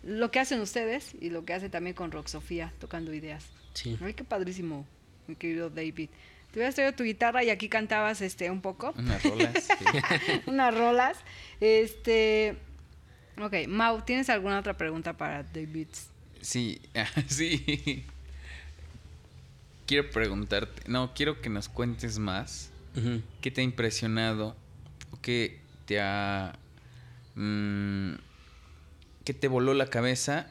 lo 0.02 0.30
que 0.30 0.40
hacen 0.40 0.60
ustedes 0.60 1.12
y 1.18 1.30
lo 1.30 1.44
que 1.46 1.54
hace 1.54 1.70
también 1.70 1.94
con 1.94 2.10
Rock 2.12 2.26
Sofía 2.26 2.74
tocando 2.78 3.14
ideas. 3.14 3.46
Sí. 3.82 3.96
Ay, 4.02 4.14
qué 4.14 4.24
padrísimo, 4.24 4.86
mi 5.26 5.36
querido 5.36 5.70
David. 5.70 6.10
Te 6.50 6.58
hubieras 6.58 6.74
traído 6.74 6.92
tu 6.94 7.04
guitarra 7.04 7.44
y 7.44 7.50
aquí 7.50 7.68
cantabas 7.68 8.20
este 8.20 8.50
un 8.50 8.60
poco, 8.60 8.92
Unas 8.98 9.22
rolas. 9.22 9.64
sí. 9.68 10.40
unas 10.46 10.76
rolas. 10.76 11.18
Este, 11.60 12.56
ok, 13.40 13.68
Mau, 13.68 14.02
¿tienes 14.02 14.28
alguna 14.30 14.58
otra 14.58 14.76
pregunta 14.76 15.16
para 15.16 15.44
David? 15.44 15.86
Sí, 16.40 16.80
sí. 17.28 18.04
Quiero 19.86 20.10
preguntarte, 20.10 20.82
no, 20.88 21.12
quiero 21.14 21.40
que 21.40 21.48
nos 21.50 21.68
cuentes 21.68 22.18
más. 22.18 22.70
¿Qué 23.40 23.50
te 23.50 23.60
ha 23.60 23.64
impresionado? 23.64 24.56
¿O 25.12 25.20
qué 25.22 25.60
te 25.86 26.00
ha... 26.00 26.58
mm, 27.36 28.14
¿Qué 29.24 29.32
te 29.34 29.48
voló 29.48 29.74
la 29.74 29.86
cabeza 29.86 30.48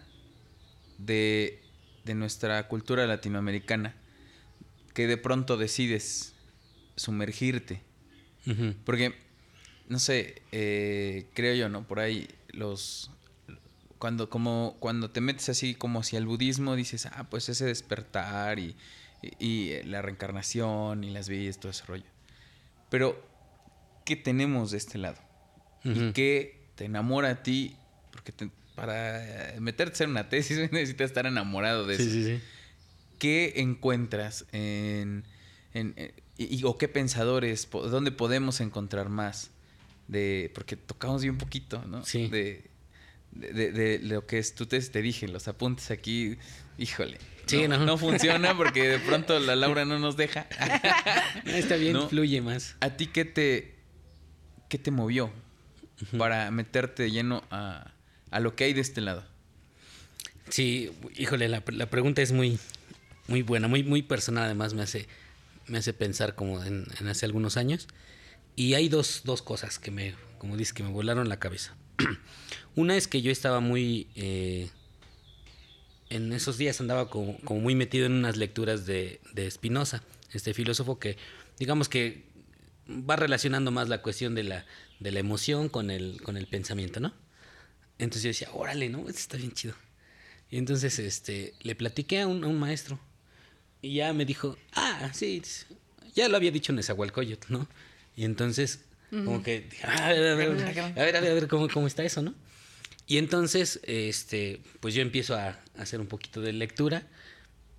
de, 0.98 1.62
de 2.10 2.16
nuestra 2.16 2.68
cultura 2.68 3.06
latinoamericana? 3.06 3.96
Que 4.96 5.06
de 5.08 5.16
pronto 5.18 5.58
decides 5.58 6.34
sumergirte. 6.96 7.82
Porque, 8.84 9.14
no 9.88 10.00
sé, 10.00 10.42
eh, 10.52 11.28
creo 11.36 11.54
yo, 11.56 11.70
¿no? 11.70 11.84
Por 11.88 12.00
ahí 12.00 12.28
los... 12.52 13.12
Cuando, 14.00 14.30
como, 14.30 14.76
cuando 14.80 15.12
te 15.12 15.22
metes 15.22 15.50
así 15.50 15.76
como 15.76 16.00
hacia 16.00 16.18
el 16.20 16.26
budismo, 16.26 16.76
dices, 16.76 17.06
ah, 17.06 17.28
pues 17.30 17.48
ese 17.50 17.66
despertar 17.66 18.58
y, 18.58 18.76
y- 19.22 19.46
y, 19.46 19.84
la 19.84 20.02
reencarnación 20.02 21.04
y 21.04 21.12
las 21.12 21.28
vidas, 21.30 21.60
todo 21.60 21.72
ese 21.72 21.86
rollo. 21.86 22.06
Pero, 22.90 23.22
¿qué 24.06 24.16
tenemos 24.16 24.72
de 24.72 24.78
este 24.78 24.98
lado? 24.98 25.18
¿Y 25.84 26.12
qué 26.14 26.60
te 26.76 26.86
enamora 26.86 27.30
a 27.30 27.44
ti? 27.44 27.76
Porque 28.12 28.32
te- 28.32 28.50
para 28.80 29.56
eh, 29.56 29.60
meterte 29.60 29.92
a 29.92 29.96
hacer 29.96 30.08
una 30.10 30.30
tesis 30.30 30.58
necesitas 30.72 31.08
estar 31.10 31.26
enamorado 31.26 31.86
de 31.86 31.98
Sí, 31.98 32.04
eso. 32.04 32.12
sí, 32.12 32.24
sí. 32.26 32.42
¿Qué 33.18 33.54
encuentras 33.58 34.46
en, 34.54 35.26
en- 35.74 35.94
en- 35.98 36.14
y, 36.38 36.64
o 36.64 36.78
qué 36.78 36.88
pensadores, 36.88 37.66
po- 37.66 37.88
dónde 37.90 38.12
podemos 38.12 38.62
encontrar 38.62 39.10
más? 39.10 39.52
De, 40.08 40.52
porque 40.56 40.78
tocamos 40.78 41.22
bien 41.22 41.38
poquito, 41.38 41.84
¿no? 41.86 42.06
Sí. 42.06 42.30
De, 42.30 42.64
de, 43.32 43.52
de- 43.54 43.72
de 43.74 44.00
lo 44.00 44.26
que 44.26 44.38
es, 44.40 44.56
tú 44.56 44.66
te, 44.66 44.80
te 44.80 45.02
dije, 45.02 45.28
los 45.28 45.48
apuntes 45.50 45.92
aquí, 45.92 46.38
híjole. 46.78 47.18
Sí, 47.46 47.68
no, 47.68 47.78
no. 47.80 47.86
no 47.86 47.98
funciona 47.98 48.56
porque 48.56 48.88
de 48.88 49.00
pronto 49.00 49.38
la 49.40 49.56
Laura 49.56 49.84
no 49.84 50.00
nos 50.00 50.16
deja. 50.16 50.48
Está 51.46 51.76
bien, 51.76 51.94
¿No? 51.94 52.08
fluye 52.08 52.42
más. 52.42 52.76
¿A 52.80 52.92
ti 52.92 53.08
qué 53.08 53.26
te, 53.26 53.76
qué 54.70 54.78
te 54.78 54.92
movió 54.92 55.32
para 56.18 56.50
meterte 56.52 57.04
de 57.04 57.12
lleno 57.12 57.44
a, 57.52 57.92
a 58.32 58.40
lo 58.40 58.56
que 58.56 58.66
hay 58.66 58.74
de 58.74 58.82
este 58.82 59.02
lado? 59.02 59.26
Sí, 60.50 60.92
híjole, 61.16 61.48
la, 61.48 61.64
la 61.68 61.90
pregunta 61.90 62.22
es 62.22 62.32
muy, 62.32 62.60
muy 63.28 63.42
buena, 63.42 63.68
muy, 63.68 63.84
muy 63.84 64.02
personal. 64.02 64.46
Además, 64.46 64.74
me 64.74 64.82
hace, 64.82 65.08
me 65.68 65.78
hace 65.78 65.94
pensar 65.94 66.36
como 66.36 66.64
en, 66.64 66.88
hace 67.08 67.26
algunos 67.26 67.58
años. 67.58 67.88
Y 68.56 68.74
hay 68.74 68.90
dos, 68.90 69.22
dos 69.24 69.42
cosas 69.42 69.80
que 69.80 69.92
me, 69.92 70.16
como 70.38 70.58
dices, 70.58 70.74
que 70.74 70.84
me 70.84 70.90
volaron 70.90 71.30
la 71.30 71.40
cabeza. 71.40 71.76
Una 72.76 72.98
es 72.98 73.08
que 73.08 73.22
yo 73.22 73.32
estaba 73.32 73.60
muy. 73.60 74.08
eh, 74.16 74.70
en 76.10 76.34
esos 76.34 76.58
días 76.58 76.82
andaba 76.82 77.10
como, 77.10 77.38
como 77.42 77.62
muy 77.62 77.76
metido 77.76 78.08
en 78.08 78.14
unas 78.14 78.36
lecturas 78.36 78.86
de, 78.86 79.22
de 79.34 79.50
Spinoza, 79.50 80.02
este 80.34 80.54
filósofo 80.54 81.00
que, 81.00 81.18
digamos 81.60 81.88
que 81.88 82.24
va 82.90 83.16
relacionando 83.16 83.70
más 83.70 83.90
la 83.90 84.02
cuestión 84.02 84.34
de 84.34 84.44
la, 84.44 84.66
de 85.00 85.12
la 85.12 85.20
emoción 85.20 85.70
con 85.70 85.92
el, 85.92 86.22
con 86.24 86.36
el 86.36 86.48
pensamiento, 86.48 87.00
¿no? 87.00 87.14
Entonces 88.00 88.24
yo 88.24 88.28
decía, 88.30 88.50
órale, 88.54 88.90
¿no? 88.90 89.00
Esto 89.02 89.12
está 89.20 89.38
bien 89.38 89.52
chido. 89.52 89.76
Y 90.50 90.58
entonces 90.58 90.98
este, 91.00 91.54
le 91.62 91.76
platiqué 91.76 92.22
a 92.22 92.28
un, 92.28 92.44
a 92.44 92.48
un 92.48 92.58
maestro. 92.60 93.00
Y 93.82 93.96
ya 93.96 94.12
me 94.14 94.26
dijo, 94.26 94.58
ah, 94.74 95.12
sí, 95.14 95.42
ya 96.16 96.28
lo 96.28 96.38
había 96.38 96.52
dicho 96.52 96.74
Nezahualcóyotl, 96.74 97.54
¿no? 97.54 97.68
Y 98.16 98.26
entonces, 98.26 98.84
como 99.26 99.44
que, 99.44 99.62
dije, 99.62 99.84
"Ah, 99.86 100.08
a 100.08 100.14
ver, 100.14 100.28
a 100.32 100.36
ver, 100.36 100.48
a 100.50 100.54
ver, 100.54 100.80
a 101.00 101.04
ver, 101.04 101.16
a 101.16 101.20
ver, 101.22 101.32
a 101.32 101.34
ver, 101.36 101.48
¿cómo, 101.48 101.68
cómo 101.70 101.88
está 101.88 102.04
eso, 102.04 102.22
no? 102.22 102.34
Y 103.08 103.18
entonces, 103.18 103.80
este, 103.84 104.62
pues 104.82 104.94
yo 104.94 105.02
empiezo 105.02 105.36
a, 105.36 105.48
a 105.50 105.60
hacer 105.82 106.00
un 106.02 106.08
poquito 106.08 106.42
de 106.42 106.54
lectura 106.54 107.08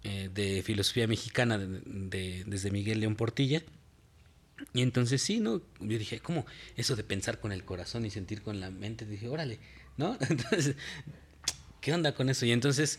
eh, 0.02 0.30
de 0.32 0.62
filosofía 0.62 1.06
mexicana 1.06 1.58
de- 1.58 1.80
de- 1.84 2.44
desde 2.46 2.70
Miguel 2.70 3.00
León 3.00 3.16
Portilla. 3.16 3.62
Y 4.72 4.82
entonces 4.82 5.22
sí, 5.22 5.40
¿no? 5.40 5.60
Yo 5.80 5.98
dije, 5.98 6.20
¿cómo? 6.20 6.46
Eso 6.76 6.96
de 6.96 7.04
pensar 7.04 7.38
con 7.40 7.52
el 7.52 7.64
corazón 7.64 8.04
y 8.06 8.10
sentir 8.10 8.42
con 8.42 8.60
la 8.60 8.70
mente. 8.70 9.04
Dije, 9.06 9.28
órale, 9.28 9.58
¿no? 10.00 10.16
Entonces, 10.28 10.74
¿qué 11.80 11.92
onda 11.94 12.14
con 12.14 12.28
eso? 12.28 12.46
Y 12.46 12.52
entonces 12.52 12.98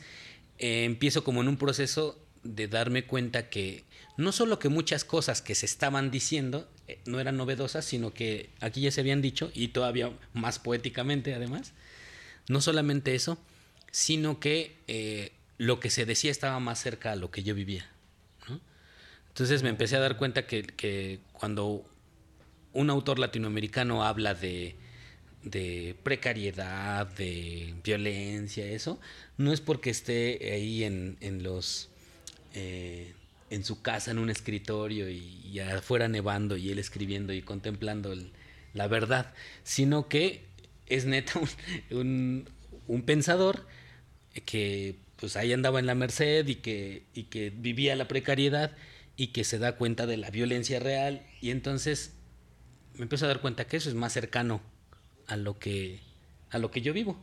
eh, 0.60 0.86
empiezo 0.86 1.26
como 1.26 1.42
en 1.42 1.50
un 1.50 1.58
proceso 1.58 2.18
de 2.44 2.68
darme 2.68 3.06
cuenta 3.06 3.50
que 3.50 3.84
no 4.18 4.32
solo 4.32 4.60
que 4.60 4.70
muchas 4.70 5.04
cosas 5.04 5.42
que 5.42 5.56
se 5.56 5.66
estaban 5.66 6.12
diciendo 6.12 6.70
eh, 6.88 7.00
no 7.06 7.20
eran 7.20 7.38
novedosas, 7.38 7.86
sino 7.86 8.14
que 8.14 8.52
aquí 8.62 8.82
ya 8.82 8.92
se 8.92 9.02
habían 9.02 9.22
dicho 9.22 9.52
y 9.54 9.70
todavía 9.70 10.12
más 10.34 10.60
poéticamente 10.60 11.34
además. 11.34 11.74
No 12.48 12.62
solamente 12.62 13.16
eso, 13.16 13.38
sino 13.92 14.40
que 14.40 14.78
eh, 14.88 15.32
lo 15.58 15.80
que 15.80 15.90
se 15.90 16.06
decía 16.06 16.32
estaba 16.32 16.60
más 16.60 16.80
cerca 16.80 17.12
a 17.12 17.16
lo 17.16 17.32
que 17.32 17.44
yo 17.44 17.56
vivía. 17.56 17.90
¿no? 18.48 18.60
Entonces 19.30 19.64
me 19.64 19.70
empecé 19.70 19.96
a 19.96 20.00
dar 20.00 20.18
cuenta 20.18 20.46
que, 20.46 20.64
que 20.64 21.20
cuando 21.34 21.84
un 22.74 22.90
autor 22.90 23.18
latinoamericano 23.20 24.04
habla 24.04 24.34
de, 24.34 24.76
de 25.44 25.96
precariedad, 26.04 27.08
de 27.08 27.74
violencia, 27.84 28.66
eso, 28.66 29.00
no 29.38 29.54
es 29.54 29.62
porque 29.62 29.90
esté 29.90 30.52
ahí 30.54 30.84
en, 30.84 31.18
en 31.22 31.44
los 31.44 31.90
eh, 32.54 33.14
en 33.50 33.66
su 33.66 33.82
casa 33.82 34.12
en 34.12 34.18
un 34.20 34.30
escritorio 34.30 35.10
y, 35.10 35.60
afuera 35.60 36.08
nevando 36.08 36.58
y 36.58 36.72
él 36.72 36.80
escribiendo 36.80 37.34
y 37.34 37.42
contemplando 37.42 38.14
la 38.74 38.88
verdad, 38.88 39.34
sino 39.64 40.08
que 40.08 40.46
es 40.88 41.06
neta 41.06 41.40
un, 41.40 41.98
un- 41.98 42.50
un 42.88 43.04
pensador 43.04 43.66
que 44.46 44.96
pues 45.18 45.36
ahí 45.36 45.54
andaba 45.54 45.80
en 45.80 45.86
la 45.86 45.96
merced 45.96 46.48
y 46.48 46.56
que, 46.56 47.04
y 47.14 47.24
que 47.24 47.52
vivía 47.52 47.96
la 47.96 48.08
precariedad 48.08 48.76
y 49.18 49.28
que 49.28 49.44
se 49.44 49.60
da 49.60 49.74
cuenta 49.78 50.08
de 50.08 50.18
la 50.18 50.32
violencia 50.32 50.80
real 50.80 51.24
y 51.42 51.52
entonces 51.52 52.14
me 52.96 53.04
empiezo 53.04 53.26
a 53.26 53.30
dar 53.30 53.42
cuenta 53.42 53.66
que 53.68 53.78
eso 53.78 53.90
es 53.90 53.96
más 53.96 54.14
cercano 54.14 54.62
a 55.32 55.38
lo 55.38 55.58
que, 55.58 56.02
a 56.50 56.60
lo 56.60 56.72
que 56.72 56.82
yo 56.82 56.94
vivo. 56.94 57.18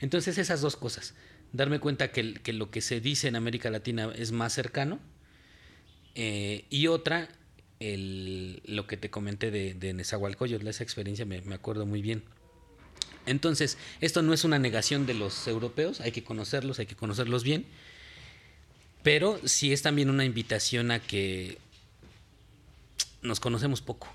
Entonces 0.00 0.38
esas 0.38 0.60
dos 0.62 0.76
cosas, 0.76 1.14
darme 1.52 1.78
cuenta 1.78 2.10
que, 2.10 2.34
que, 2.34 2.52
lo 2.52 2.70
que 2.70 2.80
se 2.80 3.00
dice 3.00 3.28
en 3.28 3.36
América 3.36 3.70
Latina 3.70 4.10
es 4.16 4.32
más 4.32 4.52
cercano 4.52 4.98
eh, 6.16 6.64
y 6.70 6.88
otra, 6.88 7.28
el, 7.78 8.62
lo 8.64 8.86
que 8.86 8.96
te 8.96 9.10
comenté 9.10 9.52
de, 9.52 9.74
de 9.74 9.92
Nezahualcóyotl, 9.92 10.66
esa 10.66 10.82
experiencia 10.82 11.24
me, 11.24 11.42
me 11.42 11.54
acuerdo 11.54 11.86
muy 11.86 12.02
bien. 12.02 12.24
Entonces, 13.26 13.78
esto 14.00 14.22
no 14.22 14.32
es 14.32 14.42
una 14.42 14.58
negación 14.58 15.06
de 15.06 15.14
los 15.14 15.46
europeos, 15.46 16.00
hay 16.00 16.10
que 16.10 16.24
conocerlos, 16.24 16.80
hay 16.80 16.86
que 16.86 16.96
conocerlos 16.96 17.44
bien, 17.44 17.66
pero 19.04 19.38
sí 19.44 19.72
es 19.72 19.82
también 19.82 20.10
una 20.10 20.24
invitación 20.24 20.90
a 20.90 20.98
que 21.00 21.58
nos 23.20 23.38
conocemos 23.38 23.82
poco. 23.82 24.08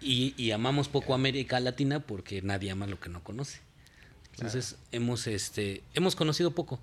Y, 0.00 0.34
y 0.36 0.52
amamos 0.52 0.88
poco 0.88 1.14
América 1.14 1.58
Latina 1.60 2.00
porque 2.00 2.40
nadie 2.42 2.70
ama 2.70 2.86
lo 2.86 3.00
que 3.00 3.08
no 3.08 3.22
conoce. 3.24 3.60
Entonces 4.32 4.76
hemos, 4.92 5.26
este, 5.26 5.82
hemos 5.94 6.14
conocido 6.14 6.52
poco. 6.52 6.80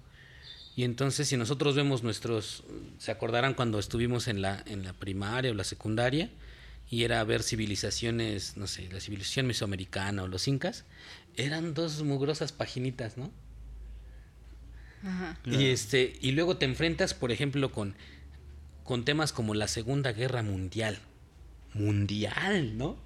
Y 0.75 0.83
entonces 0.83 1.29
si 1.29 1.37
nosotros 1.37 1.75
vemos 1.75 2.03
nuestros, 2.03 2.63
se 2.99 3.11
acordarán 3.11 3.53
cuando 3.53 3.79
estuvimos 3.79 4.27
en 4.27 4.41
la, 4.41 4.61
en 4.65 4.83
la 4.83 4.91
primaria 4.91 5.51
o 5.51 5.53
la 5.53 5.63
secundaria, 5.63 6.29
y 6.89 7.03
era 7.03 7.23
ver 7.23 7.43
civilizaciones, 7.43 8.57
no 8.57 8.67
sé, 8.67 8.89
la 8.91 8.99
civilización 8.99 9.47
mesoamericana 9.47 10.23
o 10.23 10.27
los 10.27 10.47
incas, 10.47 10.83
eran 11.35 11.73
dos 11.73 12.03
mugrosas 12.03 12.51
paginitas, 12.51 13.17
¿no? 13.17 13.31
Ajá. 15.03 15.39
Y 15.45 15.67
este, 15.67 16.17
y 16.21 16.31
luego 16.31 16.57
te 16.57 16.65
enfrentas, 16.65 17.13
por 17.13 17.31
ejemplo, 17.31 17.71
con, 17.71 17.95
con 18.83 19.05
temas 19.05 19.31
como 19.31 19.53
la 19.53 19.67
Segunda 19.67 20.11
Guerra 20.11 20.43
Mundial. 20.43 20.99
Mundial, 21.73 22.77
¿no? 22.77 22.97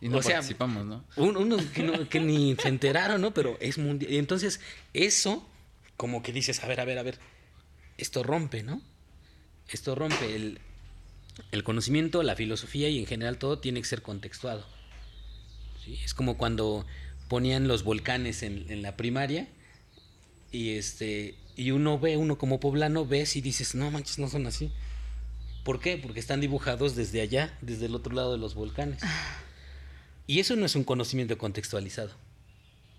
Y 0.00 0.08
no 0.08 0.18
O 0.18 0.22
sea, 0.22 0.36
participamos, 0.36 0.84
¿no? 0.84 1.04
Un- 1.16 1.36
unos 1.36 1.62
que, 1.66 1.82
no- 1.82 2.08
que 2.08 2.20
ni 2.20 2.54
se 2.56 2.68
enteraron, 2.68 3.20
¿no? 3.20 3.32
Pero 3.32 3.56
es 3.60 3.78
mundial. 3.78 4.12
Y 4.12 4.18
entonces, 4.18 4.60
eso, 4.92 5.46
como 5.96 6.22
que 6.22 6.32
dices, 6.32 6.62
a 6.62 6.66
ver, 6.68 6.80
a 6.80 6.84
ver, 6.84 6.98
a 6.98 7.02
ver, 7.02 7.18
esto 7.96 8.22
rompe, 8.22 8.62
¿no? 8.62 8.82
Esto 9.68 9.94
rompe 9.94 10.36
el, 10.36 10.60
el 11.50 11.64
conocimiento, 11.64 12.22
la 12.22 12.36
filosofía 12.36 12.88
y 12.90 12.98
en 12.98 13.06
general 13.06 13.38
todo 13.38 13.58
tiene 13.58 13.80
que 13.80 13.86
ser 13.86 14.02
contextuado. 14.02 14.66
¿sí? 15.84 15.98
Es 16.04 16.12
como 16.14 16.36
cuando 16.36 16.86
ponían 17.28 17.66
los 17.66 17.82
volcanes 17.82 18.42
en, 18.42 18.70
en 18.70 18.82
la 18.82 18.96
primaria 18.96 19.48
y 20.52 20.70
este 20.76 21.36
y 21.56 21.70
uno 21.70 21.98
ve, 21.98 22.16
uno 22.18 22.36
como 22.38 22.60
poblano 22.60 23.06
ves 23.06 23.34
y 23.34 23.40
dices, 23.40 23.74
no 23.74 23.90
manches, 23.90 24.18
no 24.18 24.28
son 24.28 24.46
así. 24.46 24.70
¿Por 25.64 25.80
qué? 25.80 25.96
Porque 25.96 26.20
están 26.20 26.40
dibujados 26.40 26.94
desde 26.94 27.22
allá, 27.22 27.56
desde 27.62 27.86
el 27.86 27.94
otro 27.94 28.14
lado 28.14 28.30
de 28.32 28.38
los 28.38 28.54
volcanes. 28.54 29.02
Y 30.26 30.40
eso 30.40 30.56
no 30.56 30.66
es 30.66 30.74
un 30.74 30.84
conocimiento 30.84 31.38
contextualizado. 31.38 32.10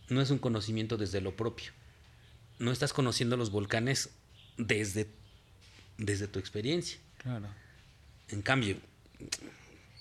No 0.10 0.22
es 0.22 0.30
un 0.30 0.38
conocimiento 0.38 0.98
desde 0.98 1.22
lo 1.22 1.36
propio. 1.36 1.72
No 2.60 2.72
estás 2.72 2.94
conociendo 2.94 3.38
los 3.38 3.52
volcanes 3.52 4.10
desde, 4.58 5.08
desde 5.98 6.28
tu 6.28 6.40
experiencia. 6.40 7.00
Claro. 7.18 7.48
En 8.30 8.42
cambio, 8.42 8.78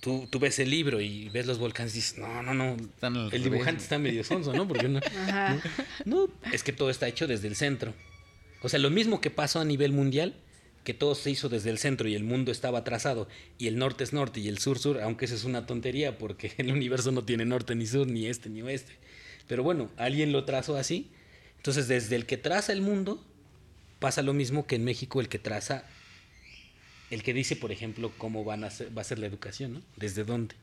tú, 0.00 0.28
tú 0.30 0.38
ves 0.38 0.58
el 0.60 0.70
libro 0.70 1.00
y 1.00 1.28
ves 1.30 1.46
los 1.46 1.58
volcanes 1.58 1.92
y 1.94 1.96
dices, 1.96 2.18
no, 2.18 2.42
no, 2.42 2.54
no. 2.54 2.76
El 3.02 3.30
revés, 3.30 3.44
dibujante 3.44 3.72
¿no? 3.72 3.82
está 3.82 3.98
medio 3.98 4.24
sonso, 4.24 4.52
¿no? 4.52 4.68
Porque 4.68 4.88
no, 4.88 5.00
Ajá. 5.28 5.60
no, 6.04 6.28
es 6.52 6.62
que 6.62 6.72
todo 6.72 6.90
está 6.90 7.08
hecho 7.08 7.26
desde 7.26 7.48
el 7.48 7.56
centro. 7.56 7.92
O 8.62 8.68
sea, 8.68 8.78
lo 8.78 8.90
mismo 8.90 9.20
que 9.20 9.30
pasó 9.30 9.60
a 9.60 9.64
nivel 9.64 9.92
mundial, 9.92 10.34
que 10.86 10.94
todo 10.94 11.14
se 11.14 11.30
hizo 11.30 11.50
desde 11.50 11.68
el 11.68 11.76
centro 11.76 12.08
y 12.08 12.14
el 12.14 12.24
mundo 12.24 12.50
estaba 12.50 12.82
trazado, 12.82 13.28
y 13.58 13.66
el 13.66 13.76
norte 13.76 14.04
es 14.04 14.14
norte 14.14 14.40
y 14.40 14.48
el 14.48 14.56
sur 14.58 14.78
sur, 14.78 15.00
aunque 15.02 15.26
eso 15.26 15.34
es 15.34 15.44
una 15.44 15.66
tontería 15.66 16.16
porque 16.16 16.52
el 16.58 16.72
universo 16.72 17.12
no 17.12 17.24
tiene 17.24 17.44
norte 17.44 17.74
ni 17.74 17.86
sur, 17.86 18.06
ni 18.06 18.26
este 18.26 18.48
ni 18.48 18.62
oeste. 18.62 18.94
Pero 19.46 19.62
bueno, 19.62 19.90
alguien 19.98 20.32
lo 20.32 20.44
trazó 20.44 20.76
así. 20.78 21.10
Entonces, 21.58 21.88
desde 21.88 22.16
el 22.16 22.24
que 22.26 22.36
traza 22.38 22.72
el 22.72 22.80
mundo, 22.80 23.22
pasa 23.98 24.22
lo 24.22 24.32
mismo 24.32 24.66
que 24.66 24.76
en 24.76 24.84
México 24.84 25.20
el 25.20 25.28
que 25.28 25.38
traza, 25.38 25.84
el 27.10 27.22
que 27.22 27.34
dice, 27.34 27.56
por 27.56 27.70
ejemplo, 27.72 28.12
cómo 28.18 28.44
van 28.44 28.64
a 28.64 28.70
ser- 28.70 28.96
va 28.96 29.02
a 29.02 29.04
ser 29.04 29.18
la 29.18 29.26
educación, 29.26 29.74
¿no? 29.74 29.82
¿Desde 29.96 30.24
dónde? 30.24 30.54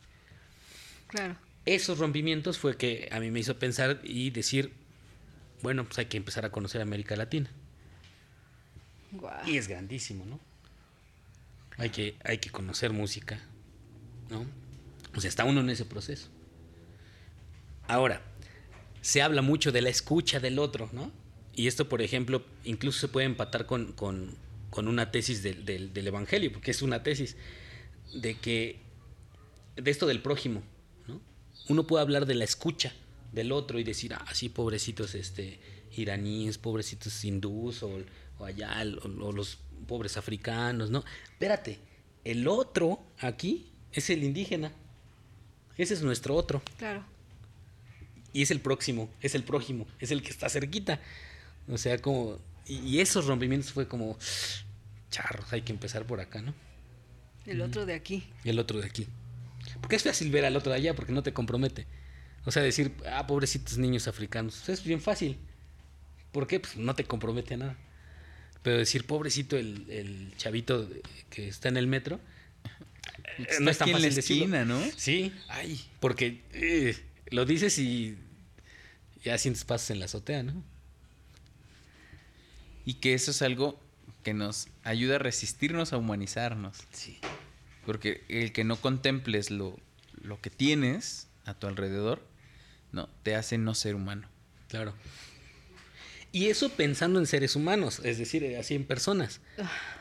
Claro. 1.07 1.35
esos 1.65 1.99
rompimientos 1.99 2.57
fue 2.57 2.75
que 2.75 3.07
a 3.11 3.19
mí 3.19 3.29
me 3.31 3.39
hizo 3.39 3.57
pensar 3.59 4.01
y 4.03 4.31
decir, 4.31 4.71
bueno, 5.61 5.85
pues 5.85 5.97
hay 5.99 6.05
que 6.07 6.17
empezar 6.17 6.43
a 6.45 6.51
conocer 6.51 6.81
América 6.81 7.15
Latina. 7.15 7.49
Y 9.47 9.57
es 9.57 9.67
grandísimo, 9.67 10.25
¿no? 10.25 10.39
Hay 11.77 11.89
que, 11.89 12.15
hay 12.23 12.37
que 12.37 12.49
conocer 12.49 12.91
música, 12.93 13.39
¿no? 14.29 14.45
O 15.15 15.21
sea, 15.21 15.29
está 15.29 15.43
uno 15.45 15.61
en 15.61 15.69
ese 15.69 15.85
proceso. 15.85 16.29
Ahora, 17.87 18.21
se 19.01 19.21
habla 19.21 19.41
mucho 19.41 19.71
de 19.71 19.81
la 19.81 19.89
escucha 19.89 20.39
del 20.39 20.59
otro, 20.59 20.89
¿no? 20.93 21.11
Y 21.55 21.67
esto, 21.67 21.89
por 21.89 22.01
ejemplo, 22.01 22.43
incluso 22.63 22.99
se 23.01 23.07
puede 23.07 23.25
empatar 23.25 23.65
con, 23.65 23.91
con- 23.93 24.35
con 24.69 24.87
una 24.87 25.11
tesis 25.11 25.43
del, 25.43 25.65
del- 25.65 25.93
del 25.93 26.07
Evangelio, 26.07 26.51
porque 26.51 26.71
es 26.71 26.81
una 26.81 27.03
tesis 27.03 27.35
de 28.15 28.35
que, 28.39 28.79
de 29.75 29.91
esto 29.91 30.07
del 30.07 30.21
prójimo, 30.21 30.63
¿no? 31.07 31.21
Uno 31.69 31.85
puede 31.85 32.01
hablar 32.01 32.25
de 32.25 32.33
la 32.35 32.43
escucha 32.43 32.93
del 33.31 33.51
otro 33.51 33.77
y 33.79 33.83
decir, 33.83 34.13
ah, 34.15 34.25
sí, 34.33 34.49
pobrecitos 34.49 35.13
este, 35.15 35.59
iraníes, 35.95 36.57
pobrecitos 36.57 37.23
hindús 37.23 37.83
o, 37.83 37.99
o 38.39 38.45
allá, 38.45 38.83
o, 39.03 39.25
o 39.25 39.31
los 39.31 39.59
pobres 39.87 40.17
africanos, 40.17 40.89
¿no? 40.89 41.03
Espérate, 41.31 41.79
el 42.23 42.47
otro 42.47 42.99
aquí 43.19 43.71
es 43.91 44.09
el 44.09 44.23
indígena. 44.23 44.71
Ese 45.77 45.93
es 45.93 46.01
nuestro 46.01 46.35
otro. 46.35 46.61
Claro. 46.77 47.03
Y 48.31 48.41
es 48.41 48.51
el 48.51 48.59
próximo, 48.59 49.09
es 49.21 49.35
el 49.35 49.43
prójimo, 49.43 49.87
es 49.99 50.11
el 50.11 50.21
que 50.21 50.29
está 50.29 50.49
cerquita. 50.49 50.99
O 51.67 51.77
sea, 51.77 51.97
como. 51.99 52.39
Y, 52.67 52.77
y 52.79 52.99
esos 52.99 53.25
rompimientos 53.25 53.71
fue 53.71 53.87
como. 53.87 54.17
Charros, 55.09 55.51
hay 55.53 55.61
que 55.61 55.71
empezar 55.71 56.05
por 56.05 56.19
acá, 56.19 56.41
¿no? 56.41 56.53
El 57.45 57.61
otro 57.61 57.85
de 57.85 57.93
aquí. 57.93 58.23
Y 58.43 58.49
el 58.49 58.59
otro 58.59 58.79
de 58.79 58.87
aquí. 58.87 59.07
Porque 59.79 59.95
es 59.95 60.03
fácil 60.03 60.31
ver 60.31 60.45
al 60.45 60.55
otro 60.55 60.71
de 60.71 60.77
allá 60.77 60.95
porque 60.95 61.11
no 61.11 61.23
te 61.23 61.33
compromete. 61.33 61.85
O 62.45 62.51
sea, 62.51 62.63
decir, 62.63 62.93
ah, 63.11 63.27
pobrecitos 63.27 63.77
niños 63.77 64.07
africanos. 64.07 64.67
Es 64.67 64.83
bien 64.83 65.01
fácil. 65.01 65.37
¿Por 66.31 66.47
qué? 66.47 66.59
Pues 66.59 66.77
no 66.77 66.95
te 66.95 67.05
compromete 67.05 67.53
a 67.53 67.57
nada. 67.57 67.77
Pero 68.63 68.77
decir, 68.77 69.05
pobrecito 69.05 69.57
el, 69.57 69.85
el 69.89 70.33
chavito 70.37 70.89
que 71.29 71.47
está 71.47 71.69
en 71.69 71.77
el 71.77 71.85
metro. 71.87 72.19
eh, 73.37 73.45
Está 73.67 73.83
aquí 73.85 73.91
en 73.93 74.01
la 74.01 74.07
decirlo. 74.09 74.43
esquina, 74.45 74.65
¿no? 74.65 74.81
Sí. 74.97 75.33
Ay. 75.49 75.79
Porque 75.99 76.41
eh, 76.53 76.97
lo 77.29 77.45
dices 77.45 77.77
y 77.77 78.17
ya 79.23 79.37
sientes 79.37 79.65
pasos 79.65 79.89
en 79.91 79.99
la 79.99 80.05
azotea, 80.05 80.43
¿no? 80.43 80.63
Y 82.85 82.95
que 82.95 83.13
eso 83.13 83.31
es 83.31 83.41
algo 83.41 83.79
que 84.23 84.33
nos 84.33 84.67
ayuda 84.83 85.15
a 85.15 85.19
resistirnos 85.19 85.93
a 85.93 85.97
humanizarnos. 85.97 86.77
Sí. 86.91 87.19
Porque 87.85 88.23
el 88.29 88.51
que 88.53 88.63
no 88.63 88.77
contemples 88.77 89.51
lo, 89.51 89.77
lo 90.21 90.39
que 90.41 90.49
tienes 90.49 91.27
a 91.45 91.53
tu 91.53 91.67
alrededor, 91.67 92.25
no, 92.91 93.09
te 93.23 93.35
hace 93.35 93.57
no 93.57 93.75
ser 93.75 93.95
humano. 93.95 94.27
Claro. 94.69 94.93
Y 96.33 96.49
eso 96.49 96.67
pensando 96.69 97.19
en 97.19 97.27
seres 97.27 97.55
humanos, 97.55 98.01
es 98.03 98.17
decir, 98.17 98.43
eh, 98.43 98.57
así 98.57 98.73
en 98.75 98.83
personas. 98.85 99.39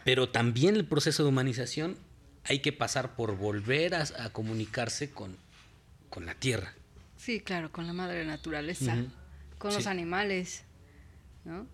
Pero 0.04 0.28
también 0.30 0.74
el 0.74 0.84
proceso 0.86 1.22
de 1.22 1.28
humanización 1.28 1.96
hay 2.44 2.58
que 2.60 2.72
pasar 2.72 3.14
por 3.14 3.36
volver 3.36 3.94
a, 3.94 4.02
a 4.18 4.30
comunicarse 4.30 5.10
con, 5.10 5.36
con 6.10 6.26
la 6.26 6.34
tierra. 6.34 6.72
Sí, 7.18 7.38
claro, 7.40 7.70
con 7.70 7.86
la 7.86 7.92
madre 7.92 8.24
naturaleza, 8.24 8.96
con 9.58 9.72
los 9.74 9.86
animales, 9.86 10.64
¿no? 11.44 11.66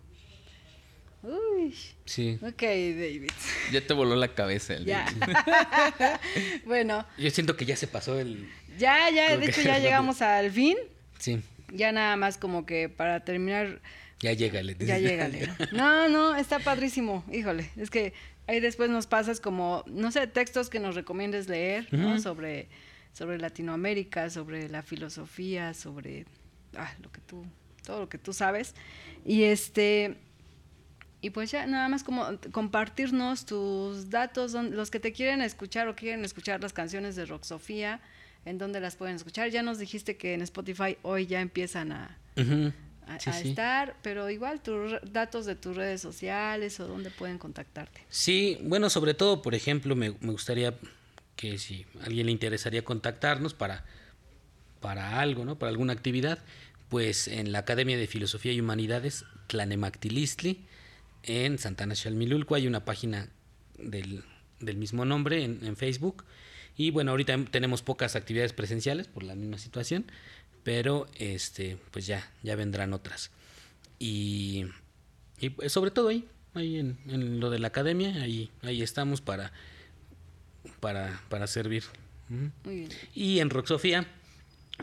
Uy, 1.23 1.75
Sí. 2.05 2.39
ok, 2.43 2.61
David. 2.63 3.31
Ya 3.73 3.85
te 3.87 3.93
voló 3.95 4.15
la 4.15 4.35
cabeza 4.35 4.75
el 4.75 4.85
Ya. 4.85 5.05
día. 5.11 6.21
bueno, 6.65 7.07
Yo 7.19 7.31
siento 7.31 7.57
que 7.57 7.65
ya 7.65 7.77
se 7.77 7.87
pasó 7.89 8.19
el... 8.19 8.49
ya, 8.79 9.11
ya, 9.11 9.27
Creo 9.27 9.39
de 9.41 9.47
hecho 9.47 9.63
ya 9.63 9.69
rápido. 9.71 9.85
llegamos 9.87 10.23
al 10.23 10.51
fin. 10.53 10.77
Sí, 11.19 11.41
Ya 11.73 11.91
nada 11.93 12.17
más 12.17 12.39
como 12.39 12.67
que 12.67 12.89
para 12.89 13.25
terminar, 13.25 13.81
ya 14.21 14.33
llégale. 14.33 14.77
ya 14.79 14.99
llégale. 14.99 15.49
No, 15.73 16.09
no, 16.09 16.37
está 16.37 16.59
padrísimo. 16.59 17.25
Híjole, 17.33 17.71
es 17.77 17.91
que 17.91 18.12
ahí 18.47 18.61
después 18.61 18.91
nos 18.91 19.07
pasas 19.07 19.41
como, 19.41 19.85
no 19.87 20.11
sé, 20.11 20.27
textos 20.27 20.71
que 20.71 20.81
nos 20.81 20.95
recomiendes 20.95 21.49
leer, 21.49 21.87
¿no? 21.93 22.19
Sobre, 22.19 22.69
sobre 23.12 23.39
Latinoamérica, 23.39 24.31
sobre 24.31 24.69
la 24.69 24.83
filosofía, 24.83 25.75
sobre 25.75 26.27
ah, 26.77 26.93
lo 27.03 27.12
que 27.12 27.21
tú, 27.21 27.45
todo 27.85 28.01
lo 28.01 28.09
que 28.09 28.19
tú 28.19 28.33
sabes. 28.33 28.75
Y 29.25 29.45
este, 29.45 30.16
y 31.21 31.31
pues 31.31 31.51
ya 31.51 31.66
nada 31.66 31.89
más 31.89 32.05
como 32.05 32.27
compartirnos 32.53 33.45
tus 33.45 34.11
datos, 34.11 34.53
los 34.55 34.91
que 34.91 35.01
te 35.01 35.12
quieren 35.12 35.43
escuchar 35.43 35.89
o 35.89 35.97
quieren 35.97 36.25
escuchar 36.25 36.62
las 36.62 36.73
canciones 36.73 37.16
de 37.16 37.27
Rock 37.27 37.45
Sofía, 37.45 38.01
en 38.45 38.57
dónde 38.57 38.81
las 38.81 38.97
pueden 38.97 39.16
escuchar. 39.16 39.51
Ya 39.51 39.62
nos 39.62 39.79
dijiste 39.79 40.16
que 40.16 40.35
en 40.35 40.43
Spotify 40.43 40.97
hoy 41.03 41.27
ya 41.27 41.41
empiezan 41.41 41.93
a. 41.93 42.19
a, 43.09 43.19
Sí, 43.19 43.31
a 43.31 43.33
sí. 43.33 43.49
estar, 43.51 43.97
pero 44.03 44.31
igual 44.31 44.61
tus 44.61 44.93
datos 45.11 45.47
de 45.47 45.55
tus 45.55 45.77
redes 45.77 46.01
sociales 46.01 46.79
o 46.81 46.87
dónde 46.87 47.11
pueden 47.11 47.39
contactarte. 47.39 48.01
Sí, 48.09 48.59
bueno, 48.63 48.91
sobre 48.91 49.15
todo, 49.15 49.43
por 49.43 49.55
ejemplo, 49.55 49.97
me, 49.97 50.11
me 50.21 50.33
gustaría 50.33 50.75
que 51.37 51.59
si 51.59 51.87
a 52.01 52.05
alguien 52.07 52.27
le 52.27 52.33
interesaría 52.33 52.85
contactarnos 52.85 53.55
para, 53.55 53.85
para 54.81 55.21
algo, 55.21 55.45
¿no? 55.45 55.59
Para 55.59 55.71
alguna 55.71 55.93
actividad, 55.93 56.39
pues 56.89 57.29
en 57.29 57.53
la 57.53 57.61
Academia 57.61 57.97
de 57.97 58.07
Filosofía 58.07 58.53
y 58.53 58.61
Humanidades 58.61 59.25
Tlanemactilistli, 59.47 60.65
en 61.23 61.59
Santana 61.59 61.95
Xalmilulco, 61.95 62.55
hay 62.55 62.67
una 62.67 62.85
página 62.85 63.29
del, 63.79 64.25
del 64.61 64.77
mismo 64.77 65.05
nombre 65.05 65.45
en, 65.45 65.65
en, 65.65 65.77
Facebook. 65.77 66.25
Y 66.77 66.91
bueno, 66.91 67.11
ahorita 67.11 67.37
tenemos 67.51 67.83
pocas 67.83 68.17
actividades 68.17 68.53
presenciales 68.53 69.09
por 69.09 69.23
la 69.25 69.35
misma 69.35 69.59
situación, 69.59 70.07
pero 70.69 71.07
este, 71.16 71.79
pues 71.93 72.07
ya, 72.07 72.31
ya 72.43 72.55
vendrán 72.55 72.93
otras. 72.93 73.31
Y, 73.99 74.66
y 75.41 75.49
pues 75.49 75.73
sobre 75.73 75.91
todo 75.91 76.09
ahí, 76.09 76.29
ahí 76.53 76.79
en, 76.79 76.99
en, 77.07 77.41
lo 77.41 77.49
de 77.49 77.59
la 77.59 77.69
academia, 77.69 78.23
ahí, 78.23 78.51
ahí 78.61 78.83
estamos 78.83 79.23
para, 79.23 79.51
para, 80.79 81.23
para 81.31 81.47
servir. 81.47 81.85
Muy 82.29 82.51
bien. 82.81 82.91
Y 83.14 83.39
en 83.39 83.49
Roxofía, 83.49 84.07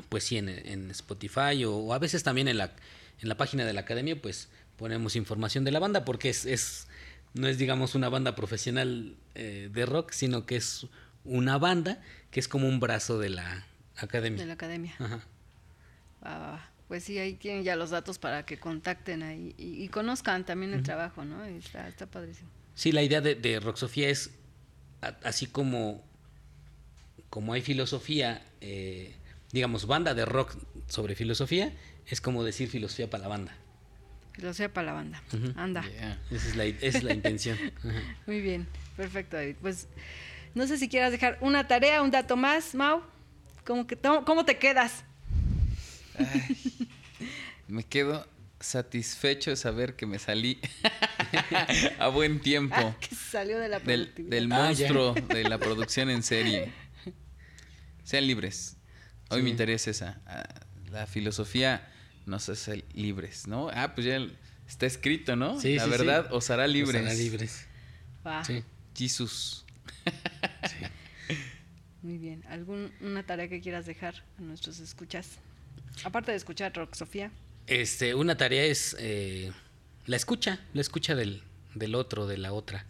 pues 0.09 0.23
sí, 0.23 0.37
en, 0.37 0.49
en 0.49 0.89
Spotify 0.89 1.63
o, 1.65 1.75
o, 1.75 1.93
a 1.93 1.99
veces 1.99 2.23
también 2.23 2.47
en 2.47 2.57
la, 2.57 2.75
en 3.21 3.29
la 3.29 3.37
página 3.37 3.63
de 3.63 3.73
la 3.73 3.81
academia, 3.81 4.19
pues 4.19 4.49
ponemos 4.77 5.15
información 5.15 5.65
de 5.65 5.71
la 5.71 5.77
banda 5.77 6.03
porque 6.03 6.29
es, 6.29 6.47
es 6.47 6.87
no 7.35 7.47
es 7.47 7.59
digamos 7.59 7.93
una 7.93 8.09
banda 8.09 8.33
profesional 8.33 9.17
eh, 9.35 9.69
de 9.71 9.85
rock, 9.85 10.13
sino 10.13 10.47
que 10.47 10.55
es 10.55 10.87
una 11.25 11.59
banda 11.59 12.01
que 12.31 12.39
es 12.39 12.47
como 12.47 12.67
un 12.67 12.79
brazo 12.79 13.19
de 13.19 13.29
la 13.29 13.67
academia. 13.97 14.41
De 14.41 14.47
la 14.47 14.53
academia. 14.53 14.95
Ajá. 14.97 15.21
Ah, 16.27 16.59
pues 16.87 17.03
sí, 17.03 17.17
ahí 17.19 17.33
tienen 17.33 17.63
ya 17.63 17.75
los 17.75 17.91
datos 17.91 18.17
para 18.17 18.45
que 18.45 18.57
contacten 18.59 19.21
ahí 19.23 19.53
y, 19.57 19.83
y 19.83 19.87
conozcan 19.89 20.43
también 20.43 20.73
el 20.73 20.79
uh 20.79 20.81
-huh. 20.81 20.85
trabajo, 20.85 21.23
¿no? 21.23 21.43
Está, 21.45 21.87
está 21.87 22.05
padrísimo. 22.07 22.49
Sí, 22.73 22.91
la 22.91 23.03
idea 23.03 23.21
de, 23.21 23.35
de 23.35 23.59
Roxofía 23.59 24.09
es 24.09 24.31
a, 25.01 25.15
así 25.23 25.45
como, 25.47 26.03
como 27.29 27.53
hay 27.53 27.61
filosofía, 27.61 28.43
eh, 28.61 29.15
digamos, 29.51 29.85
banda 29.85 30.13
de 30.13 30.25
rock 30.25 30.55
sobre 30.87 31.15
filosofía, 31.15 31.71
es 32.07 32.21
como 32.21 32.43
decir 32.43 32.69
filosofía 32.69 33.09
para 33.09 33.23
la 33.23 33.29
banda. 33.29 33.55
Filosofía 34.33 34.73
para 34.73 34.87
la 34.87 34.93
banda. 34.93 35.23
Uh 35.31 35.35
-huh. 35.37 35.53
Anda. 35.55 35.83
Yeah. 35.83 36.19
Esa, 36.31 36.47
es 36.49 36.55
la, 36.55 36.65
esa 36.65 36.97
es 36.97 37.03
la 37.03 37.13
intención. 37.19 37.57
Uh 37.83 37.87
-huh. 37.87 38.15
Muy 38.27 38.41
bien, 38.41 38.67
perfecto, 38.97 39.37
David. 39.37 39.55
Pues 39.61 39.87
no 40.55 40.65
sé 40.67 40.77
si 40.77 40.89
quieras 40.89 41.11
dejar 41.11 41.37
una 41.41 41.67
tarea, 41.67 42.01
un 42.01 42.11
dato 42.11 42.35
más, 42.35 42.73
Mau. 42.75 43.01
¿Cómo, 43.63 43.87
que, 43.87 43.97
cómo 43.97 44.43
te 44.45 44.57
quedas? 44.57 45.03
Ay, 46.19 46.87
me 47.67 47.83
quedo 47.83 48.27
satisfecho 48.59 49.51
de 49.51 49.57
saber 49.57 49.95
que 49.95 50.05
me 50.05 50.19
salí 50.19 50.59
a 51.99 52.07
buen 52.07 52.39
tiempo. 52.39 52.75
Ah, 52.77 52.95
que 52.99 53.15
salió 53.15 53.59
de 53.59 53.69
la 53.69 53.79
del, 53.79 54.13
del 54.15 54.47
monstruo 54.47 55.15
ah, 55.17 55.33
de 55.33 55.43
la 55.43 55.57
producción 55.57 56.09
en 56.09 56.23
serie. 56.23 56.71
Sean 58.03 58.27
libres. 58.27 58.77
Hoy 59.29 59.41
sí. 59.41 59.45
mi 59.45 59.53
tarea 59.55 59.75
es 59.75 59.87
esa. 59.87 60.21
Ah, 60.25 60.43
La 60.91 61.07
filosofía 61.07 61.87
nos 62.25 62.49
hace 62.49 62.85
libres, 62.93 63.47
¿no? 63.47 63.69
Ah, 63.73 63.93
pues 63.93 64.07
ya 64.07 64.19
está 64.67 64.85
escrito, 64.85 65.35
¿no? 65.35 65.59
Sí, 65.59 65.75
la 65.75 65.85
sí, 65.85 65.89
verdad 65.89 66.27
sí. 66.29 66.29
os 66.31 66.49
hará 66.49 66.67
libres. 66.67 67.01
Os 67.01 67.07
hará 67.07 67.13
libres. 67.13 67.67
Wow. 68.23 68.63
Jesús. 68.95 69.65
Muy 72.01 72.17
bien. 72.17 72.43
¿Alguna 72.47 73.23
tarea 73.23 73.49
que 73.49 73.61
quieras 73.61 73.85
dejar 73.85 74.23
a 74.37 74.41
nuestros 74.41 74.79
escuchas? 74.79 75.39
Aparte 76.03 76.31
de 76.31 76.37
escuchar 76.37 76.73
Rock 76.73 76.95
Sofía. 76.95 77.31
Este, 77.67 78.13
una 78.13 78.37
tarea 78.37 78.63
es 78.63 78.95
eh, 78.99 79.51
la 80.05 80.15
escucha, 80.15 80.59
la 80.73 80.81
escucha 80.81 81.15
del, 81.15 81.41
del 81.73 81.95
otro, 81.95 82.27
de 82.27 82.37
la 82.37 82.53
otra. 82.53 82.85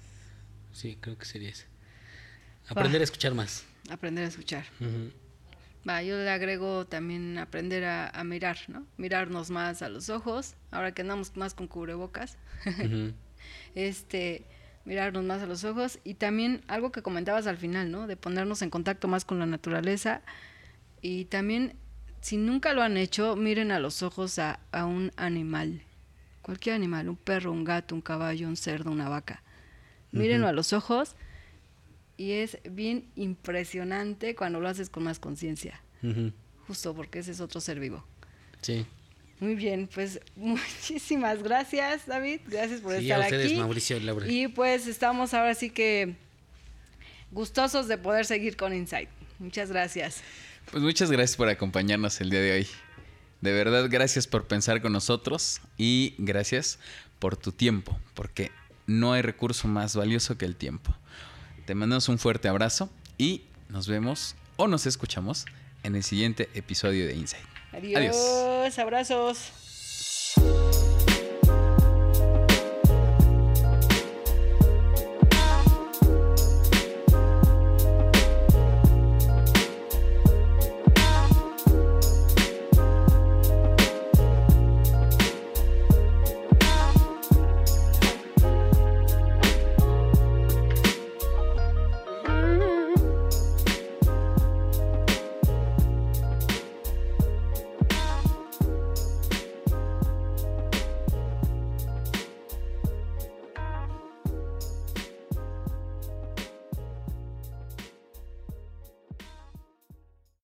Sí, 0.74 0.98
creo 1.00 1.18
que 1.18 1.26
sería 1.26 1.50
eso. 1.50 1.66
Aprender 2.68 3.00
a 3.02 3.04
escuchar 3.04 3.34
más. 3.34 3.66
Aprender 3.90 4.26
a 4.26 4.28
escuchar. 4.28 4.66
Uh 4.80 4.84
-huh. 4.86 5.12
Va, 5.88 6.02
yo 6.02 6.18
le 6.18 6.30
agrego 6.30 6.86
también 6.86 7.38
aprender 7.38 7.86
a, 7.86 8.10
a, 8.10 8.24
mirar, 8.24 8.58
¿no? 8.68 8.86
Mirarnos 8.98 9.52
más 9.52 9.84
a 9.84 9.90
los 9.90 10.10
ojos, 10.10 10.56
ahora 10.72 10.94
que 10.94 11.04
andamos 11.04 11.38
más 11.38 11.54
con 11.54 11.68
cubrebocas. 11.68 12.38
Uh 12.66 12.70
-huh. 12.70 13.14
este, 13.76 14.46
mirarnos 14.86 15.24
más 15.24 15.42
a 15.42 15.46
los 15.46 15.64
ojos 15.64 16.00
y 16.04 16.16
también 16.16 16.62
algo 16.68 16.92
que 16.92 17.02
comentabas 17.02 17.48
al 17.48 17.58
final, 17.58 17.92
¿no? 17.92 18.08
De 18.08 18.18
ponernos 18.18 18.62
en 18.62 18.70
contacto 18.70 19.08
más 19.08 19.26
con 19.26 19.40
la 19.40 19.46
naturaleza 19.46 20.22
y 21.02 21.26
también 21.26 21.76
si 22.26 22.38
nunca 22.38 22.74
lo 22.74 22.82
han 22.82 22.98
hecho, 22.98 23.36
miren 23.36 23.72
a 23.72 23.80
los 23.80 24.02
ojos 24.02 24.40
a, 24.40 24.60
a, 24.72 24.88
un 24.88 25.12
animal, 25.16 25.84
cualquier 26.42 26.74
animal, 26.74 27.08
un 27.08 27.18
perro, 27.18 27.52
un 27.52 27.64
gato, 27.64 27.94
un 27.94 28.02
caballo, 28.02 28.48
un 28.48 28.58
cerdo, 28.58 28.90
una 28.90 29.10
vaca. 29.10 29.44
Mírenlo 30.12 30.48
uh 30.48 30.50
-huh. 30.50 30.54
a 30.54 30.56
los 30.56 30.74
ojos 30.74 31.16
y 32.18 32.32
es 32.32 32.58
bien 32.68 33.06
impresionante 33.16 34.34
cuando 34.34 34.60
lo 34.60 34.68
haces 34.68 34.90
con 34.90 35.04
más 35.04 35.20
conciencia. 35.20 35.80
Uh 36.02 36.08
-huh. 36.08 36.34
Justo 36.66 36.96
porque 36.96 37.20
ese 37.20 37.30
es 37.30 37.42
otro 37.42 37.62
ser 37.62 37.80
vivo. 37.80 38.04
Sí. 38.62 38.88
Muy 39.40 39.54
bien, 39.54 39.88
pues 39.94 40.20
muchísimas 40.36 41.44
gracias, 41.44 42.08
David. 42.08 42.40
Gracias 42.48 42.82
por 42.82 42.94
sí, 42.94 43.04
estar 43.04 43.22
a 43.22 43.26
ustedes, 43.26 43.52
aquí. 43.52 43.56
Mauricio 43.56 44.00
Laura. 44.00 44.28
Y 44.28 44.48
pues 44.48 44.88
estamos 44.88 45.36
ahora 45.36 45.54
sí 45.54 45.70
que 45.70 46.16
gustosos 47.30 47.88
de 47.88 48.00
poder 48.00 48.26
seguir 48.26 48.58
con 48.58 48.74
Insight. 48.74 49.10
Muchas 49.38 49.70
gracias. 49.70 50.24
Pues 50.72 50.84
muchas 50.84 51.12
gracias 51.12 51.38
por 51.38 51.50
acompañarnos 51.50 52.20
el 52.22 52.30
día 52.30 52.42
de 52.42 52.52
hoy. 52.54 52.68
De 53.42 53.54
verdad, 53.54 53.88
gracias 53.90 54.28
por 54.28 54.48
pensar 54.48 54.82
con 54.82 54.92
nosotros 54.92 55.62
y 55.78 56.16
gracias 56.18 56.80
por 57.20 57.38
tu 57.38 57.52
tiempo, 57.52 57.98
porque 58.14 58.52
no 58.88 59.14
hay 59.14 59.22
recurso 59.22 59.68
más 59.68 59.96
valioso 59.96 60.38
que 60.38 60.46
el 60.46 60.56
tiempo. 60.56 60.96
Te 61.66 61.76
mandamos 61.76 62.10
un 62.10 62.20
fuerte 62.20 62.48
abrazo 62.48 62.90
y 63.18 63.44
nos 63.70 63.88
vemos 63.88 64.36
o 64.58 64.68
nos 64.68 64.86
escuchamos 64.86 65.46
en 65.84 65.96
el 65.96 66.04
siguiente 66.04 66.50
episodio 66.54 67.08
de 67.08 67.16
Insight. 67.16 67.46
Adiós. 67.72 68.16
Adiós. 68.16 68.80
Abrazos. 68.80 69.65